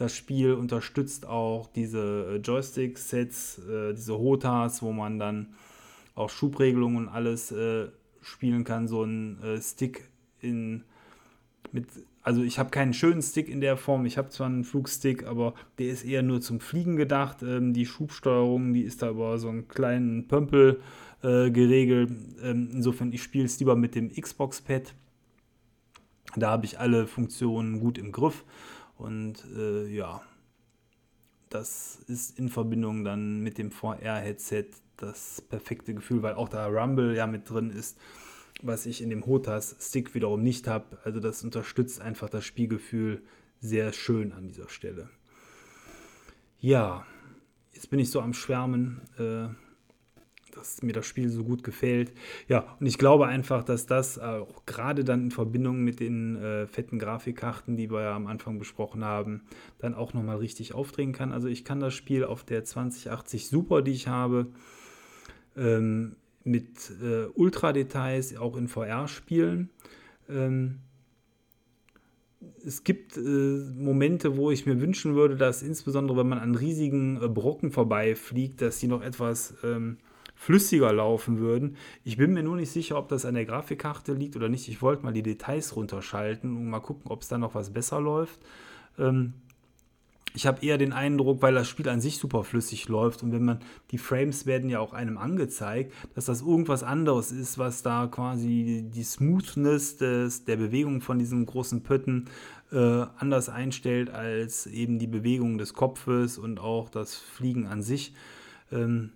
Das 0.00 0.16
Spiel 0.16 0.54
unterstützt 0.54 1.26
auch 1.26 1.66
diese 1.66 2.32
äh, 2.32 2.36
Joystick-Sets, 2.36 3.58
äh, 3.58 3.92
diese 3.92 4.16
Hotas, 4.16 4.80
wo 4.80 4.92
man 4.92 5.18
dann 5.18 5.48
auch 6.14 6.30
Schubregelungen 6.30 6.96
und 6.96 7.08
alles 7.10 7.52
äh, 7.52 7.88
spielen 8.22 8.64
kann. 8.64 8.88
So 8.88 9.04
ein 9.04 9.42
äh, 9.42 9.60
Stick 9.60 10.08
in 10.40 10.84
mit, 11.70 11.84
also 12.22 12.42
ich 12.42 12.58
habe 12.58 12.70
keinen 12.70 12.94
schönen 12.94 13.20
Stick 13.20 13.50
in 13.50 13.60
der 13.60 13.76
Form. 13.76 14.06
Ich 14.06 14.16
habe 14.16 14.30
zwar 14.30 14.46
einen 14.46 14.64
Flugstick, 14.64 15.26
aber 15.26 15.52
der 15.78 15.88
ist 15.88 16.06
eher 16.06 16.22
nur 16.22 16.40
zum 16.40 16.60
Fliegen 16.60 16.96
gedacht. 16.96 17.42
Ähm, 17.42 17.74
die 17.74 17.84
Schubsteuerung, 17.84 18.72
die 18.72 18.84
ist 18.84 19.02
da 19.02 19.10
über 19.10 19.38
so 19.38 19.50
einen 19.50 19.68
kleinen 19.68 20.28
Pömpel 20.28 20.80
äh, 21.22 21.50
geregelt. 21.50 22.10
Ähm, 22.42 22.70
insofern, 22.72 23.12
ich 23.12 23.22
spiele 23.22 23.44
es 23.44 23.60
lieber 23.60 23.76
mit 23.76 23.94
dem 23.94 24.10
Xbox-Pad. 24.10 24.94
Da 26.36 26.48
habe 26.52 26.64
ich 26.64 26.78
alle 26.78 27.06
Funktionen 27.06 27.80
gut 27.80 27.98
im 27.98 28.12
Griff. 28.12 28.46
Und 29.00 29.46
äh, 29.56 29.86
ja, 29.86 30.20
das 31.48 32.00
ist 32.06 32.38
in 32.38 32.50
Verbindung 32.50 33.02
dann 33.02 33.40
mit 33.40 33.56
dem 33.56 33.70
VR-Headset 33.70 34.66
das 34.98 35.40
perfekte 35.40 35.94
Gefühl, 35.94 36.22
weil 36.22 36.34
auch 36.34 36.50
da 36.50 36.66
Rumble 36.66 37.16
ja 37.16 37.26
mit 37.26 37.48
drin 37.48 37.70
ist, 37.70 37.98
was 38.60 38.84
ich 38.84 39.00
in 39.00 39.08
dem 39.08 39.24
Hotas-Stick 39.24 40.14
wiederum 40.14 40.42
nicht 40.42 40.68
habe. 40.68 40.98
Also 41.02 41.18
das 41.18 41.42
unterstützt 41.42 42.02
einfach 42.02 42.28
das 42.28 42.44
Spielgefühl 42.44 43.22
sehr 43.62 43.94
schön 43.94 44.32
an 44.32 44.48
dieser 44.48 44.68
Stelle. 44.68 45.08
Ja, 46.58 47.06
jetzt 47.72 47.88
bin 47.88 48.00
ich 48.00 48.10
so 48.10 48.20
am 48.20 48.34
Schwärmen. 48.34 49.00
Äh, 49.18 49.48
dass 50.50 50.82
mir 50.82 50.92
das 50.92 51.06
Spiel 51.06 51.28
so 51.28 51.44
gut 51.44 51.62
gefällt. 51.62 52.12
Ja, 52.48 52.76
und 52.78 52.86
ich 52.86 52.98
glaube 52.98 53.26
einfach, 53.26 53.64
dass 53.64 53.86
das 53.86 54.18
auch 54.18 54.64
gerade 54.66 55.04
dann 55.04 55.24
in 55.24 55.30
Verbindung 55.30 55.82
mit 55.82 56.00
den 56.00 56.36
äh, 56.36 56.66
fetten 56.66 56.98
Grafikkarten, 56.98 57.76
die 57.76 57.90
wir 57.90 58.02
ja 58.02 58.16
am 58.16 58.26
Anfang 58.26 58.58
besprochen 58.58 59.04
haben, 59.04 59.42
dann 59.78 59.94
auch 59.94 60.14
nochmal 60.14 60.36
richtig 60.36 60.74
aufdrehen 60.74 61.12
kann. 61.12 61.32
Also 61.32 61.48
ich 61.48 61.64
kann 61.64 61.80
das 61.80 61.94
Spiel 61.94 62.24
auf 62.24 62.44
der 62.44 62.64
2080 62.64 63.48
Super, 63.48 63.82
die 63.82 63.92
ich 63.92 64.08
habe, 64.08 64.48
ähm, 65.56 66.16
mit 66.44 66.90
äh, 67.02 67.26
Ultra-Details 67.34 68.36
auch 68.36 68.56
in 68.56 68.68
VR 68.68 69.08
spielen. 69.08 69.70
Ähm, 70.28 70.80
es 72.64 72.84
gibt 72.84 73.16
äh, 73.16 73.20
Momente, 73.20 74.36
wo 74.36 74.50
ich 74.50 74.66
mir 74.66 74.80
wünschen 74.80 75.14
würde, 75.14 75.36
dass 75.36 75.62
insbesondere 75.62 76.18
wenn 76.18 76.28
man 76.28 76.38
an 76.38 76.54
riesigen 76.54 77.22
äh, 77.22 77.28
Brocken 77.28 77.70
vorbeifliegt, 77.70 78.62
dass 78.62 78.80
sie 78.80 78.88
noch 78.88 79.02
etwas 79.02 79.54
ähm, 79.62 79.98
flüssiger 80.40 80.90
laufen 80.90 81.38
würden. 81.38 81.76
Ich 82.02 82.16
bin 82.16 82.32
mir 82.32 82.42
nur 82.42 82.56
nicht 82.56 82.70
sicher, 82.70 82.96
ob 82.96 83.08
das 83.08 83.26
an 83.26 83.34
der 83.34 83.44
Grafikkarte 83.44 84.14
liegt 84.14 84.36
oder 84.36 84.48
nicht. 84.48 84.68
Ich 84.68 84.80
wollte 84.80 85.04
mal 85.04 85.12
die 85.12 85.22
Details 85.22 85.76
runterschalten 85.76 86.56
und 86.56 86.70
mal 86.70 86.80
gucken, 86.80 87.10
ob 87.10 87.20
es 87.20 87.28
da 87.28 87.36
noch 87.36 87.54
was 87.54 87.74
besser 87.74 88.00
läuft. 88.00 88.40
Ähm, 88.98 89.34
ich 90.32 90.46
habe 90.46 90.64
eher 90.64 90.78
den 90.78 90.94
Eindruck, 90.94 91.42
weil 91.42 91.52
das 91.52 91.68
Spiel 91.68 91.90
an 91.90 92.00
sich 92.00 92.16
super 92.16 92.42
flüssig 92.42 92.88
läuft 92.88 93.22
und 93.22 93.32
wenn 93.32 93.44
man, 93.44 93.58
die 93.90 93.98
Frames 93.98 94.46
werden 94.46 94.70
ja 94.70 94.80
auch 94.80 94.94
einem 94.94 95.18
angezeigt, 95.18 95.92
dass 96.14 96.24
das 96.24 96.40
irgendwas 96.40 96.84
anderes 96.84 97.32
ist, 97.32 97.58
was 97.58 97.82
da 97.82 98.06
quasi 98.06 98.88
die 98.94 99.02
Smoothness 99.02 99.98
des, 99.98 100.46
der 100.46 100.56
Bewegung 100.56 101.02
von 101.02 101.18
diesen 101.18 101.44
großen 101.44 101.82
Pötten 101.82 102.30
äh, 102.72 103.04
anders 103.18 103.50
einstellt 103.50 104.08
als 104.08 104.66
eben 104.66 104.98
die 104.98 105.06
Bewegung 105.06 105.58
des 105.58 105.74
Kopfes 105.74 106.38
und 106.38 106.60
auch 106.60 106.88
das 106.88 107.14
Fliegen 107.14 107.66
an 107.66 107.82
sich. 107.82 108.14
Ähm, 108.72 109.10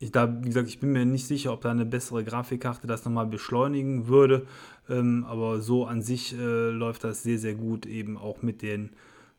ich, 0.00 0.10
da, 0.12 0.42
wie 0.42 0.48
gesagt, 0.48 0.68
ich 0.68 0.80
bin 0.80 0.92
mir 0.92 1.04
nicht 1.04 1.26
sicher, 1.26 1.52
ob 1.52 1.60
da 1.60 1.70
eine 1.70 1.84
bessere 1.84 2.24
Grafikkarte 2.24 2.86
das 2.86 3.04
nochmal 3.04 3.26
beschleunigen 3.26 4.08
würde. 4.08 4.46
Ähm, 4.88 5.26
aber 5.28 5.60
so 5.60 5.84
an 5.84 6.00
sich 6.00 6.32
äh, 6.32 6.70
läuft 6.70 7.04
das 7.04 7.22
sehr, 7.22 7.38
sehr 7.38 7.54
gut, 7.54 7.84
eben 7.84 8.16
auch 8.16 8.40
mit 8.40 8.62
den 8.62 8.90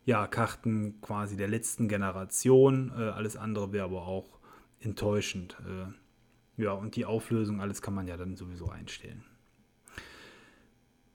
ja, 0.04 0.26
Karten 0.28 1.00
quasi 1.00 1.36
der 1.36 1.48
letzten 1.48 1.88
Generation. 1.88 2.92
Äh, 2.96 3.02
alles 3.10 3.36
andere 3.36 3.72
wäre 3.72 3.86
aber 3.86 4.06
auch 4.06 4.38
enttäuschend. 4.78 5.56
Äh, 5.66 6.62
ja, 6.62 6.72
und 6.72 6.94
die 6.94 7.06
Auflösung, 7.06 7.60
alles 7.60 7.82
kann 7.82 7.94
man 7.94 8.06
ja 8.06 8.16
dann 8.16 8.36
sowieso 8.36 8.68
einstellen. 8.68 9.24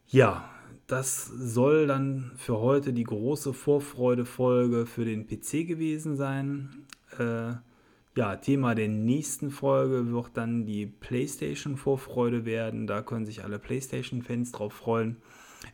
Ja, 0.07 0.49
das 0.87 1.25
soll 1.25 1.87
dann 1.87 2.33
für 2.35 2.59
heute 2.59 2.91
die 2.91 3.03
große 3.03 3.53
Vorfreude-Folge 3.53 4.85
für 4.85 5.05
den 5.05 5.25
PC 5.25 5.65
gewesen 5.65 6.17
sein. 6.17 6.85
Äh, 7.17 7.53
ja, 8.17 8.35
Thema 8.35 8.73
der 8.73 8.87
nächsten 8.87 9.51
Folge 9.51 10.11
wird 10.11 10.31
dann 10.33 10.65
die 10.65 10.87
PlayStation-Vorfreude 10.87 12.45
werden. 12.45 12.87
Da 12.87 13.03
können 13.03 13.27
sich 13.27 13.43
alle 13.43 13.59
PlayStation-Fans 13.59 14.51
drauf 14.51 14.73
freuen. 14.73 15.17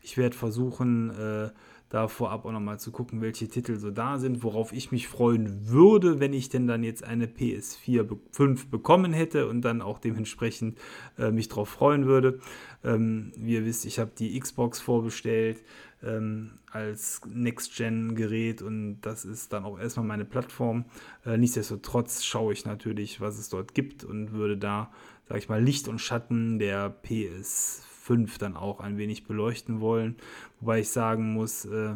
Ich 0.01 0.17
werde 0.17 0.35
versuchen, 0.35 1.09
äh, 1.11 1.49
da 1.87 2.07
vorab 2.07 2.45
auch 2.45 2.51
nochmal 2.51 2.79
zu 2.79 2.91
gucken, 2.91 3.21
welche 3.21 3.47
Titel 3.47 3.77
so 3.77 3.91
da 3.91 4.17
sind, 4.17 4.43
worauf 4.43 4.73
ich 4.73 4.91
mich 4.91 5.07
freuen 5.07 5.69
würde, 5.69 6.19
wenn 6.19 6.33
ich 6.33 6.49
denn 6.49 6.67
dann 6.67 6.83
jetzt 6.83 7.03
eine 7.03 7.27
PS4 7.27 8.17
5 8.31 8.67
bekommen 8.67 9.13
hätte 9.13 9.47
und 9.47 9.61
dann 9.61 9.81
auch 9.81 9.99
dementsprechend 9.99 10.77
äh, 11.17 11.31
mich 11.31 11.47
drauf 11.47 11.69
freuen 11.69 12.07
würde. 12.07 12.39
Ähm, 12.83 13.31
wie 13.37 13.53
ihr 13.53 13.65
wisst, 13.65 13.85
ich 13.85 13.99
habe 13.99 14.11
die 14.17 14.37
Xbox 14.37 14.81
vorbestellt 14.81 15.61
ähm, 16.03 16.59
als 16.71 17.21
Next-Gen-Gerät 17.25 18.61
und 18.61 19.01
das 19.01 19.25
ist 19.25 19.53
dann 19.53 19.63
auch 19.63 19.79
erstmal 19.79 20.05
meine 20.05 20.25
Plattform. 20.25 20.85
Äh, 21.25 21.37
nichtsdestotrotz 21.37 22.23
schaue 22.23 22.53
ich 22.53 22.65
natürlich, 22.65 23.21
was 23.21 23.37
es 23.37 23.49
dort 23.49 23.73
gibt 23.73 24.03
und 24.03 24.31
würde 24.31 24.57
da 24.57 24.91
sag 25.27 25.37
ich 25.37 25.49
mal, 25.49 25.63
Licht 25.63 25.87
und 25.87 25.99
Schatten 25.99 26.59
der 26.59 26.93
PS5 27.03 28.37
dann 28.37 28.55
auch 28.55 28.79
ein 28.79 28.97
wenig 28.97 29.25
beleuchten 29.25 29.79
wollen. 29.79 30.17
Wobei 30.59 30.81
ich 30.81 30.89
sagen 30.89 31.33
muss, 31.33 31.65
äh, 31.65 31.95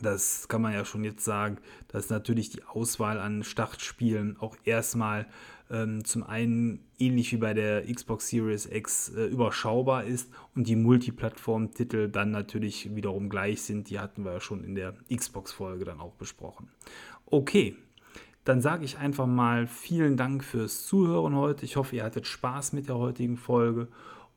das 0.00 0.46
kann 0.48 0.62
man 0.62 0.74
ja 0.74 0.84
schon 0.84 1.02
jetzt 1.02 1.24
sagen, 1.24 1.58
dass 1.88 2.08
natürlich 2.10 2.50
die 2.50 2.62
Auswahl 2.62 3.18
an 3.18 3.42
Startspielen 3.42 4.36
auch 4.38 4.56
erstmal 4.64 5.26
ähm, 5.70 6.04
zum 6.04 6.22
einen 6.22 6.80
ähnlich 6.98 7.32
wie 7.32 7.36
bei 7.36 7.54
der 7.54 7.84
Xbox 7.92 8.28
Series 8.28 8.66
X 8.66 9.10
äh, 9.10 9.26
überschaubar 9.26 10.04
ist 10.04 10.30
und 10.54 10.66
die 10.68 10.76
Multiplattform-Titel 10.76 12.08
dann 12.08 12.30
natürlich 12.30 12.94
wiederum 12.94 13.28
gleich 13.28 13.62
sind. 13.62 13.90
Die 13.90 13.98
hatten 13.98 14.24
wir 14.24 14.32
ja 14.32 14.40
schon 14.40 14.64
in 14.64 14.74
der 14.74 14.94
Xbox-Folge 15.14 15.84
dann 15.84 16.00
auch 16.00 16.14
besprochen. 16.14 16.68
Okay, 17.26 17.76
dann 18.44 18.62
sage 18.62 18.84
ich 18.84 18.96
einfach 18.96 19.26
mal 19.26 19.66
vielen 19.66 20.16
Dank 20.16 20.42
fürs 20.42 20.86
Zuhören 20.86 21.34
heute. 21.34 21.66
Ich 21.66 21.76
hoffe, 21.76 21.96
ihr 21.96 22.04
hattet 22.04 22.26
Spaß 22.26 22.72
mit 22.72 22.88
der 22.88 22.96
heutigen 22.96 23.36
Folge. 23.36 23.88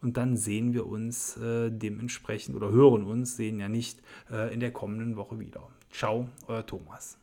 Und 0.02 0.18
dann 0.18 0.36
sehen 0.36 0.74
wir 0.74 0.88
uns 0.88 1.38
äh, 1.38 1.70
dementsprechend 1.72 2.56
oder 2.56 2.72
hören 2.72 3.04
uns, 3.04 3.38
sehen 3.38 3.60
ja 3.60 3.70
nicht, 3.70 4.02
äh, 4.32 4.54
in 4.54 4.60
der 4.60 4.72
kommenden 4.72 5.16
Woche 5.16 5.40
wieder. 5.40 5.68
Ciao, 5.92 6.28
euer 6.48 6.66
Thomas. 6.66 7.21